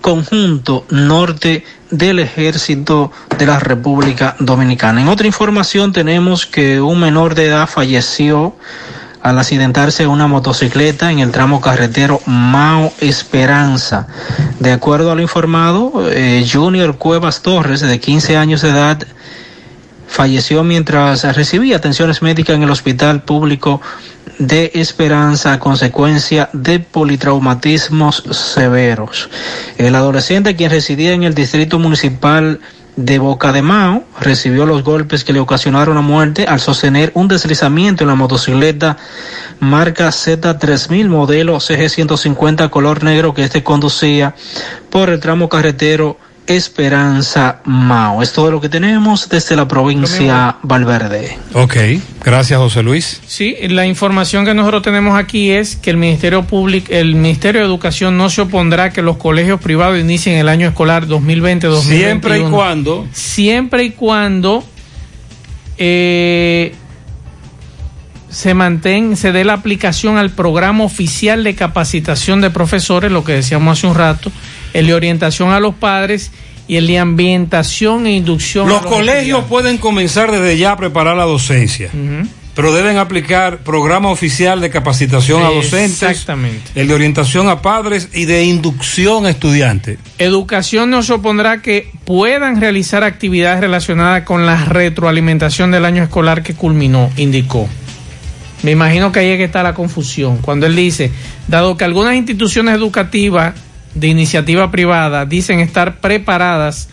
[0.00, 5.00] conjunto norte del ejército de la República Dominicana.
[5.00, 8.56] En otra información tenemos que un menor de edad falleció
[9.22, 14.06] al accidentarse una motocicleta en el tramo carretero Mao Esperanza.
[14.58, 18.98] De acuerdo a lo informado, eh, Junior Cuevas Torres, de 15 años de edad,
[20.06, 23.80] falleció mientras recibía atenciones médicas en el hospital público
[24.38, 29.28] de Esperanza a consecuencia de politraumatismos severos.
[29.76, 32.60] El adolescente, quien residía en el distrito municipal
[33.04, 37.28] de Boca de Mao, recibió los golpes que le ocasionaron la muerte al sostener un
[37.28, 38.98] deslizamiento en la motocicleta
[39.58, 44.34] marca Z3000 modelo CG150 color negro que este conducía
[44.90, 46.18] por el tramo carretero
[46.50, 48.22] Esperanza Mao.
[48.22, 51.38] Es todo lo que tenemos desde la provincia Valverde.
[51.52, 51.76] Ok,
[52.24, 53.20] gracias José Luis.
[53.24, 57.68] Sí, la información que nosotros tenemos aquí es que el Ministerio Público, el Ministerio de
[57.68, 61.80] Educación no se opondrá a que los colegios privados inicien el año escolar 2020-2021.
[61.82, 63.08] Siempre y cuando.
[63.12, 64.64] Siempre y cuando
[65.78, 66.74] eh,
[68.28, 73.34] se mantenga, se dé la aplicación al programa oficial de capacitación de profesores, lo que
[73.34, 74.32] decíamos hace un rato,
[74.72, 76.30] el de orientación a los padres
[76.70, 78.68] y el de ambientación e inducción.
[78.68, 81.90] Los, colegios pueden comenzar desde ya a preparar la docencia.
[82.54, 86.70] Pero deben aplicar programa oficial de capacitación a docentes, Exactamente.
[86.74, 89.98] el de orientación a padres y de inducción a estudiantes.
[90.18, 96.42] Educación no se opondrá que puedan realizar actividades relacionadas con la retroalimentación del año escolar
[96.42, 97.68] que culminó, indicó.
[98.62, 100.38] Me imagino que ahí es que está la confusión.
[100.38, 101.10] Cuando él dice,
[101.48, 103.54] dado que algunas instituciones educativas
[103.94, 106.88] de iniciativa privada dicen estar preparadas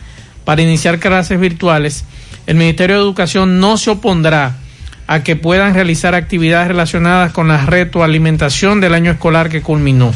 [0.45, 2.05] para iniciar clases virtuales,
[2.45, 4.57] el Ministerio de Educación no se opondrá
[5.07, 10.13] a que puedan realizar actividades relacionadas con la retroalimentación del año escolar que culminó.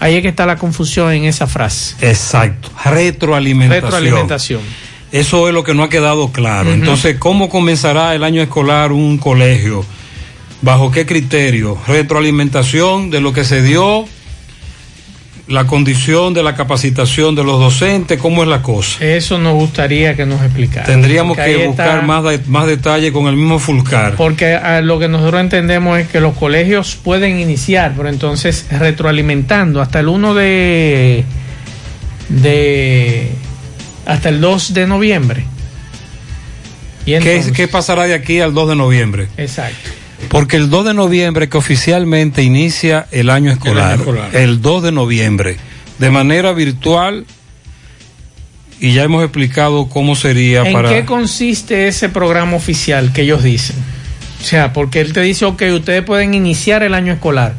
[0.00, 1.94] Ahí es que está la confusión en esa frase.
[2.00, 2.70] Exacto.
[2.84, 3.82] Retroalimentación.
[3.82, 4.60] Retroalimentación.
[5.12, 6.72] Eso es lo que no ha quedado claro.
[6.72, 9.84] Entonces, ¿cómo comenzará el año escolar un colegio?
[10.62, 11.76] ¿Bajo qué criterio?
[11.86, 14.06] Retroalimentación de lo que se dio,
[15.50, 19.04] la condición de la capacitación de los docentes, ¿cómo es la cosa?
[19.04, 20.86] Eso nos gustaría que nos explicara.
[20.86, 24.14] Tendríamos que está- buscar más, de- más detalle con el mismo Fulcar.
[24.16, 29.80] Porque ah, lo que nosotros entendemos es que los colegios pueden iniciar, pero entonces retroalimentando
[29.82, 31.24] hasta el 1 de,
[32.28, 33.30] de
[34.06, 35.44] hasta el 2 de noviembre.
[37.06, 39.28] Y ¿Qué, qué pasará de aquí al 2 de noviembre?
[39.36, 39.90] Exacto.
[40.28, 44.60] Porque el 2 de noviembre que oficialmente inicia el año escolar, el, escolar.
[44.60, 45.56] 2 de noviembre,
[45.98, 47.24] de manera virtual,
[48.80, 50.88] y ya hemos explicado cómo sería ¿En para...
[50.88, 53.76] qué consiste ese programa oficial que ellos dicen?
[54.40, 57.54] O sea, porque él te dice, ok, ustedes pueden iniciar el año escolar,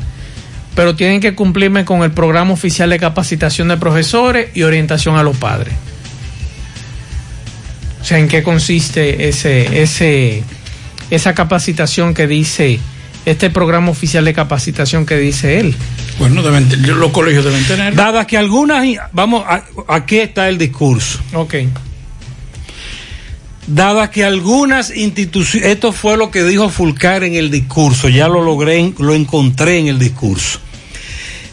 [0.75, 5.23] pero tienen que cumplirme con el programa oficial de capacitación de profesores y orientación a
[5.23, 5.73] los padres.
[8.01, 10.43] O sea, ¿en qué consiste ese, ese,
[11.11, 12.79] esa capacitación que dice,
[13.25, 15.75] este programa oficial de capacitación que dice él?
[16.17, 16.67] Bueno, deben,
[16.99, 17.93] los colegios deben tener.
[17.95, 18.83] Dadas que algunas,
[19.13, 21.19] vamos, a- aquí está el discurso.
[21.33, 21.55] Ok.
[23.67, 28.41] Dadas que algunas instituciones, esto fue lo que dijo Fulcar en el discurso, ya lo
[28.43, 30.59] logré, lo encontré en el discurso.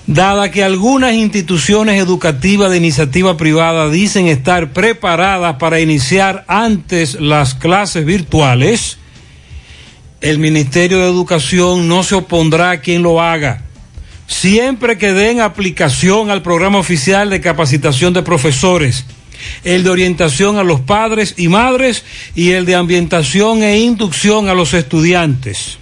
[0.06, 7.54] Dada que algunas instituciones educativas de iniciativa privada dicen estar preparadas para iniciar antes las
[7.54, 8.96] clases virtuales,
[10.20, 13.62] el Ministerio de Educación no se opondrá a quien lo haga.
[14.26, 19.04] Siempre que den aplicación al programa oficial de capacitación de profesores,
[19.64, 22.04] el de orientación a los padres y madres
[22.34, 25.78] y el de ambientación e inducción a los estudiantes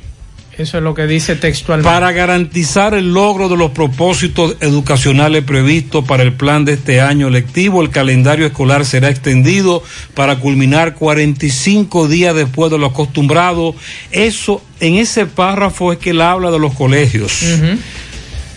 [0.58, 1.92] Eso es lo que dice textualmente.
[1.92, 7.28] para garantizar el logro de los propósitos educacionales previstos para el plan de este año
[7.28, 7.82] lectivo.
[7.82, 9.82] El calendario escolar será extendido
[10.14, 13.74] para culminar 45 días después de lo acostumbrado.
[14.10, 17.42] Eso, en ese párrafo es que él habla de los colegios.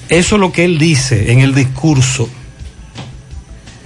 [0.08, 2.30] Eso es lo que él dice en el discurso.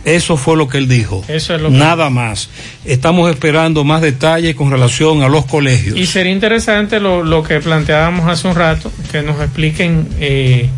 [0.06, 1.24] Eso fue lo que él dijo.
[1.30, 2.50] Eso es lo que- Nada más.
[2.84, 5.98] Estamos esperando más detalles con relación a los colegios.
[5.98, 10.70] Y sería interesante lo, lo que planteábamos hace un rato, que nos expliquen eh,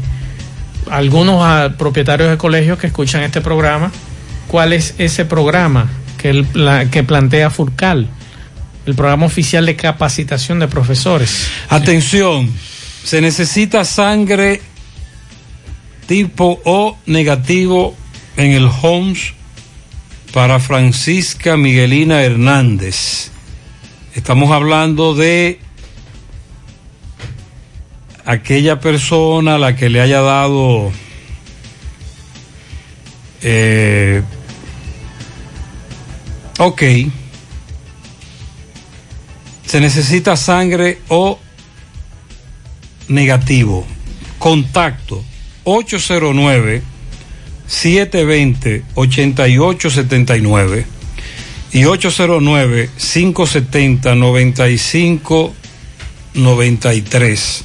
[0.91, 3.91] algunos propietarios de colegios que escuchan este programa,
[4.47, 5.89] cuál es ese programa
[6.19, 8.07] que, el- la- que plantea Furcal,
[8.85, 11.47] el programa oficial de capacitación de profesores.
[11.69, 12.51] Atención,
[13.03, 14.61] se necesita sangre
[16.07, 17.95] tipo O negativo
[18.37, 19.33] en el Homs
[20.33, 23.31] para Francisca Miguelina Hernández.
[24.13, 25.59] Estamos hablando de
[28.25, 30.91] aquella persona a la que le haya dado
[33.43, 34.23] eh,
[36.57, 36.83] ok
[39.65, 41.39] se necesita sangre O
[43.07, 43.85] negativo.
[44.39, 45.23] Contacto
[45.63, 46.94] 809
[47.67, 50.85] 720 8879
[51.73, 55.53] y 809 570 95
[56.33, 57.63] 93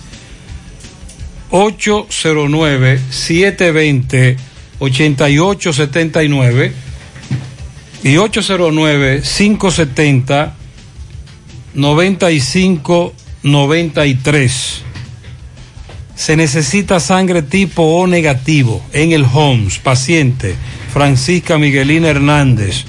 [1.51, 4.37] 809 720
[4.79, 6.73] 8879
[8.03, 10.55] y 809 570
[11.75, 14.90] 95 93
[16.21, 20.55] se necesita sangre tipo O negativo en el Homs, paciente
[20.93, 22.85] Francisca Miguelina Hernández.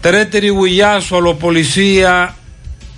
[0.00, 2.32] Tres tiriguillazos a los policías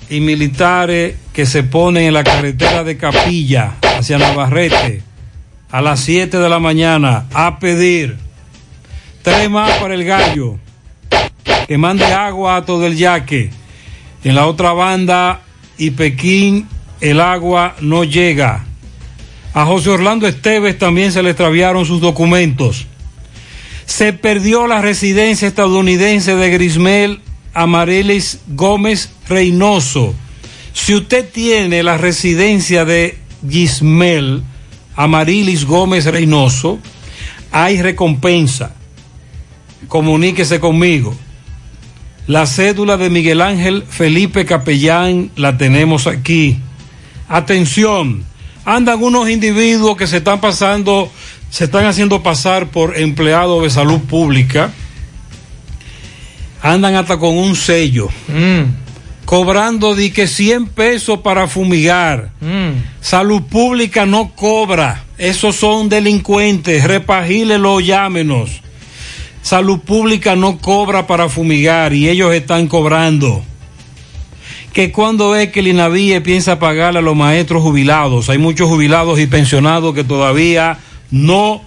[0.08, 5.02] y militares que se ponen en la carretera de Capilla hacia Navarrete
[5.72, 8.16] a las 7 de la mañana a pedir
[9.22, 10.56] tres más para el gallo
[11.66, 13.50] que mande agua a todo el yaque.
[14.22, 15.40] En la otra banda
[15.78, 16.68] y Pekín
[17.00, 18.66] el agua no llega.
[19.52, 22.86] A José Orlando Esteves también se le extraviaron sus documentos.
[23.84, 27.20] Se perdió la residencia estadounidense de Grismel
[27.52, 30.14] Amarelis Gómez Reynoso.
[30.72, 33.18] Si usted tiene la residencia de
[33.48, 34.42] Gismel
[34.94, 36.78] Amarilis Gómez Reynoso,
[37.50, 38.74] hay recompensa.
[39.88, 41.16] Comuníquese conmigo.
[42.28, 46.58] La cédula de Miguel Ángel Felipe Capellán la tenemos aquí.
[47.28, 48.24] Atención,
[48.74, 51.10] andan unos individuos que se están pasando,
[51.50, 54.72] se están haciendo pasar por empleados de salud pública.
[56.62, 58.08] Andan hasta con un sello.
[59.24, 62.32] Cobrando de que 100 pesos para fumigar.
[63.00, 65.04] Salud pública no cobra.
[65.18, 66.84] Esos son delincuentes.
[66.84, 68.60] Repagílelo, llámenos.
[69.42, 73.42] Salud pública no cobra para fumigar y ellos están cobrando.
[74.72, 79.18] Que cuando es que el INAVIE piensa pagarle a los maestros jubilados, hay muchos jubilados
[79.18, 80.78] y pensionados que todavía
[81.10, 81.62] no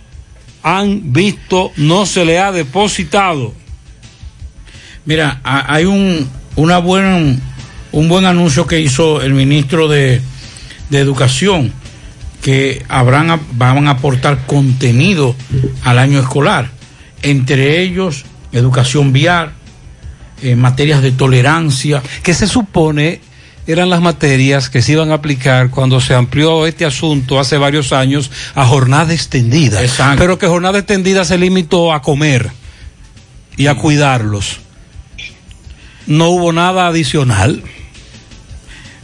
[0.63, 3.53] han visto, no se le ha depositado.
[5.05, 7.41] Mira, ha- hay un, una buen,
[7.91, 10.21] un buen anuncio que hizo el ministro de,
[10.89, 11.73] de Educación,
[12.41, 15.35] que habrán, van a aportar contenido
[15.83, 16.69] al año escolar,
[17.21, 18.23] entre ellos
[18.53, 19.51] educación vial,
[20.43, 22.01] eh, materias de tolerancia.
[22.21, 23.21] Que se supone
[23.65, 27.93] eran las materias que se iban a aplicar cuando se amplió este asunto hace varios
[27.93, 29.79] años a jornada extendida.
[30.17, 32.51] Pero que jornada extendida se limitó a comer
[33.55, 34.59] y a cuidarlos.
[36.07, 37.63] No hubo nada adicional.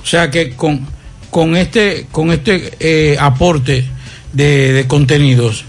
[0.04, 0.86] O sea que con,
[1.30, 3.86] con este, con este eh, aporte
[4.34, 5.64] de, de contenidos,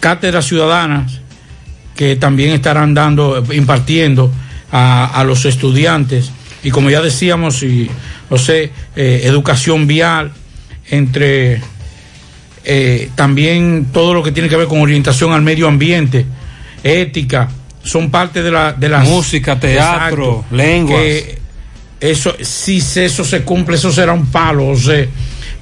[0.00, 1.20] cátedras ciudadanas
[1.96, 4.30] que también estarán dando, impartiendo
[4.70, 6.30] a, a los estudiantes,
[6.62, 7.88] y como ya decíamos, y,
[8.30, 10.32] no sé, eh, educación vial,
[10.90, 11.60] entre
[12.64, 16.26] eh, también todo lo que tiene que ver con orientación al medio ambiente,
[16.82, 17.48] ética,
[17.82, 21.00] son parte de la de las Música, teatro, lenguas.
[21.00, 21.38] que
[22.00, 25.06] eso si eso se cumple eso será un palo o sea,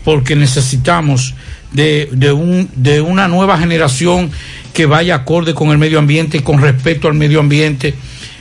[0.04, 1.34] porque necesitamos
[1.72, 4.30] de, de un de una nueva generación
[4.74, 7.94] que vaya acorde con el medio ambiente con respeto al medio ambiente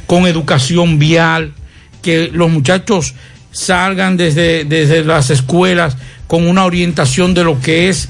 [0.07, 1.53] con educación vial
[2.02, 3.15] que los muchachos
[3.52, 8.10] salgan desde, desde las escuelas con una orientación de lo que es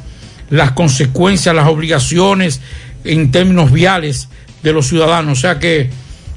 [0.50, 2.62] las consecuencias, las obligaciones
[3.04, 4.30] en términos viales
[4.64, 5.38] de los ciudadanos.
[5.38, 5.90] O sea que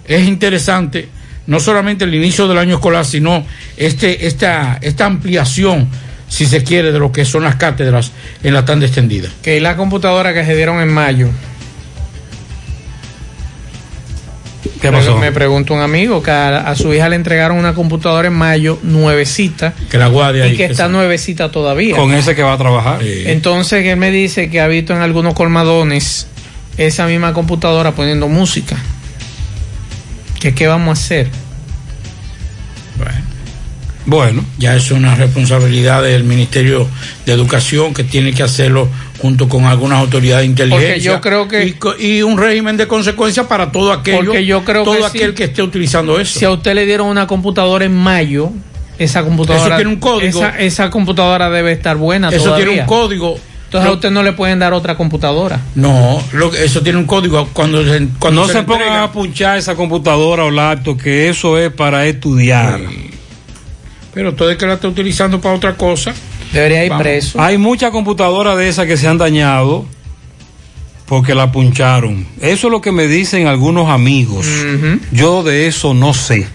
[0.06, 1.08] es interesante
[1.48, 3.44] no solamente el inicio del año escolar, sino
[3.78, 5.88] este, esta, esta ampliación,
[6.28, 8.12] si se quiere, de lo que son las cátedras
[8.42, 9.30] en la tanda extendida.
[9.42, 11.30] Que la computadora que se dieron en mayo.
[14.80, 15.16] ¿Qué pasó?
[15.18, 18.78] Me pregunta un amigo que a, a su hija le entregaron una computadora en mayo
[18.82, 19.74] nuevecita.
[19.90, 21.96] Que la guardia Y ahí, que que está nuevecita todavía.
[21.96, 23.00] Con ese que va a trabajar.
[23.02, 26.26] Entonces él me dice que ha visto en algunos colmadones
[26.76, 28.76] esa misma computadora poniendo música.
[30.40, 31.28] ¿Que qué vamos a hacer?
[34.06, 36.88] Bueno, ya es una responsabilidad del Ministerio
[37.26, 38.88] de Educación que tiene que hacerlo
[39.20, 40.88] junto con algunas autoridades de inteligencia.
[40.88, 44.84] Porque yo creo que- y, un régimen de consecuencias para todo aquello, Porque yo creo
[44.84, 46.38] todo que aquel que esté utilizando eso.
[46.38, 48.50] Si a usted le dieron una computadora en mayo,
[48.98, 49.66] esa computadora.
[49.66, 50.38] Eso tiene un código.
[50.40, 52.28] Esa, esa computadora debe estar buena.
[52.28, 52.64] Eso todavía.
[52.66, 53.38] tiene un código.
[53.64, 55.60] Entonces a usted no le pueden dar otra computadora.
[55.74, 57.48] No, lo que- eso tiene un código.
[57.52, 61.28] Cuando, se- cuando no se, le pongan entrega- a punchar esa computadora o laptop, que
[61.28, 62.80] eso es para estudiar.
[64.14, 66.14] Pero todo que la está utilizando para otra cosa.
[66.52, 67.02] Debería ir Vamos.
[67.02, 67.40] preso.
[67.40, 69.86] Hay muchas computadoras de esas que se han dañado
[71.06, 72.26] porque la puncharon.
[72.40, 74.46] Eso es lo que me dicen algunos amigos.
[75.10, 76.46] Yo de eso no sé.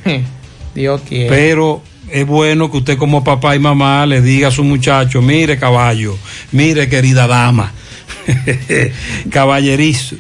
[0.76, 1.30] Dios quiere.
[1.30, 1.82] Pero
[2.14, 6.16] es bueno que usted como papá y mamá le diga a su muchacho, mire caballo,
[6.52, 7.72] mire querida dama,
[9.32, 10.16] caballerizo,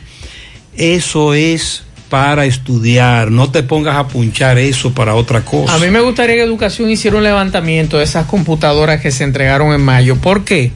[0.75, 1.82] eso es
[2.13, 5.73] para estudiar, no te pongas a punchar eso para otra cosa.
[5.73, 9.73] A mí me gustaría que Educación hiciera un levantamiento de esas computadoras que se entregaron
[9.73, 10.17] en mayo.
[10.17, 10.71] ¿Por qué?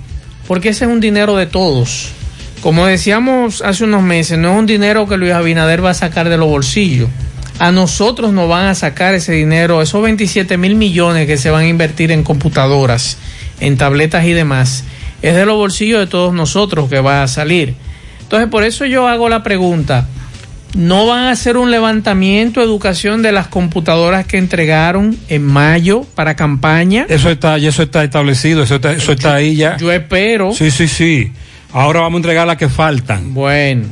[0.48, 2.10] Porque ese es un dinero de todos.
[2.62, 6.28] Como decíamos hace unos meses, no es un dinero que Luis Abinader va a sacar
[6.28, 7.08] de los bolsillos.
[7.60, 11.66] A nosotros nos van a sacar ese dinero, esos 27 mil millones que se van
[11.66, 13.20] a invertir en computadoras,
[13.60, 14.86] en tabletas y demás.
[15.22, 17.76] Es de los bolsillos de todos nosotros que va a salir.
[18.22, 20.08] Entonces, por eso yo hago la pregunta
[20.76, 26.06] no van a hacer un levantamiento de educación de las computadoras que entregaron en mayo
[26.16, 27.06] para campaña.
[27.10, 29.78] Eso está, eso está establecido, eso está, eso está ahí ya.
[29.78, 30.54] Yo espero.
[30.54, 31.32] Sí, sí, sí.
[31.74, 33.34] Ahora vamos a entregar las que faltan.
[33.34, 33.86] Bueno.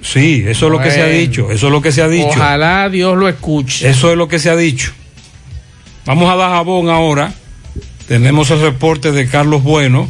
[0.00, 2.26] Sí, eso es lo que se ha dicho, eso es lo que se ha dicho.
[2.30, 3.88] Ojalá Dios lo escuche.
[3.88, 4.92] Eso es lo que se ha dicho.
[6.06, 7.32] Vamos a dar jabón ahora.
[8.08, 10.08] Tenemos el reporte de Carlos Bueno,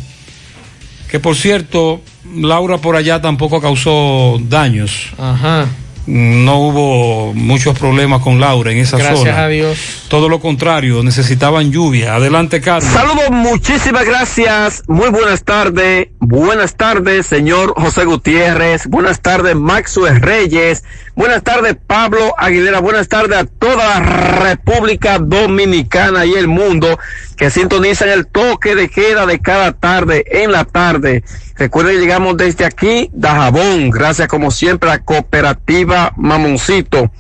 [1.11, 2.01] que por cierto,
[2.35, 5.09] Laura por allá tampoco causó daños.
[5.19, 5.69] Ajá
[6.07, 9.11] no hubo muchos problemas con Laura en esa zona.
[9.11, 9.79] Gracias a Dios.
[10.09, 12.15] Todo lo contrario, necesitaban lluvia.
[12.17, 12.93] Adelante, Carlos.
[12.93, 14.83] Saludos, muchísimas gracias.
[14.89, 16.09] Muy buenas tardes.
[16.19, 18.87] Buenas tardes, señor José Gutiérrez.
[18.87, 20.85] Buenas tardes, Maxwell Reyes.
[21.15, 22.81] Buenas tardes, Pablo Aguilera.
[22.81, 26.99] Buenas tardes a toda la República Dominicana y el mundo
[27.37, 31.23] que sintonizan el toque de queda de cada tarde en la tarde.
[31.57, 33.91] Recuerden, llegamos desde aquí, Dajabón.
[33.91, 37.11] Gracias, como siempre, a Cooperativa Mamoncito.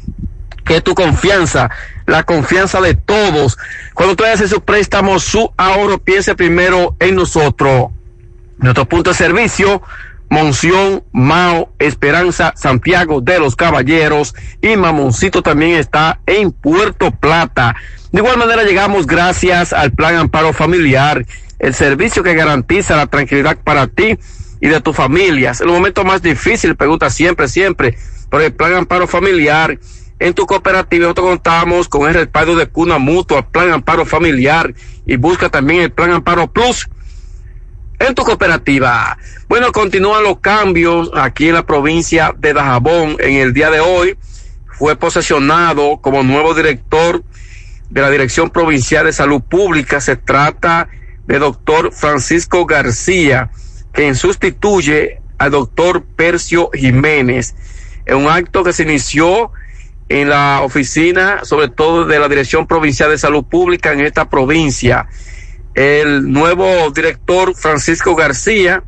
[0.64, 1.68] Que tu confianza,
[2.06, 3.58] la confianza de todos.
[3.92, 7.90] Cuando tú haces su préstamo, su ahorro, piense primero en nosotros.
[8.56, 9.82] Nuestro punto de servicio,
[10.32, 17.76] Monción, Mao, Esperanza, Santiago de los Caballeros y Mamoncito también está en Puerto Plata.
[18.12, 21.26] De igual manera llegamos gracias al Plan Amparo Familiar,
[21.58, 24.18] el servicio que garantiza la tranquilidad para ti
[24.58, 25.60] y de tus familias.
[25.60, 27.98] En el momento más difícil, pregunta siempre, siempre,
[28.30, 29.78] por el Plan Amparo Familiar.
[30.18, 34.72] En tu cooperativa nosotros contamos con el respaldo de Cuna Mutua, Plan Amparo Familiar
[35.04, 36.88] y busca también el Plan Amparo Plus
[38.06, 39.16] en tu cooperativa.
[39.48, 43.16] Bueno, continúan los cambios aquí en la provincia de Dajabón.
[43.20, 44.16] En el día de hoy
[44.78, 47.22] fue posesionado como nuevo director
[47.90, 50.00] de la Dirección Provincial de Salud Pública.
[50.00, 50.88] Se trata
[51.26, 53.50] de doctor Francisco García,
[53.92, 57.54] quien sustituye al doctor Percio Jiménez
[58.06, 59.52] en un acto que se inició
[60.08, 65.08] en la oficina, sobre todo de la Dirección Provincial de Salud Pública en esta provincia.
[65.74, 68.84] El nuevo director Francisco García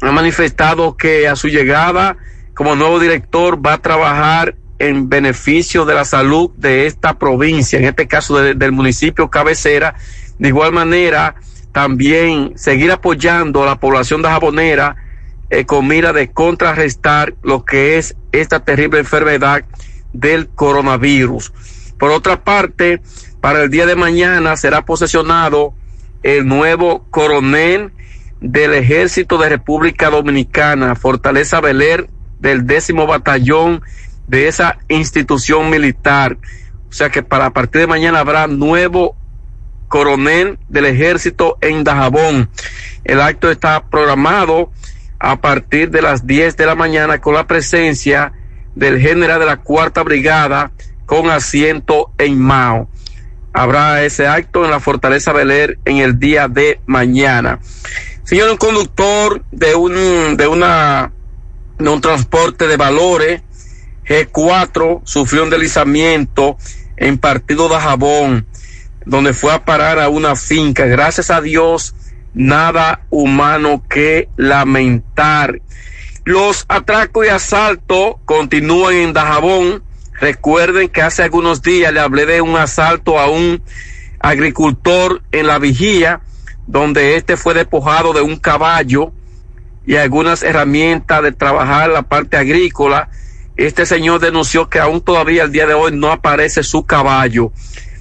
[0.00, 2.16] ha manifestado que a su llegada
[2.54, 7.84] como nuevo director va a trabajar en beneficio de la salud de esta provincia, en
[7.84, 9.94] este caso del municipio cabecera.
[10.38, 11.36] De igual manera,
[11.70, 14.96] también seguir apoyando a la población de Jabonera
[15.50, 19.64] eh, con mira de contrarrestar lo que es esta terrible enfermedad
[20.12, 21.52] del coronavirus.
[21.98, 23.00] Por otra parte,
[23.40, 25.74] para el día de mañana será posesionado
[26.22, 27.92] el nuevo coronel
[28.40, 33.82] del Ejército de República Dominicana, Fortaleza Beler, del décimo batallón
[34.26, 36.38] de esa institución militar.
[36.88, 39.16] O sea que para a partir de mañana habrá nuevo
[39.88, 42.48] coronel del ejército en Dajabón.
[43.04, 44.70] El acto está programado
[45.18, 48.32] a partir de las 10 de la mañana con la presencia
[48.74, 50.70] del general de la cuarta brigada
[51.06, 52.88] con asiento en Mao
[53.52, 57.60] habrá ese acto en la Fortaleza Beler en el día de mañana.
[58.24, 61.12] Señor, un conductor de un, de una,
[61.78, 63.42] de un transporte de valores,
[64.06, 66.56] G4, sufrió un deslizamiento
[66.96, 68.46] en Partido de Jabón,
[69.04, 70.86] donde fue a parar a una finca.
[70.86, 71.94] Gracias a Dios,
[72.34, 75.60] nada humano que lamentar.
[76.24, 79.82] Los atracos y asaltos continúan en Dajabón
[80.20, 83.62] Recuerden que hace algunos días le hablé de un asalto a un
[84.18, 86.20] agricultor en la vigía,
[86.66, 89.12] donde este fue despojado de un caballo
[89.86, 93.08] y algunas herramientas de trabajar la parte agrícola.
[93.56, 97.50] Este señor denunció que aún todavía el día de hoy no aparece su caballo.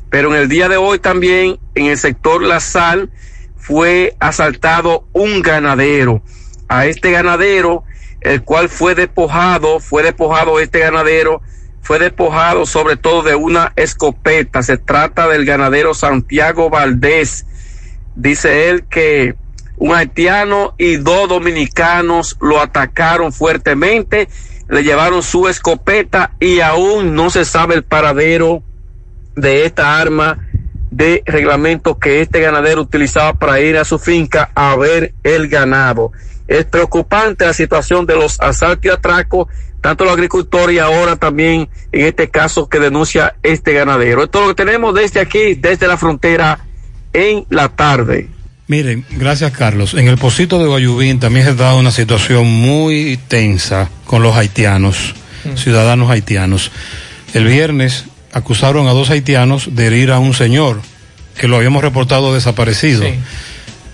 [0.09, 3.09] Pero en el día de hoy también en el sector La Sal
[3.55, 6.21] fue asaltado un ganadero.
[6.67, 7.85] A este ganadero,
[8.19, 11.41] el cual fue despojado, fue despojado este ganadero
[11.81, 14.63] fue despojado sobre todo de una escopeta.
[14.63, 17.45] Se trata del ganadero Santiago Valdés.
[18.15, 19.35] Dice él que
[19.77, 24.27] un haitiano y dos dominicanos lo atacaron fuertemente,
[24.67, 28.61] le llevaron su escopeta y aún no se sabe el paradero
[29.35, 30.37] de esta arma
[30.91, 36.11] de reglamento que este ganadero utilizaba para ir a su finca a ver el ganado.
[36.47, 39.47] Es preocupante la situación de los asaltos y atracos,
[39.81, 44.23] tanto los agricultores y ahora también en este caso que denuncia este ganadero.
[44.23, 46.59] Esto es lo que tenemos desde aquí, desde la frontera,
[47.13, 48.29] en la tarde.
[48.67, 49.95] Miren, gracias Carlos.
[49.95, 54.35] En el Pocito de Guayubín también se ha dado una situación muy tensa con los
[54.35, 55.15] haitianos,
[55.55, 56.71] ciudadanos haitianos.
[57.33, 60.81] El viernes acusaron a dos haitianos de herir a un señor
[61.35, 63.05] que lo habíamos reportado desaparecido.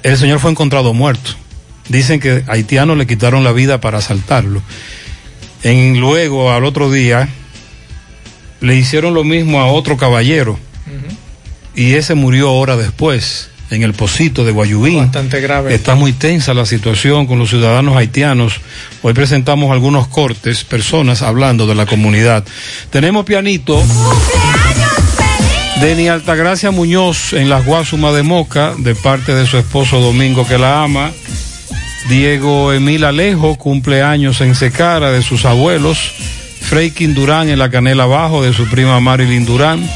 [0.04, 1.32] El señor fue encontrado muerto.
[1.88, 4.62] Dicen que haitianos le quitaron la vida para asaltarlo.
[5.66, 7.28] En, luego, al otro día,
[8.62, 10.60] le hicieron lo mismo a otro caballero.
[11.74, 15.00] Y ese murió hora después, en el Pocito de Guayubín.
[15.00, 15.74] Bastante grave.
[15.74, 18.62] Está muy tensa la situación con los ciudadanos haitianos.
[19.02, 22.46] Hoy presentamos algunos cortes, personas hablando de la comunidad.
[22.92, 23.84] Tenemos pianito.
[25.82, 30.60] Deni Altagracia Muñoz en las Guasumas de Moca, de parte de su esposo Domingo que
[30.60, 31.12] la ama.
[32.10, 36.14] Diego Emil Alejo, cumpleaños en Secara de sus abuelos.
[36.62, 39.88] Freikin Durán en la Canela Bajo de su prima Marilyn Durán.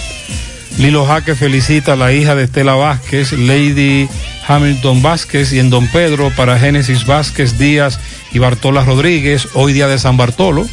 [0.78, 4.08] Lilo Jaque felicita a la hija de Estela Vázquez, Lady
[4.48, 8.00] Hamilton Vázquez y en Don Pedro para Génesis Vázquez Díaz
[8.32, 10.66] y Bartola Rodríguez, hoy día de San Bartolo.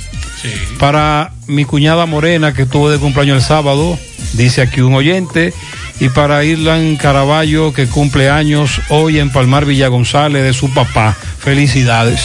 [0.78, 3.98] Para mi cuñada Morena que estuvo de cumpleaños el sábado,
[4.34, 5.52] dice aquí un oyente.
[5.98, 11.16] Y para Irlan Caraballo que cumple años hoy en Palmar Villa González de su papá.
[11.38, 12.20] Felicidades.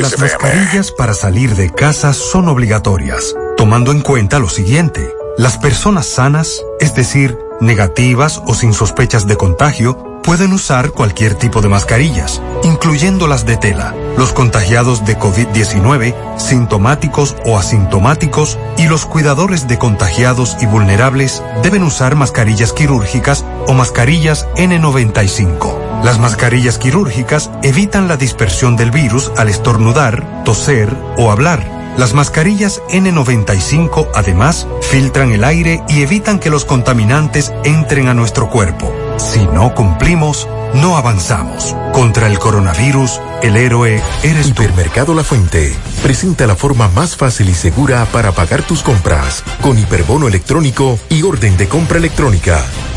[0.00, 5.12] Las mascarillas para salir de casa son obligatorias, tomando en cuenta lo siguiente.
[5.36, 11.60] Las personas sanas, es decir, negativas o sin sospechas de contagio, pueden usar cualquier tipo
[11.60, 13.94] de mascarillas, incluyendo las de tela.
[14.16, 21.82] Los contagiados de COVID-19, sintomáticos o asintomáticos, y los cuidadores de contagiados y vulnerables deben
[21.82, 26.04] usar mascarillas quirúrgicas o mascarillas N95.
[26.04, 31.81] Las mascarillas quirúrgicas evitan la dispersión del virus al estornudar, toser o hablar.
[31.96, 38.48] Las mascarillas N95 además filtran el aire y evitan que los contaminantes entren a nuestro
[38.48, 38.92] cuerpo.
[39.18, 41.76] Si no cumplimos, no avanzamos.
[41.92, 44.62] Contra el coronavirus, el héroe eres tú.
[44.62, 49.78] Hipermercado La Fuente presenta la forma más fácil y segura para pagar tus compras con
[49.78, 52.64] hiperbono electrónico y orden de compra electrónica.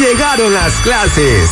[0.00, 1.50] Llegaron las clases.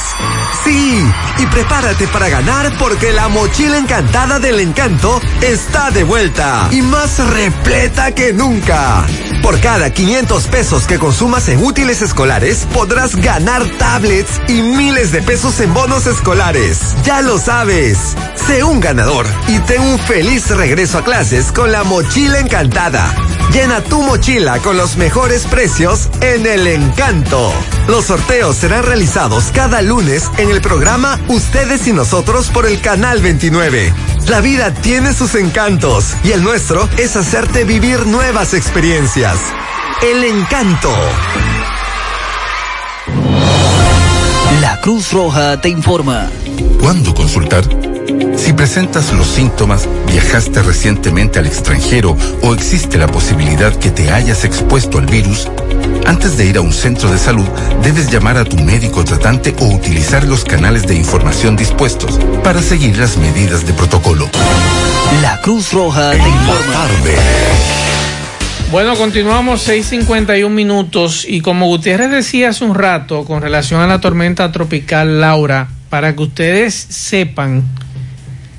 [0.65, 1.05] Sí,
[1.37, 7.19] y prepárate para ganar porque la mochila encantada del encanto está de vuelta y más
[7.19, 9.05] repleta que nunca.
[9.43, 15.20] Por cada 500 pesos que consumas en útiles escolares, podrás ganar tablets y miles de
[15.20, 16.79] pesos en bonos escolares.
[17.05, 17.99] Ya lo sabes.
[18.35, 23.15] Sé un ganador y ten un feliz regreso a clases con la mochila encantada.
[23.53, 27.53] Llena tu mochila con los mejores precios en el encanto.
[27.89, 33.20] Los sorteos serán realizados cada lunes en el programa Ustedes y Nosotros por el Canal
[33.20, 33.93] 29.
[34.28, 39.36] La vida tiene sus encantos y el nuestro es hacerte vivir nuevas experiencias.
[40.02, 40.94] El encanto.
[44.60, 46.31] La Cruz Roja te informa.
[46.81, 47.65] ¿Cuándo consultar?
[48.36, 54.44] Si presentas los síntomas, viajaste recientemente al extranjero o existe la posibilidad que te hayas
[54.44, 55.48] expuesto al virus,
[56.06, 57.47] antes de ir a un centro de salud,
[57.82, 62.97] debes llamar a tu médico tratante o utilizar los canales de información dispuestos para seguir
[62.97, 64.26] las medidas de protocolo.
[65.20, 66.86] La Cruz Roja te informa.
[68.70, 74.01] Bueno, continuamos 6:51 minutos y como Gutiérrez decía hace un rato con relación a la
[74.01, 77.64] tormenta tropical Laura, para que ustedes sepan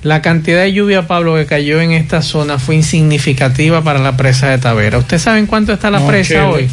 [0.01, 4.47] la cantidad de lluvia, Pablo, que cayó en esta zona fue insignificativa para la presa
[4.49, 4.97] de Tavera.
[4.97, 6.53] ¿Usted sabe en cuánto está la No, presa chévere.
[6.53, 6.69] hoy?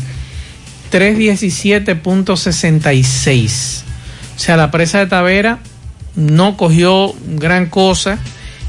[0.92, 3.82] 317.66.
[4.36, 5.58] O sea, la presa de Tavera
[6.14, 8.18] no cogió gran cosa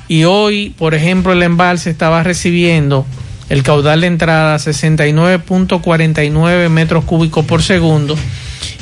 [0.07, 3.05] y hoy, por ejemplo, el embalse estaba recibiendo
[3.49, 8.17] el caudal de entrada 69.49 metros cúbicos por segundo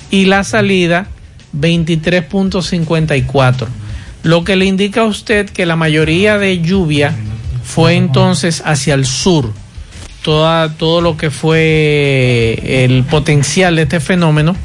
[0.09, 1.05] y la salida
[1.59, 3.67] 23.54
[4.25, 7.13] lo que le indica a usted que la mayoría de lluvia
[7.63, 9.53] fue entonces hacia el sur
[10.23, 14.55] toda, todo lo que fue el potencial de este fenómeno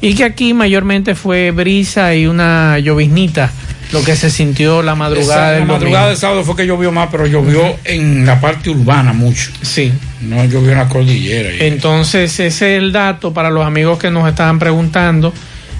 [0.00, 3.50] y que aquí mayormente fue brisa y una lloviznita
[3.92, 7.08] lo que se sintió la madrugada Esa- la madrugada del sábado fue que llovió más,
[7.10, 9.50] pero llovió en la parte urbana mucho.
[9.62, 9.90] Sí.
[10.20, 11.48] No llovió en la cordillera.
[11.60, 15.32] Entonces, ese es el dato para los amigos que nos estaban preguntando.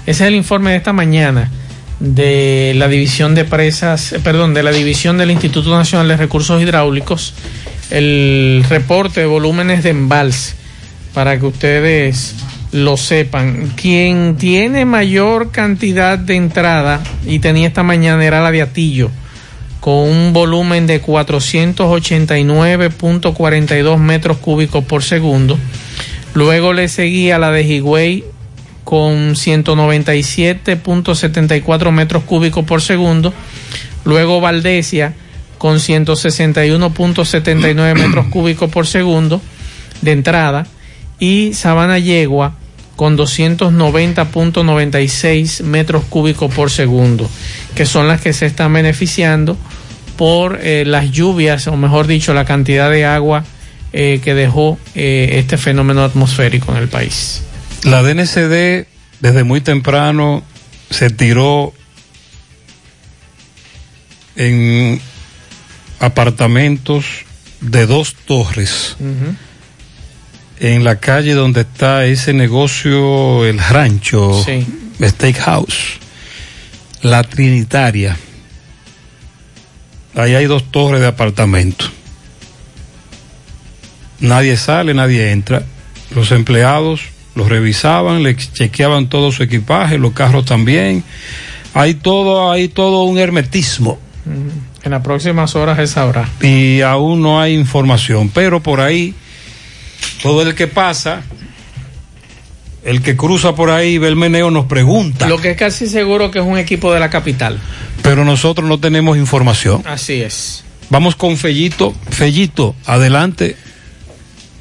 [0.07, 1.51] Ese es el informe de esta mañana
[1.99, 6.61] de la división de presas, eh, perdón, de la división del Instituto Nacional de Recursos
[6.61, 7.33] Hidráulicos,
[7.89, 10.53] el reporte de volúmenes de embalse,
[11.13, 12.35] para que ustedes
[12.71, 13.71] lo sepan.
[13.75, 19.11] Quien tiene mayor cantidad de entrada, y tenía esta mañana, era la de Atillo,
[19.79, 25.59] con un volumen de 489.42 metros cúbicos por segundo.
[26.33, 28.23] Luego le seguía la de Higüey
[28.89, 33.31] con 197.74 metros cúbicos por segundo.
[34.03, 35.13] Luego Valdesia
[35.59, 39.39] con 161.79 metros cúbicos por segundo
[40.01, 40.65] de entrada.
[41.19, 42.55] Y Sabana Yegua
[42.95, 47.29] con 290.96 metros cúbicos por segundo,
[47.75, 49.55] que son las que se están beneficiando
[50.17, 53.45] por eh, las lluvias, o mejor dicho, la cantidad de agua
[53.93, 57.43] eh, que dejó eh, este fenómeno atmosférico en el país.
[57.83, 58.87] La DNCD
[59.21, 60.43] desde muy temprano
[60.89, 61.73] se tiró
[64.35, 65.01] en
[65.99, 67.05] apartamentos
[67.61, 68.95] de dos torres
[70.59, 74.65] en la calle donde está ese negocio, el rancho, Sí.
[75.01, 75.99] Steakhouse,
[77.01, 78.17] la Trinitaria.
[80.15, 81.91] Ahí hay dos torres de apartamentos.
[84.19, 85.63] Nadie sale, nadie entra.
[86.13, 87.01] Los empleados
[87.35, 91.03] los revisaban, le chequeaban todo su equipaje, los carros también.
[91.73, 93.99] Hay todo, hay todo un hermetismo
[94.83, 96.27] En las próximas horas se sabrá.
[96.41, 99.13] y aún no hay información, pero por ahí
[100.23, 101.21] todo el que pasa,
[102.83, 106.31] el que cruza por ahí ve el meneo nos pregunta, Lo que es casi seguro
[106.31, 107.59] que es un equipo de la capital.
[108.01, 109.83] pero nosotros no tenemos información.
[109.85, 110.63] Así es.
[110.89, 113.55] Vamos con Fellito, Fellito, adelante.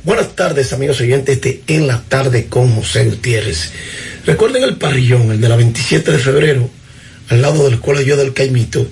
[0.05, 3.73] Buenas tardes, amigos oyentes de En la Tarde con José Gutiérrez.
[4.25, 6.71] Recuerden el parrillón, el de la 27 de febrero,
[7.29, 8.87] al lado del Colegio del Caimito,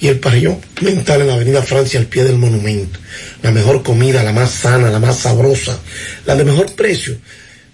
[0.00, 2.98] y el parrillón mental en la Avenida Francia, al pie del monumento.
[3.42, 5.78] La mejor comida, la más sana, la más sabrosa,
[6.26, 7.16] la de mejor precio.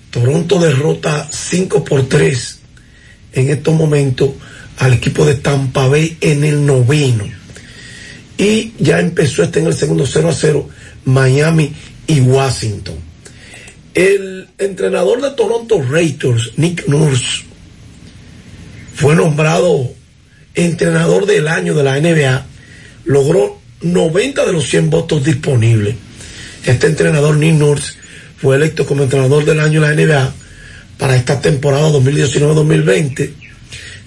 [0.10, 2.60] Toronto derrota 5 por 3
[3.34, 4.32] en estos momentos
[4.78, 7.26] al equipo de Tampa Bay en el noveno.
[8.38, 10.70] Y ya empezó este en el segundo 0 a 0
[11.06, 11.74] Miami
[12.06, 12.96] y Washington.
[13.94, 17.44] El entrenador de Toronto Raptors, Nick Nurse,
[18.94, 19.92] fue nombrado
[20.54, 22.46] entrenador del año de la NBA
[23.06, 25.96] logró 90 de los 100 votos disponibles.
[26.66, 27.94] Este entrenador, Nick Nurse,
[28.38, 30.34] fue electo como entrenador del año en la NBA
[30.98, 33.32] para esta temporada 2019-2020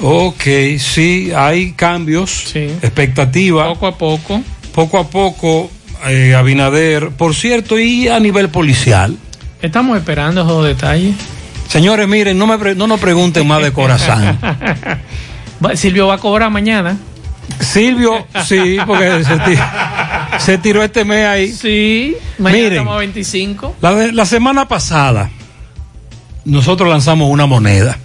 [0.02, 0.42] Ok,
[0.78, 3.68] sí, hay cambios, expectativa.
[3.68, 4.42] Poco a poco.
[4.74, 5.70] Poco a poco,
[6.08, 7.10] eh, Abinader.
[7.10, 9.16] Por cierto, y a nivel policial.
[9.60, 11.14] Estamos esperando esos detalles.
[11.68, 14.38] Señores, miren, no, me pre- no nos pregunten más de Corazán.
[15.64, 16.96] Va- Silvio va a cobrar mañana.
[17.60, 19.22] Silvio, sí, porque
[20.38, 21.52] se tiró este mes ahí.
[21.52, 23.76] Sí, mañana Miren, estamos a 25.
[23.82, 25.30] La, de- la semana pasada,
[26.46, 27.98] nosotros lanzamos una moneda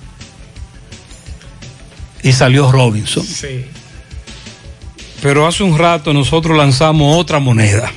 [2.25, 3.23] y salió Robinson.
[3.25, 3.63] Sí.
[5.21, 7.91] Pero hace un rato nosotros lanzamos otra moneda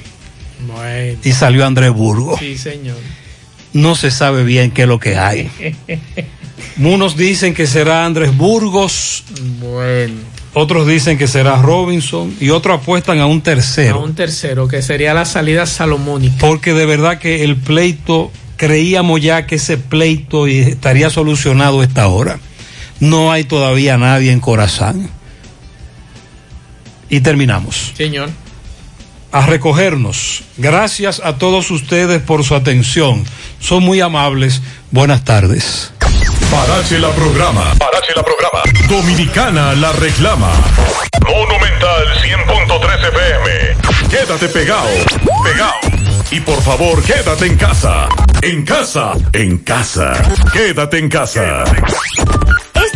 [0.66, 1.18] Bueno.
[1.24, 2.38] y salió Andrés Burgo.
[2.38, 2.96] Sí, señor.
[3.72, 5.50] No se sabe bien qué es lo que hay.
[6.78, 9.24] Unos dicen que será Andrés Burgos,
[9.60, 10.14] bueno.
[10.54, 14.00] otros dicen que será Robinson y otros apuestan a un A tercero.
[14.02, 16.36] un tercero, que sería la salida salomónica.
[16.38, 22.06] Porque de verdad que el pleito, creíamos ya que ese pleito estaría solucionado a esta
[22.08, 22.38] hora.
[23.00, 25.10] No hay todavía nadie en Corazán.
[27.08, 27.92] Y terminamos.
[27.96, 28.30] Señor.
[29.30, 30.42] A recogernos.
[30.56, 33.24] Gracias a todos ustedes por su atención.
[33.60, 34.62] Son muy amables.
[34.90, 35.92] Buenas tardes.
[36.50, 37.74] Parache la programa.
[37.78, 38.62] Parache la programa.
[38.88, 40.50] Dominicana la reclama.
[41.26, 44.08] Monumental 100.13 FM.
[44.10, 44.88] Quédate pegado.
[45.44, 45.74] Pegado.
[46.30, 48.08] Y por favor, quédate en casa.
[48.42, 49.12] En casa.
[49.32, 50.12] En casa.
[50.52, 51.64] Quédate en casa.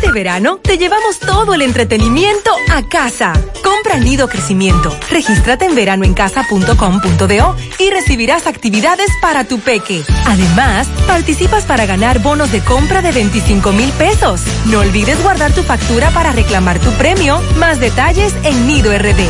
[0.03, 3.35] Este verano te llevamos todo el entretenimiento a casa.
[3.63, 4.93] Compra Nido Crecimiento.
[5.09, 10.03] Regístrate en veranoencasa.com.do y recibirás actividades para tu peque.
[10.27, 14.43] Además, participas para ganar bonos de compra de 25 mil pesos.
[14.67, 17.41] No olvides guardar tu factura para reclamar tu premio.
[17.61, 19.21] Más detalles en Nido RD.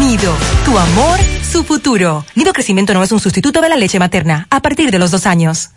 [0.00, 0.32] Nido,
[0.64, 2.24] tu amor, su futuro.
[2.34, 5.26] Nido Crecimiento no es un sustituto de la leche materna a partir de los dos
[5.26, 5.68] años.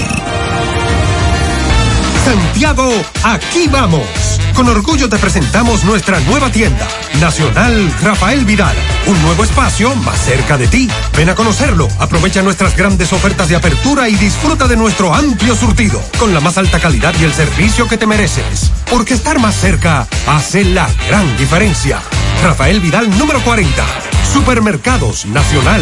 [2.28, 2.92] Santiago,
[3.24, 4.06] aquí vamos.
[4.54, 6.86] Con orgullo te presentamos nuestra nueva tienda,
[7.22, 8.76] Nacional Rafael Vidal.
[9.06, 10.90] Un nuevo espacio más cerca de ti.
[11.16, 16.04] Ven a conocerlo, aprovecha nuestras grandes ofertas de apertura y disfruta de nuestro amplio surtido,
[16.20, 18.74] con la más alta calidad y el servicio que te mereces.
[18.92, 22.02] Porque estar más cerca hace la gran diferencia.
[22.44, 23.86] Rafael Vidal número 40,
[24.34, 25.82] Supermercados Nacional.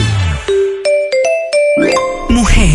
[2.29, 2.74] Mujer,